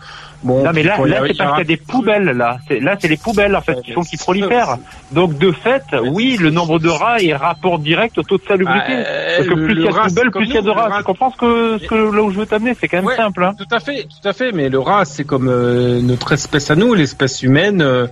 [0.44, 2.59] bon, Non mais là, là c'est parce qu'il y a des poubelles là.
[2.81, 4.77] Là c'est les poubelles en fait qui font qu'ils prolifèrent.
[5.12, 5.82] Donc de fait,
[6.12, 8.93] oui, le nombre de rats est rapport direct au taux de salubrité.
[8.93, 10.89] Euh, parce que plus il y a de poubelles, plus il y a de rats.
[10.89, 12.74] rat- Tu comprends ce que, ce que là où je veux t'amener?
[12.81, 13.43] C'est quand même Ouais, simple.
[13.44, 13.55] Hein.
[13.59, 14.52] Tout à fait, tout à fait.
[14.52, 17.82] Mais le rat, c'est comme euh, notre espèce à nous, l'espèce humaine.
[17.82, 18.06] euh,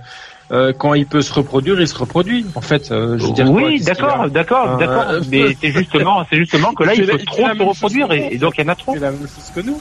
[0.51, 2.45] euh, quand il peut se reproduire, il se reproduit.
[2.55, 5.21] En fait, euh, je veux dire quoi, Oui, d'accord, d'accord, Euh, d'accord.
[5.29, 8.53] Mais c'est justement, c'est justement que là, il faut trop se reproduire et, et donc
[8.57, 8.93] il y en a trop.
[8.93, 9.79] C'est la même chose que nous.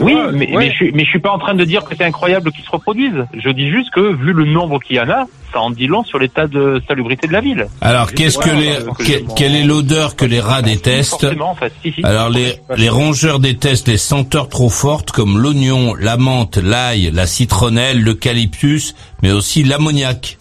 [0.00, 2.52] Oui, mais, mais, je, mais je suis pas en train de dire que c'est incroyable
[2.52, 3.24] qu'ils se reproduisent.
[3.32, 6.04] Je dis juste que vu le nombre qu'il y en a, ça en dit long
[6.04, 7.66] sur l'état de salubrité de la ville.
[7.80, 11.72] Alors, qu'est-ce que les, quelle est l'odeur que les rats détestent en fait.
[11.82, 12.04] Si, si.
[12.04, 17.26] Alors, les, les rongeurs détestent les senteurs trop fortes comme l'oignon, la menthe, l'ail, la
[17.26, 20.38] citronnelle, l'eucalyptus, mais aussi l'ammoniac.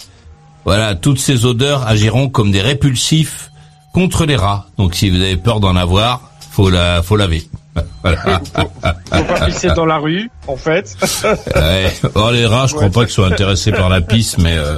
[0.66, 3.52] Voilà, toutes ces odeurs agiront comme des répulsifs
[3.94, 4.66] contre les rats.
[4.78, 7.44] Donc, si vous avez peur d'en avoir, faut la, faut laver.
[8.02, 8.42] Voilà.
[8.56, 10.96] Faut pas pisser dans la rue, en fait.
[11.56, 11.92] Ouais.
[12.16, 14.78] Oh, les rats, je crois pas qu'ils soient intéressés par la pisse, mais euh,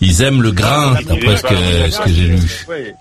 [0.00, 2.64] ils aiment le grain, d'après ce que, ce que j'ai lu.
[2.68, 2.94] Ouais,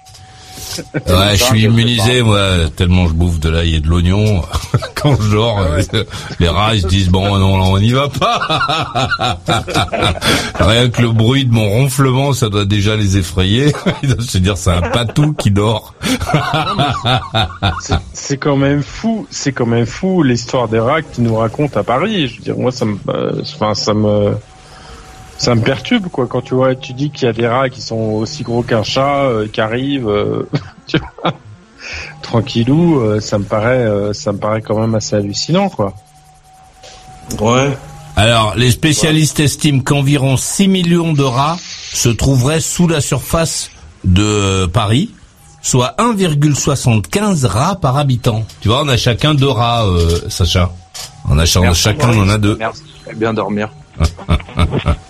[1.07, 4.41] je suis immunisé, moi, tellement je bouffe de l'ail et de l'oignon.
[4.95, 5.81] Quand je dors, euh,
[6.39, 9.39] les rats, ils se disent, bon, non, on n'y va pas.
[10.59, 13.73] Rien que le bruit de mon ronflement, ça doit déjà les effrayer.
[14.03, 15.93] Ils doivent se dire, c'est un patou qui dort.
[18.13, 21.83] C'est- quand même fou, c'est quand même fou l'histoire des rats qui nous racontent à
[21.83, 22.27] Paris.
[22.27, 22.97] Je veux dire, moi, ça me,
[23.41, 24.35] enfin, ça me,
[25.37, 26.27] ça me perturbe, quoi.
[26.27, 28.83] Quand tu vois, tu dis qu'il y a des rats qui sont aussi gros qu'un
[28.83, 30.47] chat, euh, qui arrivent, euh,
[30.87, 31.33] tu vois,
[32.21, 35.93] tranquillou, euh, ça me paraît, euh, ça me paraît quand même assez hallucinant, quoi.
[37.39, 37.77] Ouais.
[38.15, 41.57] Alors, les spécialistes estiment qu'environ 6 millions de rats
[41.91, 43.71] se trouveraient sous la surface
[44.05, 45.11] de Paris,
[45.61, 48.45] soit 1,75 rats par habitant.
[48.61, 50.71] Tu vois, on a chacun deux rats, euh, Sacha.
[51.27, 52.55] On a Merci, chacun, on en a deux.
[52.57, 52.83] Merci.
[53.15, 53.69] Bien dormir.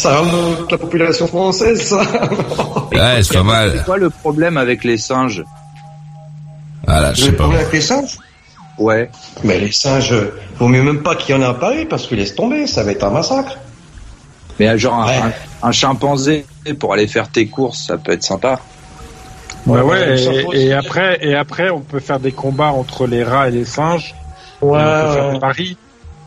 [0.00, 2.00] Ça remonte la population française, ça.
[2.92, 3.72] Ouais, c'est pas mal.
[3.76, 5.44] C'est quoi le problème avec les singes
[6.86, 7.42] Voilà, je sais Le pas.
[7.44, 8.18] problème avec les singes
[8.78, 9.10] Ouais.
[9.44, 10.14] Mais les singes,
[10.58, 12.82] vaut mieux même pas qu'il y en ait à Paris parce que laisse tomber, ça
[12.82, 13.58] va être un massacre.
[14.58, 15.16] Mais euh, genre un, Ouais.
[15.62, 16.46] un- un chimpanzé
[16.78, 18.58] pour aller faire tes courses, ça peut être sympa.
[19.66, 20.16] Ouais, Ouais,
[20.54, 24.14] et, après, et après, on peut faire des combats entre les rats et les singes.
[24.62, 25.38] Ouais, on peut faire ouais.
[25.40, 25.76] Paris,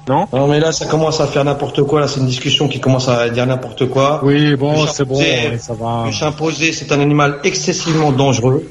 [0.08, 2.02] non Non, mais là, ça commence à faire n'importe quoi.
[2.02, 4.20] Là, c'est une discussion qui commence à dire n'importe quoi.
[4.24, 6.04] Oui, bon, c'est bon, ouais, ça va.
[6.06, 8.70] Le chimpanzé, c'est un animal excessivement dangereux,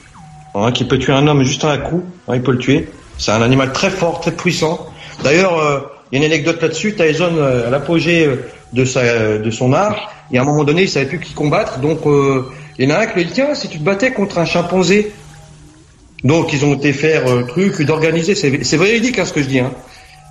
[0.55, 2.03] hein, qui peut tuer un homme juste à un coup.
[2.29, 2.89] hein, il peut le tuer.
[3.19, 4.87] C'est un animal très fort, très puissant.
[5.25, 5.81] D'ailleurs, euh,
[6.11, 6.95] il y a une anecdote là-dessus.
[6.95, 8.37] Tyson, euh, à l'apogée euh,
[8.73, 11.33] de sa, euh, de son art, et à un moment donné, il savait plus qui
[11.35, 11.79] combattre.
[11.79, 12.45] Donc, euh,
[12.79, 14.45] il y en a un qui lui dit tiens, si tu te battais contre un
[14.45, 15.13] chimpanzé.
[16.25, 18.35] Donc, ils ont été faire euh, truc d'organiser.
[18.35, 19.59] C'est c'est véridique hein, ce que je dis.
[19.61, 19.73] Hein.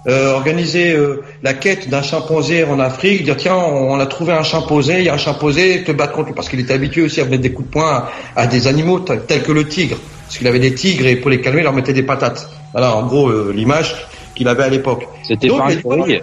[0.08, 4.34] Euh, organiser euh, la quête d'un chimpanzé en Afrique, dire tiens on, on a trouvé
[4.34, 7.04] un chimpanzé, il y a un chimpanzé, te battre contre lui parce qu'il était habitué
[7.04, 9.98] aussi à mettre des coups de poing à, à des animaux tels que le tigre,
[10.26, 12.50] parce qu'il avait des tigres et pour les calmer il leur mettait des patates.
[12.72, 13.96] Voilà en gros euh, l'image
[14.34, 15.08] qu'il avait à l'époque.
[15.22, 15.70] C'était pas un
[16.08, 16.16] il-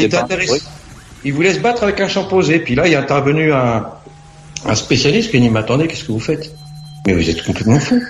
[0.00, 0.60] était intéressé.
[1.24, 3.86] Il voulait se battre avec un chimpanzé, puis là il est intervenu un,
[4.66, 6.50] un spécialiste qui dit mais attendez qu'est-ce que vous faites?
[7.06, 8.02] Mais vous êtes complètement fou.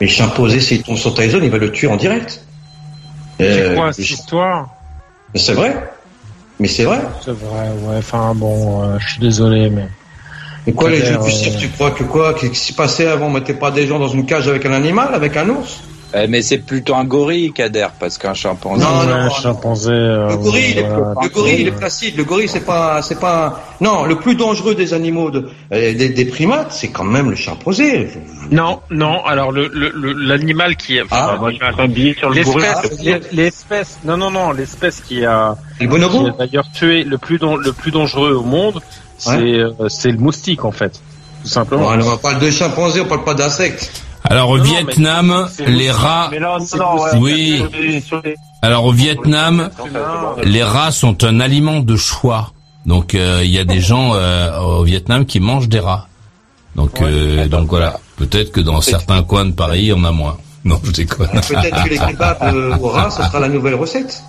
[0.00, 2.40] Mais le chimpanzé s'il tombe sur Tyson il va le tuer en direct.
[3.50, 4.68] C'est Euh, quoi le cette histoire
[5.34, 5.74] mais c'est vrai.
[6.60, 7.00] Mais c'est vrai.
[7.24, 7.96] C'est vrai, ouais.
[7.98, 9.88] Enfin bon, euh, je suis désolé, mais.
[10.66, 13.06] Et quoi, les jeux du cirque, euh, tu crois que quoi Qu'est-ce qui s'est passé
[13.06, 13.26] avant?
[13.26, 15.80] On mettait pas des gens dans une cage avec un animal, avec un ours?
[16.14, 18.82] Euh, mais c'est plutôt un gorille qu'Ader, parce qu'un chimpanzé.
[18.84, 19.30] Non, non, non.
[19.30, 19.90] chimpanzé.
[19.92, 21.14] euh, Le gorille, il est, voilà.
[21.22, 22.16] le gorille, il est placide.
[22.18, 23.62] Le gorille, c'est pas, c'est pas.
[23.80, 27.36] Non, le plus dangereux des animaux, de, euh, des, des primates, c'est quand même le
[27.36, 28.10] chimpanzé.
[28.50, 29.24] Non, non.
[29.24, 31.02] Alors le le- le- l'animal qui est.
[31.10, 32.64] Ah, moi, je vais un billet sur le gorille.
[32.68, 36.66] Ah, L'espèce, l'es- l'espèce, non, non, non, l'espèce qui a, Le qui bonobo a d'ailleurs
[36.74, 38.80] tué le plus le plus dangereux au monde,
[39.16, 41.00] c'est euh, c'est le moustique en fait,
[41.42, 41.84] tout simplement.
[41.84, 43.90] Bon, alors, on parle de chimpanzé, on parle pas d'insectes.
[44.24, 46.30] Alors au Non, Vietnam, les rats.
[46.38, 47.20] Là, non.
[47.20, 47.62] Oui.
[48.62, 49.70] Alors au Vietnam,
[50.44, 52.52] les rats sont un aliment de choix.
[52.86, 56.08] Donc euh, il y a des gens euh, au Vietnam qui mangent des rats.
[56.76, 57.98] Donc euh, donc voilà.
[58.16, 60.36] Peut-être que dans certains coins de Paris, il y en a moins.
[60.64, 61.26] Non, je déconne.
[61.26, 64.22] Peut-être que les kebabs euh, au rat, ce sera la nouvelle recette.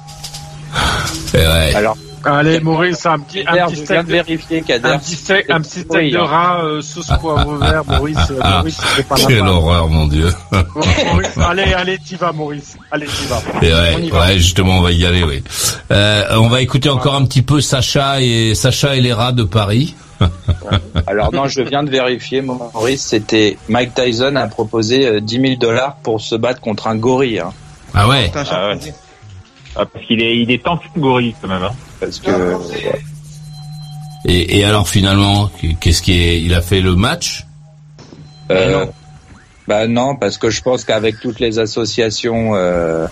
[1.36, 1.76] Ouais.
[1.76, 1.96] Alors,
[2.26, 6.18] Allez, Maurice, un petit, un petit steak de un petit steak, un petit steak de
[6.18, 6.24] hein.
[6.24, 10.08] rat, euh, sauce poivre vert, Maurice, euh, Ah, Maurice, c'est pas Quelle la horreur, mon
[10.08, 10.30] Dieu.
[10.52, 12.78] Maurice, allez, allez, t'y vas, Maurice.
[12.92, 13.42] Allez, t'y vas.
[13.62, 14.20] Et On y ouais, va.
[14.28, 15.44] ouais, justement, on va y aller, oui.
[15.92, 19.44] Euh, on va écouter encore un petit peu Sacha et Sacha et les rats de
[19.44, 19.96] Paris.
[21.08, 25.56] Alors non, je viens de vérifier, Maurice, c'était Mike Tyson a proposé euh, 10 000
[25.58, 27.40] dollars pour se battre contre un gorille.
[27.40, 27.52] hein.
[27.94, 28.32] Ah ouais.
[28.36, 28.94] Ah ouais.
[29.76, 30.62] Ah, parce qu'il est, il est
[30.96, 31.64] le gorille quand même.
[31.64, 31.72] Hein.
[32.06, 32.32] Parce que
[34.26, 35.50] Et, et alors finalement,
[35.80, 37.46] qu'est-ce qui est Il a fait le match?
[38.52, 38.86] Euh,
[39.68, 43.08] bah non, parce que je pense qu'avec toutes les associations, euh,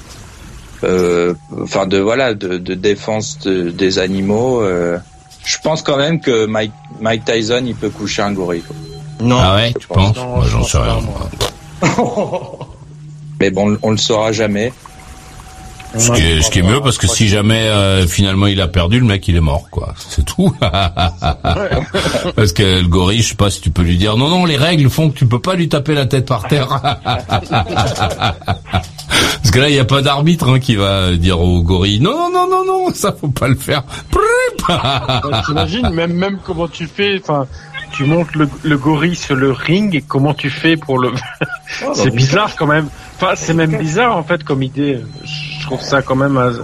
[0.84, 4.98] euh, enfin de voilà, de, de défense de- des animaux, euh,
[5.46, 8.62] je pense quand même que Mike, Mike Tyson, il peut coucher un gorille.
[8.62, 8.76] quoi.
[9.22, 9.38] Non.
[9.40, 10.16] Ah ouais, tu penses?
[10.44, 11.00] je J'en sais rien.
[11.02, 11.30] moi.
[13.40, 14.72] Mais bon, on le saura jamais.
[15.98, 18.68] Ce qui, est, ce qui est mieux parce que si jamais euh, finalement il a
[18.68, 19.94] perdu, le mec il est mort quoi.
[20.10, 20.54] C'est tout.
[22.36, 24.58] parce que le gorille, je sais pas si tu peux lui dire non non les
[24.58, 26.68] règles font que tu peux pas lui taper la tête par terre.
[29.12, 32.14] parce que là il y a pas d'arbitre hein, qui va dire au gorille non
[32.14, 33.84] non non non non ça faut pas le faire.
[35.46, 37.48] T'imagines même même comment tu fais enfin
[37.92, 41.12] tu montes le, le, gorille sur le ring et comment tu fais pour le
[41.86, 42.88] Oh, c'est bizarre quand même
[43.22, 45.00] enfin c'est même bizarre en fait comme idée.
[45.24, 46.62] Je trouve ça quand même assez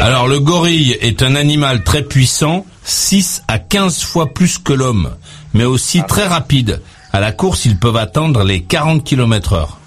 [0.00, 5.10] alors le gorille est un animal très puissant 6 à 15 fois plus que l'homme
[5.52, 6.04] mais aussi Ah.
[6.04, 6.80] très rapide.
[7.12, 9.78] À la course ils peuvent atteindre les 40 km heure.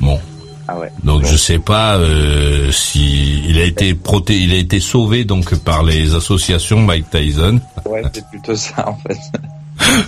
[0.00, 0.20] Bon.
[0.68, 0.92] Ah ouais.
[1.02, 5.54] donc je sais pas euh, si il a été proté il a été sauvé donc
[5.56, 7.60] par les associations Mike Tyson.
[7.86, 9.18] Ouais, c'est plutôt ça en fait.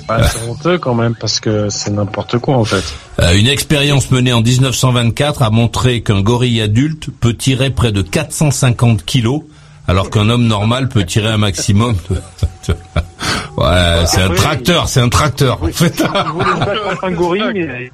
[0.09, 2.85] Ouais, c'est honteux quand même parce que c'est n'importe quoi en fait
[3.21, 8.03] Euh, une expérience menée en 1924 a montré qu'un gorille adulte peut tirer près de
[8.03, 9.43] 450 kilos,
[9.89, 12.17] alors qu'un homme normal peut tirer un maximum de...
[13.57, 15.63] ouais, c'est un tracteur, c'est un tracteur.
[15.63, 16.03] En fait.
[17.03, 17.91] Un gorille, mais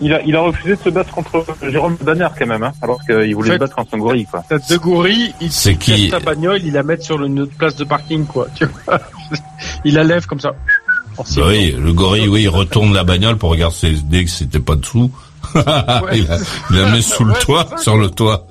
[0.00, 2.98] il a, il a refusé de se battre contre Jérôme Banner quand même, hein, alors
[3.04, 4.42] qu'il voulait En fait- se battre contre un gorille, quoi.
[4.48, 7.52] Tête de gorille, il C'est il qui- ta bagnole, il la met sur une autre
[7.58, 8.46] place de parking, quoi.
[8.54, 8.98] Tu vois
[9.84, 10.52] il la lève comme ça.
[11.16, 14.60] Bah oui, le gorille, oui, il retourne la bagnole pour regarder si- dès que c'était
[14.60, 15.10] pas dessous.
[15.54, 16.02] il, la,
[16.70, 18.46] il la met sous le toit, sur le toit.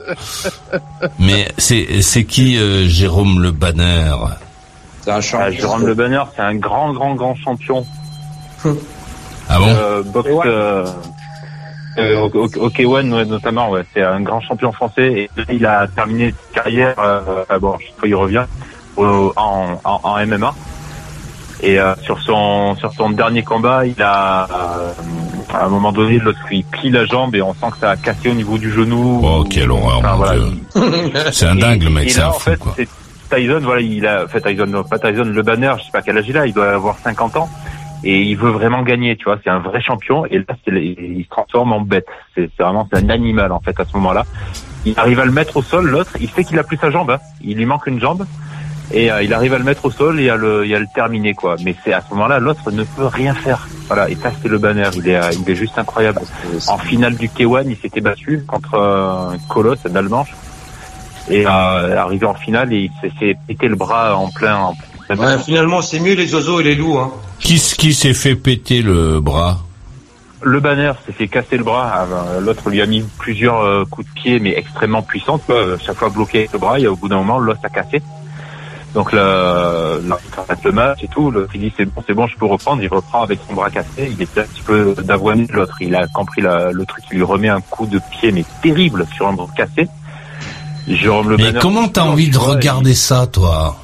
[1.19, 4.13] Mais c'est c'est qui euh, Jérôme Le Banner
[5.01, 5.19] C'est un.
[5.39, 7.85] Ah, Jérôme Le Banner, c'est un grand, grand, grand champion.
[9.49, 10.85] Ah bon euh, boxe, euh,
[11.97, 15.65] euh, au, au, au K1 ouais, notamment, ouais, c'est un grand champion français et il
[15.65, 17.21] a terminé sa carrière, euh,
[17.51, 18.45] euh, bon, chaque fois il revient,
[18.95, 20.53] au- en, en, en MMA.
[21.61, 24.91] Et euh, sur son sur son dernier combat, il a euh,
[25.53, 27.95] à un moment donné, l'autre il plie la jambe et on sent que ça a
[27.97, 29.21] cassé au niveau du genou.
[29.25, 30.39] Oh, quelle horreur, Enfin, mon voilà.
[30.39, 31.11] Dieu.
[31.33, 32.73] C'est un dingue, le mec, c'est un en fou, fait, quoi.
[32.77, 32.87] c'est
[33.35, 36.17] Tyson, voilà, il a fait Tyson, non, pas Tyson, le banner, je sais pas quel
[36.17, 37.49] âge il a, il doit avoir 50 ans.
[38.03, 40.25] Et il veut vraiment gagner, tu vois, c'est un vrai champion.
[40.25, 42.07] Et là, il se transforme en bête.
[42.35, 44.25] C'est, vraiment, un animal, en fait, à ce moment-là.
[44.85, 47.11] Il arrive à le mettre au sol, l'autre, il sait qu'il a plus sa jambe,
[47.11, 47.19] hein.
[47.41, 48.25] Il lui manque une jambe.
[48.91, 50.87] Et euh, il arrive à le mettre au sol et à le, et à le
[50.95, 51.57] terminer, quoi.
[51.63, 53.67] Mais c'est à ce moment-là, l'autre ne peut rien faire.
[53.87, 54.09] Voilà.
[54.09, 54.89] Et ça, c'est le banner.
[54.95, 56.21] Il est, euh, il est juste incroyable.
[56.67, 60.33] En finale du K1, il s'était battu contre euh, un colosse d'Almanche.
[61.29, 62.89] Et euh, arrivé en finale, il
[63.19, 64.57] s'est pété le bras en plein.
[64.57, 66.97] En plein Ouais, finalement, c'est mieux les oiseaux et les loups.
[66.99, 67.11] Hein.
[67.39, 69.59] Qui, qui s'est fait péter le bras?
[70.41, 72.05] Le banner s'est fait casser le bras.
[72.09, 75.37] Ben, L'autre lui a mis plusieurs euh, coups de pied, mais extrêmement puissants.
[75.39, 75.77] tu vois.
[75.83, 78.01] Chaque fois bloqué avec le bras, et au bout d'un moment, l'os a cassé.
[78.93, 81.29] Donc le, arrête le match et tout.
[81.29, 82.81] Le, il dit c'est bon, c'est bon, je peux reprendre.
[82.81, 84.11] Il reprend avec son bras cassé.
[84.17, 85.75] Il était un petit peu d'avoine de l'autre.
[85.81, 87.03] Il a compris la- le truc.
[87.11, 89.87] Il lui remet un coup de pied, mais terrible, sur un bras cassé.
[90.87, 93.75] Jérôme Le Mais Banner- comment t'as envie de regarder ça, toi?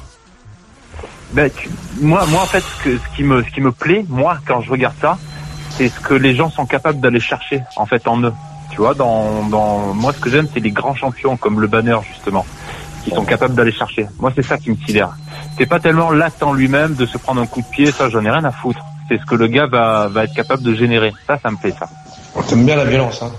[1.36, 1.68] Ben, tu-
[2.00, 4.62] moi, moi, en fait, ce, que- ce qui me, ce qui me plaît, moi, quand
[4.62, 5.18] je regarde ça,
[5.76, 8.32] c'est ce que les gens sont capables d'aller chercher, en fait, en eux.
[8.70, 11.98] Tu vois, dans, dans, moi, ce que j'aime, c'est les grands champions, comme le banner,
[12.10, 12.46] justement,
[13.04, 14.06] qui sont capables d'aller chercher.
[14.18, 15.10] Moi, c'est ça qui me sidère.
[15.58, 18.24] C'est pas tellement l'acte en lui-même de se prendre un coup de pied, ça, j'en
[18.24, 18.80] ai rien à foutre.
[19.08, 21.12] C'est ce que le gars va, va être capable de générer.
[21.26, 21.86] Ça, ça me plaît, ça.
[22.48, 23.30] T'aimes bien la violence, hein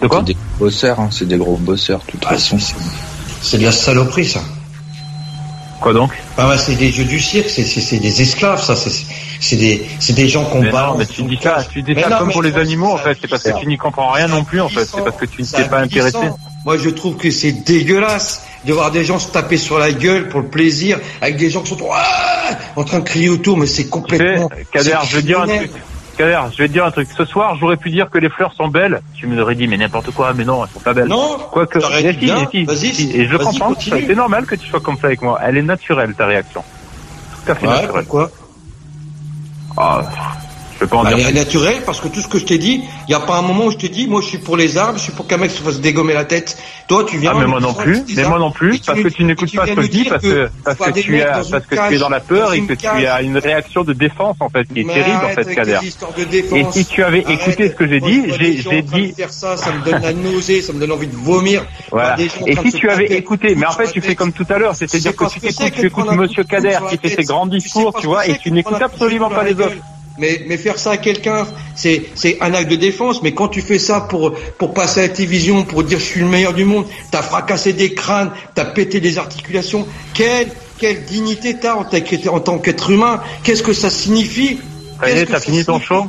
[0.00, 0.20] De quoi?
[0.20, 2.58] C'est des bosseurs, hein, c'est des gros bosseurs, de toute façon.
[3.42, 4.40] C'est de la saloperie, ça.
[5.80, 8.76] Quoi donc Ah ouais, c'est des jeux du cirque, c'est, c'est, c'est des esclaves, ça.
[8.76, 8.90] C'est,
[9.40, 10.94] c'est des, c'est des gens qu'on bat.
[10.98, 13.16] mais tu dis ça, tu dis ça comme pour les animaux, en fait.
[13.20, 14.84] C'est parce que tu n'y comprends rien non plus, en fait.
[14.84, 16.18] C'est parce que tu ne t'es pas intéressé.
[16.64, 20.28] Moi, je trouve que c'est dégueulasse de voir des gens se taper sur la gueule
[20.28, 23.66] pour le plaisir, avec des gens qui sont Ah en train de crier autour, mais
[23.66, 24.50] c'est complètement.
[24.72, 25.70] Kader, c'est je vais te dire un criminel.
[25.70, 25.82] truc.
[26.20, 27.08] Kader, je vais te dire un truc.
[27.16, 29.00] Ce soir, j'aurais pu dire que les fleurs sont belles.
[29.14, 31.08] Tu me aurais dit, mais n'importe quoi, mais non, elles sont pas belles.
[31.08, 31.86] Non, Quoique, si,
[32.50, 33.74] si, Vas-y, si, et je comprends.
[33.78, 35.38] C'est normal que tu sois comme ça avec moi.
[35.42, 36.62] Elle est naturelle, ta réaction.
[37.44, 38.04] Tout à fait Ouais, naturelle.
[38.04, 38.30] pourquoi?
[39.76, 40.02] Ah,
[40.80, 41.26] je peux pas en Bah, dire.
[41.28, 43.36] elle est naturelle parce que tout ce que je t'ai dit, il n'y a pas
[43.36, 45.26] un moment où je te dis, moi je suis pour les arbres, je suis pour
[45.26, 46.56] qu'un mec se fasse dégommer la tête.
[46.88, 47.32] Toi tu viens.
[47.34, 49.66] Ah, mais moi non tu plus, mais moi non plus, parce que tu n'écoutes pas
[49.66, 51.94] ce que je dis, parce que, parce que tu mecs es, dans parce que tu
[51.94, 54.80] es dans la peur et que tu as une réaction de défense, en fait, qui
[54.80, 55.80] est terrible, en fait, Kader.
[56.54, 60.00] Et si tu avais écouté ce que j'ai dit, j'ai, dit, ça, ça me donne
[60.02, 61.64] la nausée, ça me donne envie de vomir.
[61.90, 62.16] Voilà.
[62.18, 65.14] Et si tu avais écouté, mais en fait, tu fais comme tout à l'heure, c'est-à-dire
[65.14, 68.38] que tu que tu écoutes Monsieur Kader qui fait ses grands discours, tu vois, et
[68.38, 69.76] tu n'écoutes absolument pas les autres.
[70.20, 73.22] Mais, mais faire ça à quelqu'un, c'est, c'est un acte de défense.
[73.22, 76.20] Mais quand tu fais ça pour, pour passer à la télévision, pour dire je suis
[76.20, 80.48] le meilleur du monde, t'as fracassé des crânes, t'as pété des articulations, quelle,
[80.78, 83.22] quelle dignité t'as en, tant qu'être- en tant qu'être humain?
[83.42, 84.58] Qu'est-ce que ça signifie?
[85.00, 86.06] Que t'as ça fini ton show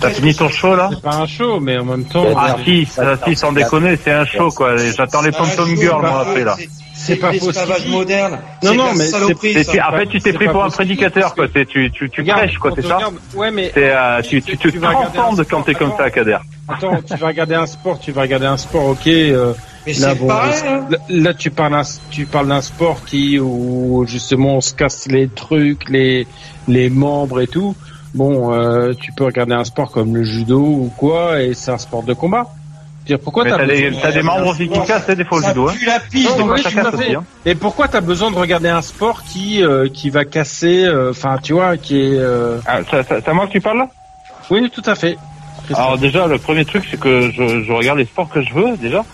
[0.00, 2.24] T'as fini ton show là C'est pas un show, mais en même temps.
[2.36, 2.86] Ah si,
[3.26, 4.76] si, sans déconner, c'est un show quoi.
[4.78, 6.56] J'attends les Tom Tom Girls moi après là.
[7.02, 8.38] C'est pas l'esclavage moderne.
[8.62, 9.04] Non, non, mais
[9.64, 11.46] c'est- En fait, tu t'es pris pour un prédicateur quoi.
[11.52, 12.98] C'est- Tu, tu, prêches quoi, c'est ça
[13.34, 13.72] Ouais, mais.
[13.76, 16.38] Euh, tu, tu te Tu vas regarder un transcendes quand t'es comme ça, Kader.
[16.68, 19.06] Attends, tu vas regarder un sport, tu vas regarder un sport, ok.
[19.06, 19.52] euh,
[19.86, 20.96] Mais là, c'est bon, pareil, là, hein.
[21.08, 25.28] là, tu parles, d'un- tu parles d'un sport qui où justement on se casse les
[25.28, 26.26] trucs, les
[26.68, 27.74] les membres et tout.
[28.14, 31.78] Bon, euh, tu peux regarder un sport comme le judo ou quoi, et c'est un
[31.78, 32.48] sport de combat.
[33.10, 34.56] Je Dire pourquoi t'as des, besoin- t'as des membres
[34.86, 35.68] cassent, hein, des fois au judo.
[35.68, 35.74] Hein.
[35.84, 36.38] la piste.
[36.38, 36.96] Non, oui, à casse fait.
[36.96, 37.24] aussi, hein.
[37.44, 41.38] Et pourquoi t'as besoin de regarder un sport qui euh, qui va casser, euh, enfin
[41.42, 42.18] tu vois, qui est.
[42.18, 43.88] euh, Ah, ça- ça- c'est à moi que tu parles là?
[44.50, 45.16] Oui, tout à fait.
[45.74, 48.76] Alors déjà, le premier truc, c'est que je, je regarde les sports que je veux
[48.76, 49.04] déjà.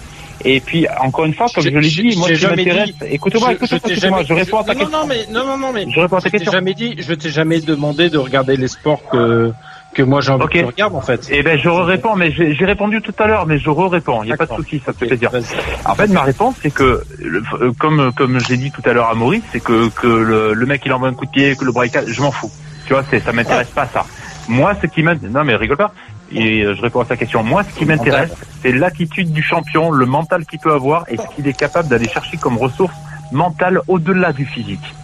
[0.45, 2.91] Et puis, encore une fois, comme je, J'ai- l'ai dit, moi, jamais m'intéresse...
[2.91, 4.99] dit- Écoute-moi, je- écoute-moi, je écoute-moi, jamais- je réponds à ta non, question.
[5.01, 6.53] Non, mais non, non, non, mais Je réponds à ta je question.
[6.53, 9.53] jamais dit, je t'ai jamais demandé de regarder les sports que
[9.97, 10.53] que moi j'ai envie Ok.
[10.53, 11.27] que tu regardes en fait.
[11.31, 14.23] Eh ben, je réponds, mais j'ai j'ai répondu tout à l'heure, mais je réponds.
[14.23, 15.31] Il n'y a pas de souci, ça te fait Ok, plaisir.
[15.31, 15.45] vas-y.
[15.87, 19.09] En fait, ma réponse, c'est que, le- euh, comme comme j'ai dit tout à l'heure
[19.09, 21.65] à Maurice, c'est que que le, le mec il envoie un coup de pied, que
[21.65, 22.51] le braquage, je m'en fous.
[22.87, 24.05] Tu vois, c'est ça m'intéresse pas ça.
[24.49, 25.93] Moi, ce qui m'intéresse, non mais rigole pas.
[26.31, 27.43] Et euh, je réponds à sa question.
[27.43, 28.31] Moi, ce qui m'intéresse,
[28.63, 32.09] c'est l'attitude du champion, le mental qu'il peut avoir et ce qu'il est capable d'aller
[32.09, 32.95] chercher comme ressource
[33.33, 34.95] mentale au-delà du physique.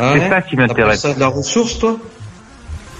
[0.00, 1.00] Ah c'est ça qui m'intéresse.
[1.00, 1.96] ça de la ressource, toi?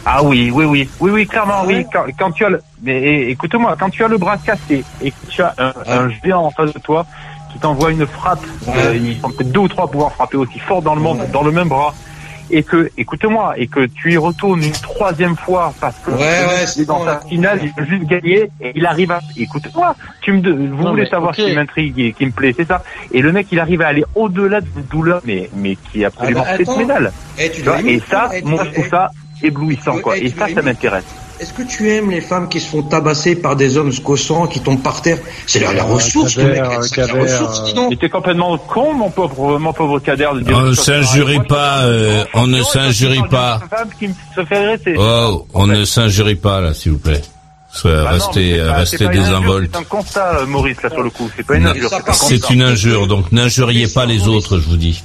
[0.05, 1.87] Ah oui, oui, oui, oui, oui, clairement, Ah ouais oui.
[1.93, 5.27] Quand, quand tu as, le, mais écoute-moi, quand tu as le bras cassé et que
[5.29, 7.05] tu as un, un géant en face de toi
[7.53, 8.75] qui t'envoie une frappe, Ouais.
[8.77, 11.43] euh, ils sont peut-être deux ou trois pouvoir frapper aussi fort dans le monde, dans
[11.43, 11.95] le même bras,
[12.51, 16.47] et que, écoute-moi, et que tu y retournes une troisième fois parce que Ouais, le
[16.49, 19.11] ouais, mec, c'est il est dans sa finale, il veut juste gagner et il arrive
[19.12, 22.55] à, écoute-moi, tu me, vous Non, voulez savoir ce qui m'intrigue et qui me plaît,
[22.57, 22.83] c'est ça.
[23.12, 26.45] Et le mec, il arrive à aller au-delà d'une douleur, mais, mais qui est absolument
[26.47, 26.73] Ah bah, attends.
[26.73, 27.12] phénoménal.
[27.39, 29.11] Eh, tu Tu vois, dois aimer et ça, eh, moi, je trouve ça
[29.43, 30.16] éblouissant, quoi.
[30.19, 31.05] Et ça, ça m'intéresse.
[31.40, 34.59] Est-ce que tu aimes les femmes qui se font tabasser par des hommes scossants qui
[34.59, 35.19] tombent par terre?
[35.47, 36.55] C'est la, la ressource, le mec.
[36.56, 37.90] Kader, la Kader, ressource, dis donc.
[37.90, 41.82] Mais t'es complètement con, mon pauvre, mon pauvre Kader, de dire On ne s'injurie pas,
[41.85, 43.60] euh, on ne s'injurie pas.
[44.97, 47.23] Oh, on ne s'injurie pas là, s'il vous plaît.
[47.85, 49.70] Ah non, restez, c'est euh, pas- restez désinvolte.
[49.73, 51.31] C'est un constat, euh, Maurice, là, sur le coup.
[51.36, 51.90] C'est pas une Non, injure.
[52.12, 55.05] C'est une injure, donc n'injuriez pas les autres, je vous dis.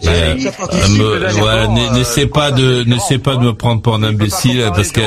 [0.00, 4.70] Ça, euh, voilà, n'essaie pas de, c'est n'essaie pas de me prendre pour un imbécile,
[4.74, 5.00] parce que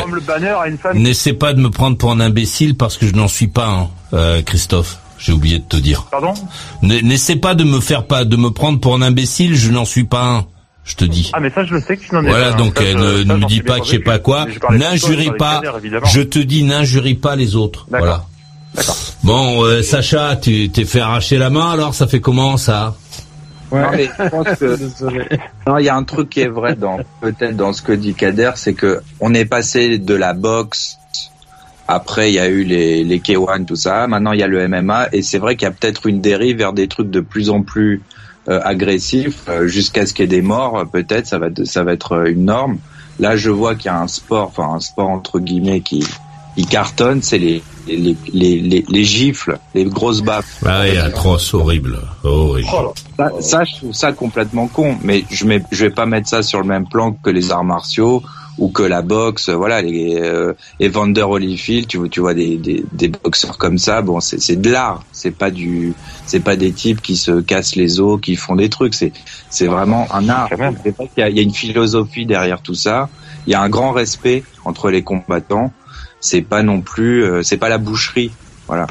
[0.93, 3.89] n'essaie pas de me prendre pour un imbécile parce que je n'en suis pas, un,
[4.13, 4.99] euh, Christophe.
[5.17, 6.03] J'ai oublié de te dire.
[6.11, 6.33] Pardon?
[6.81, 9.55] N'essaie pas de me faire pas, de me prendre pour un imbécile.
[9.55, 10.45] Je n'en suis pas un.
[10.83, 11.31] Je te dis.
[11.31, 12.57] Ah, mais ça, je le sais que tu n'en es Voilà, pas.
[12.57, 14.47] donc Ça, euh, ne, ça, me dis pas que je sais pas quoi.
[14.69, 15.61] N'injurie pas.
[16.11, 17.87] Je te dis, n'injurie pas les autres.
[17.89, 18.25] Voilà.
[19.23, 22.95] Bon, euh, Sacha, tu t'es fait arracher la main, alors ça fait comment ça?
[23.72, 23.81] Ouais.
[23.81, 24.77] Non, mais je pense que
[25.68, 28.14] non, il y a un truc qui est vrai dans peut-être dans ce que dit
[28.14, 30.98] Kader, c'est que on est passé de la boxe.
[31.88, 34.07] Après, il y a eu les les K1, tout ça.
[34.07, 36.57] Maintenant, il y a le MMA, et c'est vrai qu'il y a peut-être une dérive
[36.57, 38.02] vers des trucs de plus en plus
[38.49, 40.85] euh, agressifs, euh, jusqu'à ce qu'il y ait des morts.
[40.91, 42.77] Peut-être, ça va ça va être euh, une norme.
[43.19, 46.06] Là, je vois qu'il y a un sport, enfin un sport entre guillemets qui
[46.55, 50.63] qui cartonne, c'est les les, les les les gifles, les grosses baffes.
[50.65, 52.69] Ah, oui, atroce, horrible, horrible.
[53.17, 56.43] Ça, ça, je trouve ça complètement con, mais je mets, je vais pas mettre ça
[56.43, 58.23] sur le même plan que les arts martiaux
[58.57, 59.49] ou que la boxe.
[59.49, 64.01] Voilà, les euh, Evander Holyfield, tu vois, tu vois des, des, des boxeurs comme ça.
[64.01, 65.93] Bon, c'est c'est de l'art, c'est pas du,
[66.25, 68.93] c'est pas des types qui se cassent les os, qui font des trucs.
[68.93, 69.11] C'est
[69.49, 70.49] c'est vraiment un art.
[71.17, 73.09] Y a, il y a une philosophie derrière tout ça.
[73.45, 75.73] Il y a un grand respect entre les combattants.
[76.25, 78.31] C'est pas non plus, euh, c'est pas la boucherie.
[78.67, 78.87] Voilà.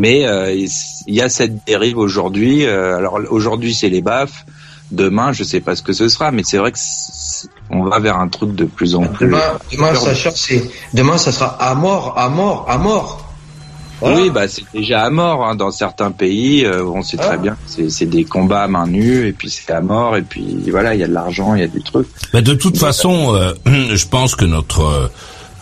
[0.00, 2.66] Mais euh, il y a cette dérive aujourd'hui.
[2.66, 4.44] euh, alors aujourd'hui c'est les baffes.
[4.90, 7.98] Demain je sais pas ce que ce sera, mais c'est vrai que c'est- on va
[8.00, 9.26] vers un truc de plus en plus.
[9.26, 9.40] Demain,
[9.72, 10.62] demain, Sacha, c'est,
[10.92, 13.22] demain, ça sera à mort, à mort, à mort.
[14.00, 14.16] Voilà.
[14.20, 16.64] Oui, bah c'est déjà à mort hein, dans certains pays.
[16.66, 17.36] euh, on sait très Ah.
[17.38, 20.44] bien, c'est c'est des combats à main nue et puis c'est à mort et puis
[20.70, 22.06] voilà, il y a de l'argent, il y a du truc.
[22.34, 23.54] Mais de toute façon, euh,
[23.94, 25.10] je pense que notre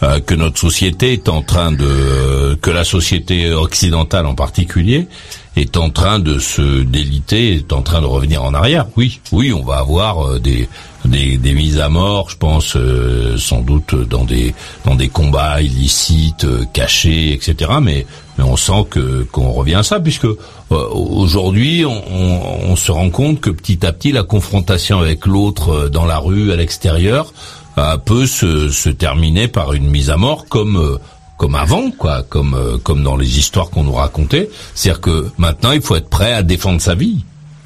[0.04, 5.08] euh, euh, que notre société est en train de que la société occidentale en particulier
[5.56, 8.86] est en train de se déliter, est en train de revenir en arrière.
[8.96, 10.68] Oui, oui, on va avoir euh, des
[11.04, 14.54] des, des mises à mort, je pense, euh, sans doute dans des
[14.84, 17.72] dans des combats illicites, euh, cachés, etc.
[17.82, 18.06] Mais
[18.38, 20.36] mais on sent que qu'on revient à ça, puisque euh,
[20.70, 25.70] aujourd'hui on, on, on se rend compte que petit à petit la confrontation avec l'autre
[25.70, 27.63] euh, dans la rue, à l'extérieur, euh,
[28.04, 30.96] peut se, se terminer par une mise à mort comme euh,
[31.36, 34.48] comme avant, quoi, comme euh, comme dans les histoires qu'on nous racontait.
[34.74, 37.24] C'est-à-dire que maintenant il faut être prêt à défendre sa vie.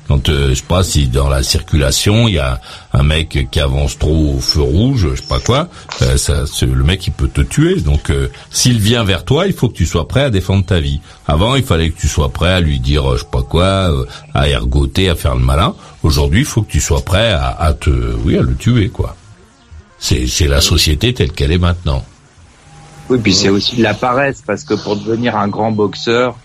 [0.09, 2.62] Quand euh, je sais pas si dans la circulation il y a
[2.94, 5.68] un mec qui avance trop au feu rouge, je sais pas quoi,
[6.01, 7.78] euh, ça, c'est- le mec il peut te tuer.
[7.82, 10.80] Donc euh, s'il vient vers toi, il faut que tu sois prêt à défendre ta
[10.80, 11.01] vie.
[11.26, 13.64] Avant, il fallait que tu sois prêt à lui dire euh, je sais pas quoi,
[13.93, 15.74] euh, à ergoter, à faire le malin.
[16.02, 17.90] Aujourd'hui, il faut que tu sois prêt à, à te,
[18.24, 19.14] oui, à le tuer quoi.
[19.99, 22.05] C'est la société telle qu'elle est maintenant.
[23.11, 26.37] Oui, puis c'est aussi de la paresse, parce que pour devenir un grand boxeur,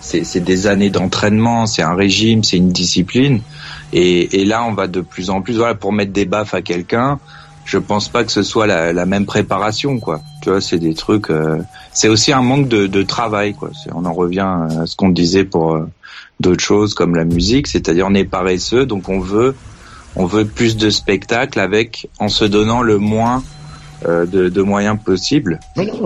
[0.00, 3.40] c'est des années d'entraînement, c'est un régime, c'est une discipline.
[3.92, 6.62] Et, et là, on va de plus en plus, voilà, pour mettre des baffes à
[6.62, 7.18] quelqu'un,
[7.64, 10.20] je pense pas que ce soit la, la même préparation, quoi.
[10.42, 11.30] Tu vois, c'est des trucs.
[11.30, 11.58] euh,
[11.92, 13.70] c'est aussi un manque de, de travail, quoi.
[13.94, 14.40] On en revient
[14.80, 15.86] à ce qu'on disait pour euh,
[16.40, 19.54] d'autres choses comme la musique, c'est-à-dire on est paresseux, donc on veut,
[20.18, 23.42] on veut plus de spectacles avec, en se donnant le moins
[24.06, 25.58] euh, de, de moyens possibles.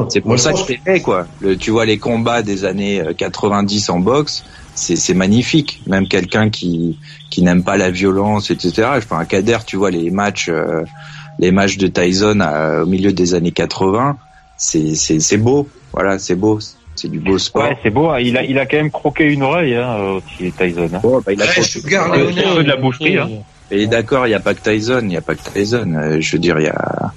[0.08, 1.26] C'est pour moi, ça je que fais quoi.
[1.40, 4.44] Le, tu vois les combats des années euh, 90 en boxe,
[4.74, 5.82] c'est c'est magnifique.
[5.86, 6.98] Même quelqu'un qui
[7.30, 8.72] qui n'aime pas la violence, etc.
[9.00, 10.82] Je prends un Kader, tu vois les matchs, euh,
[11.38, 14.16] les matchs de Tyson à- au milieu des années 80,
[14.56, 15.68] c'est c'est c'est beau.
[15.92, 16.58] Voilà, c'est beau.
[16.94, 17.64] C'est du beau sport.
[17.64, 18.08] Ouais, c'est beau.
[18.10, 18.20] hein.
[18.20, 20.90] Il a, il a quand même croqué une oreille, hein, aussi, Tyson.
[20.94, 21.00] Hein.
[21.02, 23.16] Oh, bah, il a Ouais, croqué- c'est de la boucherie.
[23.18, 23.28] Hein.
[23.72, 25.94] Et d'accord, il n'y a pas que Tyson, il n'y a pas que Tyson.
[25.96, 27.12] Euh, je veux dire, il y a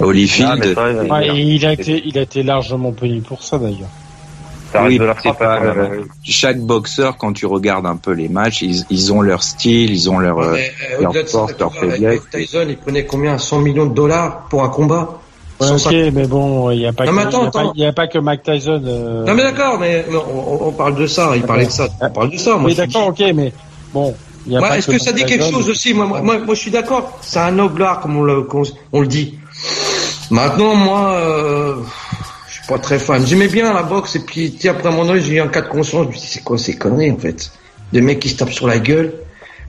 [0.00, 0.64] Holyfield.
[0.64, 3.88] il a- Ouais, et il a été, il a été largement puni pour ça d'ailleurs.
[4.82, 5.62] Oui, de pas, hein.
[5.64, 9.90] euh, chaque boxeur, quand tu regardes un peu les matchs, ils, ils ont leur style,
[9.90, 12.20] ils ont leur, euh, Mais, euh, leur force, leur faiblesse.
[12.32, 13.36] Tyson, il prenait combien?
[13.36, 15.18] 100 millions de dollars pour un combat?
[15.60, 15.92] Ouais, 150.
[16.08, 17.84] ok, mais bon, il n'y a pas Non, que, mais attends, y a pas- y
[17.84, 18.82] a pas que Mike Tyson.
[18.86, 21.88] euh, Non mais d'accord, mais, mais on, on parle de ça, il parlait de ça,
[22.00, 22.56] on parle de ça.
[22.56, 23.52] Moi, Oui, d'accord, ok, mais
[23.92, 24.14] bon.
[24.78, 27.18] Est-ce que, ça dit quelque chose aussi moi, moi, moi, je suis d'accord.
[27.22, 28.62] C'est un noble art, comme on le, qu'on-
[28.92, 29.38] on le dit.
[30.30, 31.76] Maintenant, moi, euh,
[32.48, 33.26] je suis pas très fan.
[33.26, 35.68] J'aimais bien la boxe et puis, sais, après mon œil, j'ai eu un cas de
[35.68, 36.04] conscience.
[36.04, 37.50] Je me suis dit, c'est quoi ces conneries en fait?
[37.92, 39.12] Des mecs qui se tapent sur la gueule,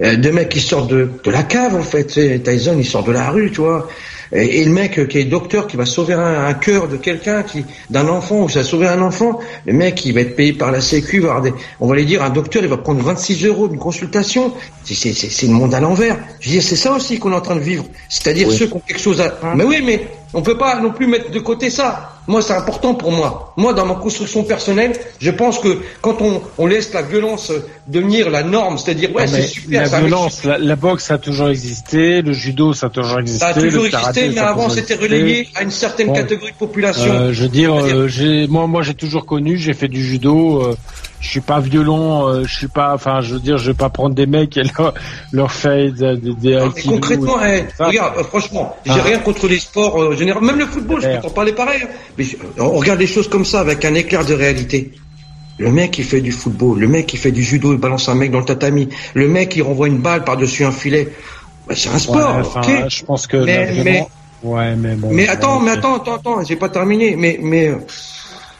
[0.02, 2.44] euh, mecs qui sortent de, de la cave en fait.
[2.44, 3.88] Tyson, il sort de la rue, tu vois.
[4.34, 6.98] Et, et le mec euh, qui est docteur, qui va sauver un, un cœur de
[6.98, 10.54] quelqu'un, qui d'un enfant, ou ça sauver un enfant, le mec, il va être payé
[10.54, 13.46] par la Sécu, va des, on va lui dire, un docteur, il va prendre 26
[13.46, 14.54] euros d'une consultation.
[14.84, 16.18] C'est, c'est, c'est, c'est le monde à l'envers.
[16.40, 17.86] Je veux dire, c'est ça aussi qu'on est en train de vivre.
[18.10, 18.56] C'est-à-dire Oui.
[18.58, 19.38] ceux qui ont quelque chose à...
[19.56, 22.10] Mais oui, mais on peut pas non plus mettre de côté ça.
[22.28, 23.54] Moi, c'est important pour moi.
[23.58, 27.66] Moi, dans ma construction personnelle, je pense que quand on, on laisse la violence euh,
[27.88, 31.18] devenir la norme, c'est-à-dire, ouais, c'est super, la ça violence, la, la boxe ça a
[31.18, 33.40] toujours existé, le judo ça a toujours existé.
[33.46, 36.14] ça a toujours karaté, existé, mais avant, c'était relayé à une certaine Bon.
[36.14, 37.12] catégorie de population.
[37.12, 40.62] Euh, je veux dire, euh, moi, moi, j'ai toujours connu, j'ai fait du judo.
[40.62, 40.76] Euh,
[41.22, 43.90] je suis pas violent, euh, je suis pas, enfin, je veux dire, je vais pas
[43.90, 44.94] prendre des mecs et leur,
[45.32, 49.04] leur faire des, des, des Non, mais concrètement, et eh, regarde, euh, franchement, j'ai Ah.
[49.04, 51.82] rien contre les sports euh, général, même le football, je peux t'en parler pareil.
[51.84, 51.88] hein.
[52.18, 54.92] Mais je- on regarde les choses comme ça avec un éclair de réalité.
[55.60, 58.16] Le mec qui fait du football, le mec qui fait du judo, il balance un
[58.16, 61.10] mec dans le tatami, le mec qui renvoie une balle par-dessus un filet.
[61.68, 64.08] Bah, c'est un sport, Ouais, enfin, je pense que Mais- là, mais-
[64.42, 65.10] ouais, mais bon.
[65.12, 67.16] Mais attends, ouais, mais attends, attends, attends, j'ai pas terminé.
[67.16, 67.76] Mais, mais, euh,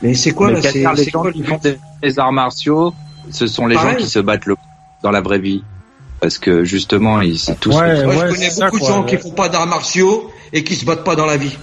[0.04, 2.20] mais c'est quoi Mais là C'est les gens quoi qui le font but des, des
[2.20, 2.94] arts martiaux,
[3.30, 3.92] ce sont les Pareil.
[3.94, 4.56] gens qui se battent le,
[5.04, 5.64] dans la vraie vie.
[6.20, 7.76] Parce que justement, ils c'est tous.
[7.76, 9.10] Ouais, Moi, ouais, je connais ça, beaucoup de quoi, gens ouais.
[9.10, 11.58] qui font pas d'arts martiaux et qui se battent pas dans la vie.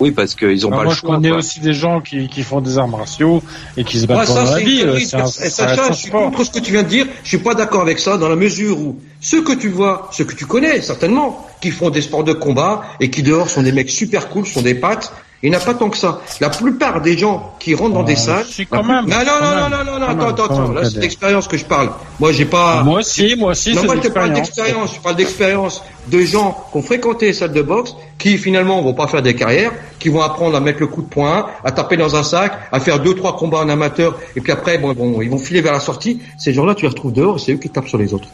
[0.00, 1.14] Oui, parce qu'ils ont Bah, pas moi, le je choix.
[1.14, 1.38] connais quoi.
[1.38, 3.42] aussi des gens qui, qui font des arts martiaux
[3.76, 4.82] et qui se battent dans la vie.
[4.84, 6.24] euh, un, Sacha, je suis sport.
[6.30, 7.06] contre ce que tu viens de dire.
[7.22, 10.24] Je suis pas d'accord avec ça dans la mesure où ceux que tu vois, ceux
[10.24, 13.72] que tu connais certainement, qui font des sports de combat et qui dehors sont des
[13.72, 15.12] mecs super cool, sont des pattes.
[15.42, 16.20] Il n'y en a pas tant que ça.
[16.40, 18.46] La plupart des gens qui rentrent dans des salles.
[18.48, 21.64] si, quand même, Non, non, non, non, non, attends, attends, Là, c'est d'expérience que je
[21.64, 21.90] parle.
[22.20, 22.84] Moi, j'ai pas.
[22.84, 24.94] Moi aussi, moi aussi, Non, moi, je te parle d'expérience.
[24.94, 28.94] Je parle d'expérience de gens qui ont fréquenté les salles de boxe, qui finalement vont
[28.94, 31.96] pas faire des carrières, qui vont apprendre à mettre le coup de poing, à taper
[31.96, 35.22] dans un sac, à faire deux, trois combats en amateur, et puis après, bon, bon,
[35.22, 36.20] ils vont filer vers la sortie.
[36.38, 38.28] Ces gens-là, tu les retrouves dehors, et c'est eux qui tapent sur les autres.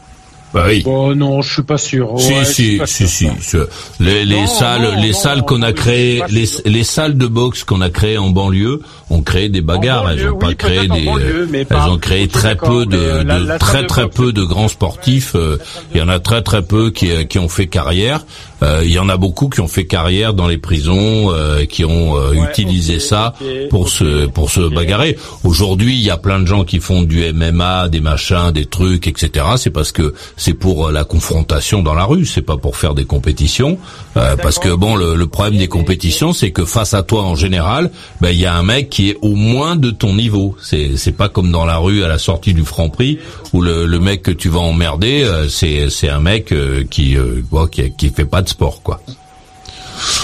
[0.55, 0.83] Bah oui.
[0.83, 2.15] Bon, non, je suis pas sûr.
[2.19, 3.31] Si, Ouais, si, pas si, sûr.
[3.39, 3.69] si, ce-
[4.01, 7.27] Les, les Non, salles, non, les non, salles qu'on a créées, les, les salles de
[7.27, 8.81] boxe qu'on a créées en banlieue
[9.11, 10.05] ont créé des bagarres.
[10.05, 12.97] banlieue, elles ont pas créé des, banlieue, elles pas- ont créé très peu de,
[13.27, 15.33] la- de- la très de très peu de grands sportifs.
[15.35, 15.59] euh,
[15.93, 18.25] Il y en a très très peu qui, euh, qui ont fait carrière.
[18.63, 21.85] Euh, Il y en a beaucoup qui ont fait carrière dans les prisons, euh, qui
[21.85, 23.35] ont euh, Ouais, utilisé ça
[23.71, 25.17] pour se pour se bagarrer.
[25.45, 29.07] Aujourd'hui, il y a plein de gens qui font du MMA, des machins, des trucs,
[29.07, 29.45] etc.
[29.57, 33.05] C'est parce que c'est pour la confrontation dans la rue, c'est pas pour faire des
[33.05, 33.79] compétitions.
[34.17, 37.35] Euh, parce que bon, le, le problème des compétitions, c'est que face à toi en
[37.35, 37.91] général,
[38.21, 40.57] ben il y a un mec qui est au moins de ton niveau.
[40.63, 43.19] C'est c'est pas comme dans la rue à la sortie du Franc Prix
[43.53, 47.17] où le, le mec que tu vas emmerder, euh, c'est c'est un mec euh, qui
[47.17, 49.01] euh, qui qui fait pas de sport quoi.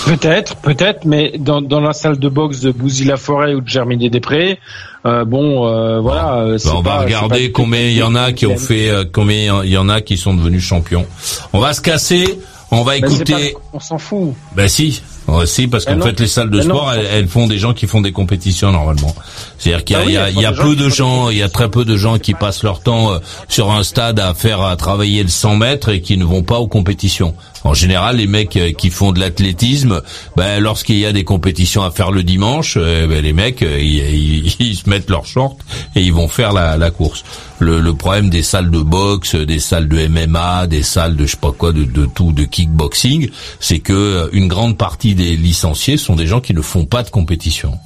[0.06, 4.60] Peut-être, peut-être, mais dans, dans la salle de boxe de Bouzy-la-Forêt ou de Germier-des-Prés,
[5.06, 6.36] euh, bon, euh, voilà.
[6.42, 9.64] euh, Bah, on va regarder combien il y en a qui ont fait, euh, combien
[9.64, 11.06] il y en a qui sont devenus champions.
[11.52, 12.38] On va se casser.
[12.70, 13.32] On va c'est écouter.
[13.54, 14.34] pas- on s'en fout.
[14.56, 16.04] Ben si, Ouais, si, parce qu'en non.
[16.06, 16.64] fait les salles de non.
[16.64, 19.14] sport, elles, elles font des gens qui font des compétitions normalement.
[19.58, 21.42] C'est-à-dire qu'il y a, Ah oui, y a- y a peu de gens, il y
[21.42, 23.18] a très peu de gens qui passent leur temps euh,
[23.48, 26.58] sur un stade à faire à travailler le 100 mètres et qui ne vont pas
[26.58, 27.34] aux compétitions.
[27.66, 30.02] En général, les mecs euh, qui font de l'athlétisme,
[30.36, 33.80] ben, lorsqu'il y a des compétitions à faire le dimanche, euh, ben, les mecs, euh,
[33.80, 35.56] ils, ils- se mettent leurs shorts
[35.96, 37.24] et ils vont faire la, la course.
[37.60, 41.30] Le, le problème des salles de boxe, des salles de MMA, des salles de je
[41.30, 43.30] sais pas quoi, de, de tout, de kickboxing,
[43.60, 47.02] c'est que euh, une grande partie des licenciés sont des gens qui ne font pas
[47.02, 47.78] de compétition.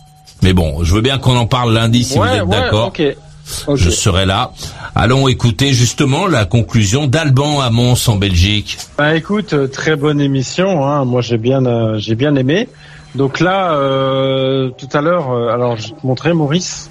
[0.42, 2.92] Mais bon, je veux bien qu'on en parle lundi si Ouais, vous êtes ouais, d'accord.
[3.74, 4.52] Je serai là.
[4.94, 8.78] Allons écouter justement la conclusion d'Alban à Mons en Belgique.
[8.98, 10.86] Bah écoute, euh, très bonne émission.
[10.86, 11.04] Hein.
[11.04, 12.68] Moi j'ai bien, euh, j'ai bien aimé.
[13.14, 16.90] Donc là, euh, tout à l'heure, euh, alors je vais te montrer Maurice.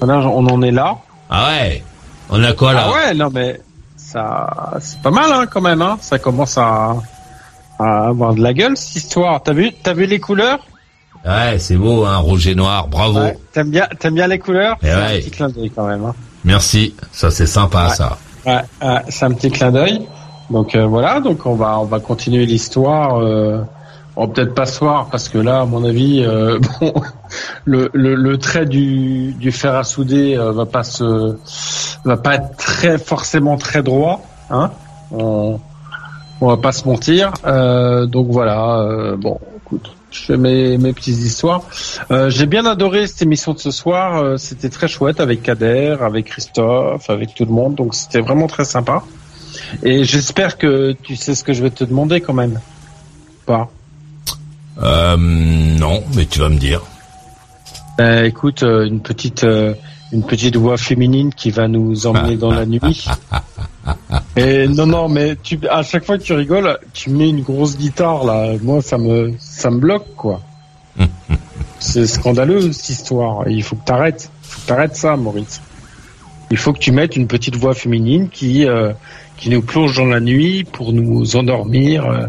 [0.00, 0.96] Voilà, on en est là.
[1.28, 1.84] Ah ouais?
[2.30, 2.86] On a quoi là?
[2.86, 3.60] Ah ouais, non mais
[3.96, 5.82] ça, c'est pas mal hein, quand même.
[5.82, 5.98] Hein.
[6.00, 6.96] Ça commence à,
[7.80, 9.42] à avoir de la gueule cette histoire.
[9.42, 10.58] T'as vu, t'as vu les couleurs?
[11.24, 12.88] Ouais, c'est beau, hein, rouge et noir.
[12.88, 13.18] Bravo.
[13.20, 14.76] Ouais, T'aimes bien, t'aimes bien les couleurs?
[14.82, 15.02] Eh C'est ouais.
[15.02, 16.04] un petit clin d'œil quand même.
[16.04, 16.14] Hein.
[16.44, 16.94] Merci.
[17.12, 17.94] Ça c'est sympa Ouais.
[17.94, 18.18] ça.
[18.46, 18.62] Ouais,
[19.08, 20.06] c'est un petit clin d'œil.
[20.50, 23.20] Donc euh, voilà, donc on va on va continuer l'histoire.
[23.20, 23.60] Euh,
[24.16, 26.92] on va peut-être pas ce soir parce que là, à mon avis, euh, bon,
[27.64, 31.36] le, le, le trait du, du fer à souder euh, va pas se
[32.04, 34.22] va pas être très forcément très droit.
[34.50, 34.70] Hein
[35.12, 35.60] on,
[36.40, 37.32] on va pas se mentir.
[37.44, 38.80] Euh, donc voilà.
[38.80, 39.92] euh, bon, écoute.
[40.10, 41.62] Je fais mes, mes petites histoires.
[42.10, 44.38] Euh, J'ai bien adoré cette émission de ce soir.
[44.40, 47.76] C'était très chouette avec Kader, avec Christophe, avec tout le monde.
[47.76, 49.04] Donc c'était vraiment très sympa.
[49.84, 52.58] Et j'espère que tu sais ce que je vais te demander quand même.
[53.46, 53.70] Pas.
[54.80, 56.82] Non, mais tu vas me dire.
[58.00, 59.44] Euh, écoute, une petite
[60.12, 63.06] une petite voix féminine qui va nous emmener dans la nuit.
[64.36, 67.76] Et non, non, mais tu, à chaque fois que tu rigoles, tu mets une grosse
[67.76, 68.52] guitare là.
[68.62, 70.40] Moi, ça me ça me bloque quoi.
[71.78, 73.46] C'est scandaleux cette histoire.
[73.48, 74.30] Et il faut que t'arrêtes.
[74.42, 75.60] Il faut que t'arrêtes ça, Maurice.
[76.50, 78.92] Il faut que tu mettes une petite voix féminine qui euh,
[79.36, 82.04] qui nous plonge dans la nuit pour nous endormir.
[82.06, 82.26] euh,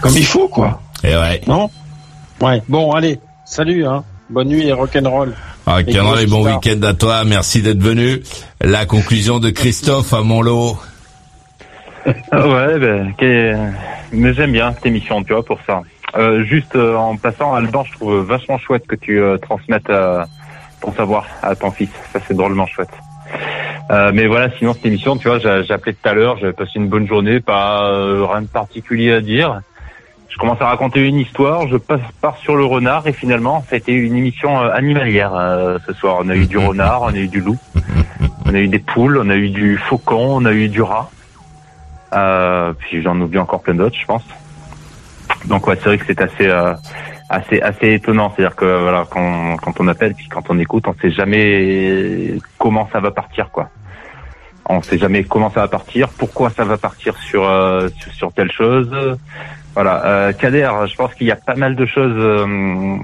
[0.00, 0.80] comme il faut quoi.
[1.04, 1.40] Et ouais.
[1.46, 1.70] Non?
[2.40, 2.62] Ouais.
[2.68, 3.20] Bon, allez.
[3.44, 4.04] Salut, hein.
[4.30, 5.34] Bonne nuit et rock'n'roll.
[5.66, 7.24] Ah, Et Cameron, gros et bon week-end à toi.
[7.24, 8.20] Merci d'être venu.
[8.60, 10.76] La conclusion de Christophe à Montlot.
[12.30, 13.54] Ah ouais, ben, qu'est-
[14.12, 15.82] mais j'aime bien cette émission, tu vois, pour ça.
[16.16, 20.24] Euh, juste euh, en passant, Alban, je trouve vachement chouette que tu euh, transmettes euh,
[20.80, 21.90] ton savoir à ton fils.
[22.14, 22.88] Ça, c'est drôlement chouette.
[23.90, 26.54] Euh, mais voilà, sinon cette émission, tu vois, j'ai j'ai appelé tout à l'heure, j'avais
[26.54, 29.60] passé une bonne journée, pas euh, rien de particulier à dire.
[30.28, 33.76] Je commence à raconter une histoire, je passe pars sur le renard et finalement, ça
[33.76, 36.18] a été une émission euh, animalière euh, ce soir.
[36.20, 37.56] On a eu du renard, on a eu du loup,
[38.44, 41.10] on a eu des poules, on a eu du faucon, on a eu du rat.
[42.14, 44.24] Euh, puis j'en oublie encore plein d'autres, je pense.
[45.46, 46.74] Donc ouais, c'est vrai que c'est assez euh,
[47.28, 50.94] assez assez étonnant, c'est-à-dire que voilà, quand quand on appelle puis quand on écoute, on
[51.00, 53.68] sait jamais comment ça va partir quoi.
[54.70, 58.32] On sait jamais comment ça va partir, pourquoi ça va partir sur euh, sur, sur
[58.32, 58.90] telle chose.
[59.78, 62.16] Voilà, euh, Kader, je pense qu'il y a pas mal de choses.
[62.16, 62.96] euh,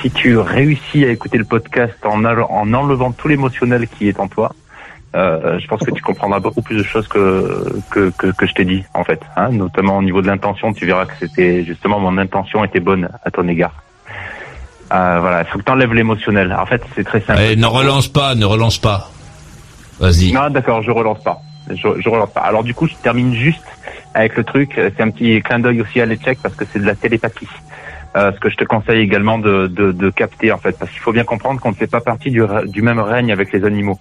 [0.00, 4.54] si tu réussis à écouter le podcast en, enlevant tout l'émotionnel qui est en toi,
[5.14, 8.54] euh, je pense que tu comprendras beaucoup plus de choses que que, que, que je
[8.54, 10.72] t'ai dit en fait, hein, notamment au niveau de l'intention.
[10.72, 13.74] Tu verras que c'était justement mon intention était bonne à ton égard.
[14.94, 16.56] Euh, voilà, il faut que tu enlèves l'émotionnel.
[16.58, 17.38] En fait, c'est très simple.
[17.42, 19.10] Eh, ne relance pas, ne relance pas.
[20.00, 20.32] Vas-y.
[20.32, 21.42] Non, d'accord, je relance pas.
[21.68, 22.40] Je, je relance pas.
[22.40, 23.60] Alors du coup, je termine juste
[24.14, 24.78] avec le truc.
[24.78, 27.48] euh, C'est un petit clin d'œil aussi à l'échec parce que c'est de la télépathie.
[28.14, 31.00] Euh, ce que je te conseille également de, de, de capter en fait, parce qu'il
[31.00, 33.98] faut bien comprendre qu'on ne fait pas partie du, du même règne avec les animaux.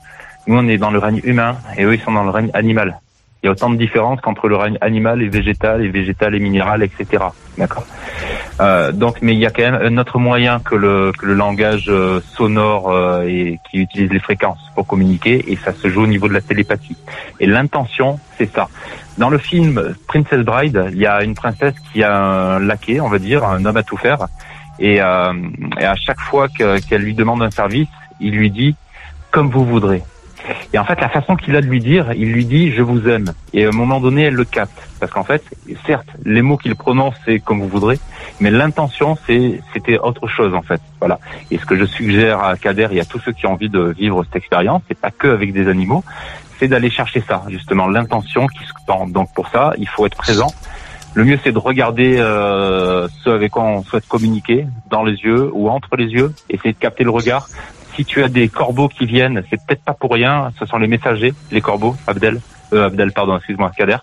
[0.48, 3.00] Nous, on est dans le règne humain et eux, ils sont dans le règne animal.
[3.44, 6.40] Il y a autant de différences qu'entre le règne animal et végétal, et végétal et
[6.40, 7.24] minéral, etc.
[7.58, 7.88] D'accord.
[8.60, 11.34] Euh, donc, mais il y a quand même un autre moyen que le, que le
[11.34, 16.04] langage euh, sonore euh, et qui utilise les fréquences pour communiquer, et ça se joue
[16.04, 16.98] au niveau de la télépathie.
[17.40, 18.68] Et l'intention, c'est ça.
[19.18, 23.10] Dans le film Princess Bride, il y a une princesse qui a un laquais, on
[23.10, 24.28] va dire, un homme à tout faire,
[24.78, 25.34] et, euh,
[25.80, 27.90] et à chaque fois que- qu'elle lui demande un service,
[28.20, 28.76] il lui dit
[29.32, 30.04] comme vous voudrez.
[30.74, 33.08] Et en fait, la façon qu'il a de lui dire, il lui dit je vous
[33.08, 33.34] aime.
[33.54, 35.44] Et à un moment donné, elle le capte, parce qu'en fait,
[35.86, 38.00] certes, les mots qu'il prononce c'est comme vous voudrez,
[38.40, 40.82] mais l'intention c'est c'était autre chose en fait.
[41.00, 41.20] Voilà.
[41.50, 43.94] Et ce que je suggère à Kader et à tous ceux qui ont envie de
[43.98, 46.04] vivre cette expérience, c'est pas que avec des animaux,
[46.60, 49.08] c'est d'aller chercher ça, justement, l'intention qui se tend.
[49.08, 50.54] Donc pour ça, il faut être présent.
[51.14, 55.50] Le mieux, c'est de regarder euh, ceux avec quoi on souhaite communiquer, dans les yeux
[55.54, 57.50] ou entre les yeux, essayer de capter le regard.
[58.06, 61.34] Tu as des corbeaux qui viennent, c'est peut-être pas pour rien, ce sont les messagers,
[61.52, 62.40] les corbeaux, Abdel,
[62.74, 63.98] euh, Abdel, pardon, excuse-moi, Kader.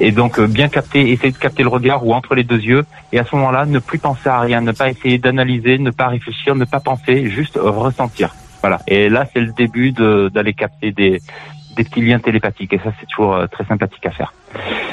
[0.00, 2.84] Et donc euh, bien capter, essayer de capter le regard ou entre les deux yeux,
[3.12, 6.08] et à ce moment-là, ne plus penser à rien, ne pas essayer d'analyser, ne pas
[6.08, 8.34] réfléchir, ne pas penser, juste ressentir.
[8.60, 8.80] Voilà.
[8.88, 11.20] Et là, c'est le début de- d'aller capter des,
[11.76, 14.32] des petits liens télépathiques, et ça, c'est toujours euh, très sympathique à faire.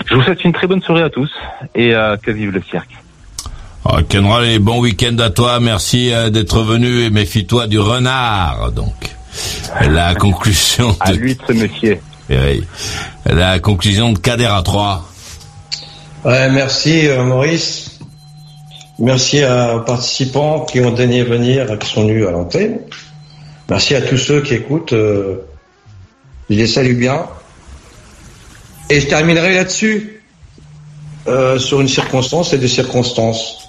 [0.05, 1.31] Je vous souhaite une très bonne soirée à tous,
[1.75, 1.91] et
[2.21, 2.91] que vive le cirque.
[3.85, 5.59] Oh, Kenral, et bon week-end à toi.
[5.59, 8.71] Merci euh, d'être venu et méfie-toi du renard.
[8.71, 8.93] Donc,
[9.81, 11.17] la conclusion À de...
[11.17, 11.99] lui de se méfier.
[12.29, 12.63] Eh oui.
[13.25, 15.05] La conclusion de Kader à 3.
[16.23, 17.99] Ouais, merci euh, Maurice.
[18.99, 22.79] Merci à- aux participants qui ont daigné venir, qui sont venus à l'antenne.
[23.69, 24.93] Merci à tous ceux qui écoutent.
[24.93, 25.41] euh,
[26.49, 27.25] je les salue bien.
[28.89, 30.21] Et je terminerai là-dessus,
[31.27, 33.62] euh, sur une circonstance et des circonstances.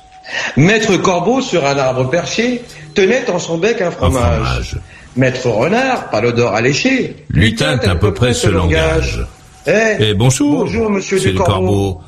[0.56, 2.62] Maître Corbeau sur un arbre perché
[2.94, 4.76] tenait en son bec un fromage.
[5.16, 9.24] Maître Renard, pas l'odeur alléchée, Lui teinte à peu près ce langage.
[9.66, 10.64] Eh, Et bonjour.
[10.64, 11.52] bonjour monsieur du le Corbeau.
[11.54, 12.00] corbeau.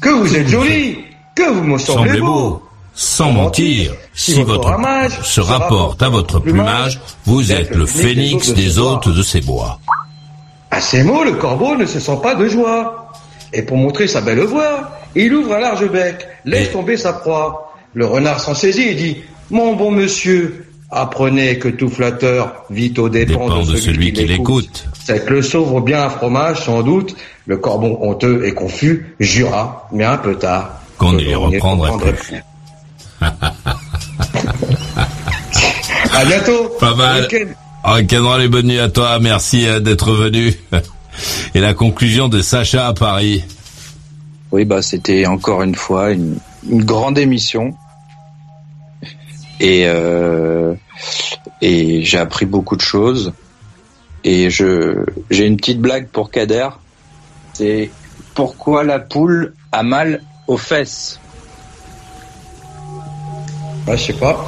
[0.00, 0.98] Que vous êtes joli,
[1.34, 2.26] que vous me semblez Semblez beau.
[2.26, 2.62] beau.
[2.94, 8.78] Sans mentir, si votre ramage se rapporte à votre plumage, vous êtes le phénix des
[8.78, 9.78] hôtes de ces bois.
[10.70, 13.07] À ces mots, le corbeau ne se sent pas de joie.
[13.52, 17.74] Et pour montrer sa belle voix, il ouvre un large bec, laisse tomber sa proie.
[17.94, 19.16] Le renard s'en saisit et dit
[19.50, 24.86] Mon bon monsieur, apprenez que tout flatteur vit aux dépens de celui qui l'écoute.
[25.04, 27.16] Cette leçon vaut bien un fromage, sans doute.
[27.46, 32.42] Le corbeau honteux et confus jura, mais un peu tard, Qu'on ne les reprendrait plus.
[36.14, 36.68] À bientôt.
[36.80, 37.22] Pas mal.
[37.22, 37.52] Week-end.
[37.84, 39.18] Ah, Kenral et bonne nuit à toi.
[39.20, 40.52] Merci euh, d'être venu.
[41.54, 43.44] Et la conclusion de Sacha à Paris.
[44.50, 46.38] Oui, bah c'était encore une fois une,
[46.68, 47.74] une grande émission.
[49.60, 50.74] Et euh,
[51.60, 53.32] et j'ai appris beaucoup de choses.
[54.24, 56.68] Et je j'ai une petite blague pour Kader.
[57.52, 57.90] C'est
[58.34, 61.18] pourquoi la poule a mal aux fesses?
[63.86, 64.46] Ah, je sais pas.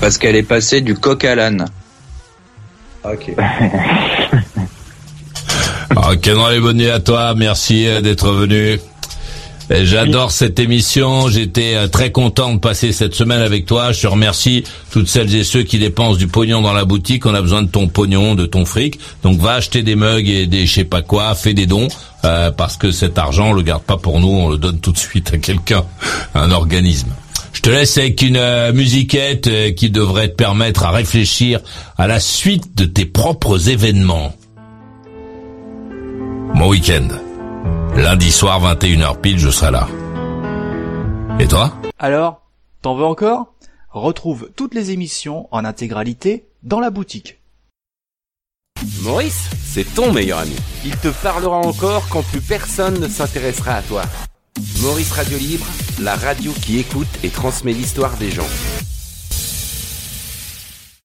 [0.00, 1.66] Parce qu'elle est passée du coq à l'âne.
[3.04, 3.32] Ok.
[5.94, 7.34] Ah, Kenral et bonne nuit à toi.
[7.34, 8.80] Merci euh, d'être venu.
[9.68, 11.28] J'adore cette émission.
[11.28, 13.92] J'étais euh, très content de passer cette semaine avec toi.
[13.92, 17.26] Je te remercie toutes celles et ceux qui dépensent du pognon dans la boutique.
[17.26, 18.98] On a besoin de ton pognon, de ton fric.
[19.22, 21.34] Donc va acheter des mugs et des je sais pas quoi.
[21.34, 21.88] Fais des dons
[22.24, 24.28] euh, parce que cet argent, on le garde pas pour nous.
[24.28, 25.84] On le donne tout de suite à quelqu'un,
[26.34, 27.08] à un organisme.
[27.56, 31.60] Je te laisse avec une euh, musiquette euh, qui devrait te permettre à réfléchir
[31.96, 34.36] à la suite de tes propres événements.
[36.56, 37.08] Mon week-end.
[37.96, 39.86] Lundi soir, 21h pile, je serai là.
[41.38, 41.76] Et toi?
[41.98, 42.40] Alors,
[42.80, 43.52] t'en veux encore?
[43.90, 47.40] Retrouve toutes les émissions en intégralité dans la boutique.
[49.02, 50.56] Maurice, c'est ton meilleur ami.
[50.86, 54.02] Il te parlera encore quand plus personne ne s'intéressera à toi.
[54.80, 55.66] Maurice Radio Libre,
[56.00, 58.48] la radio qui écoute et transmet l'histoire des gens.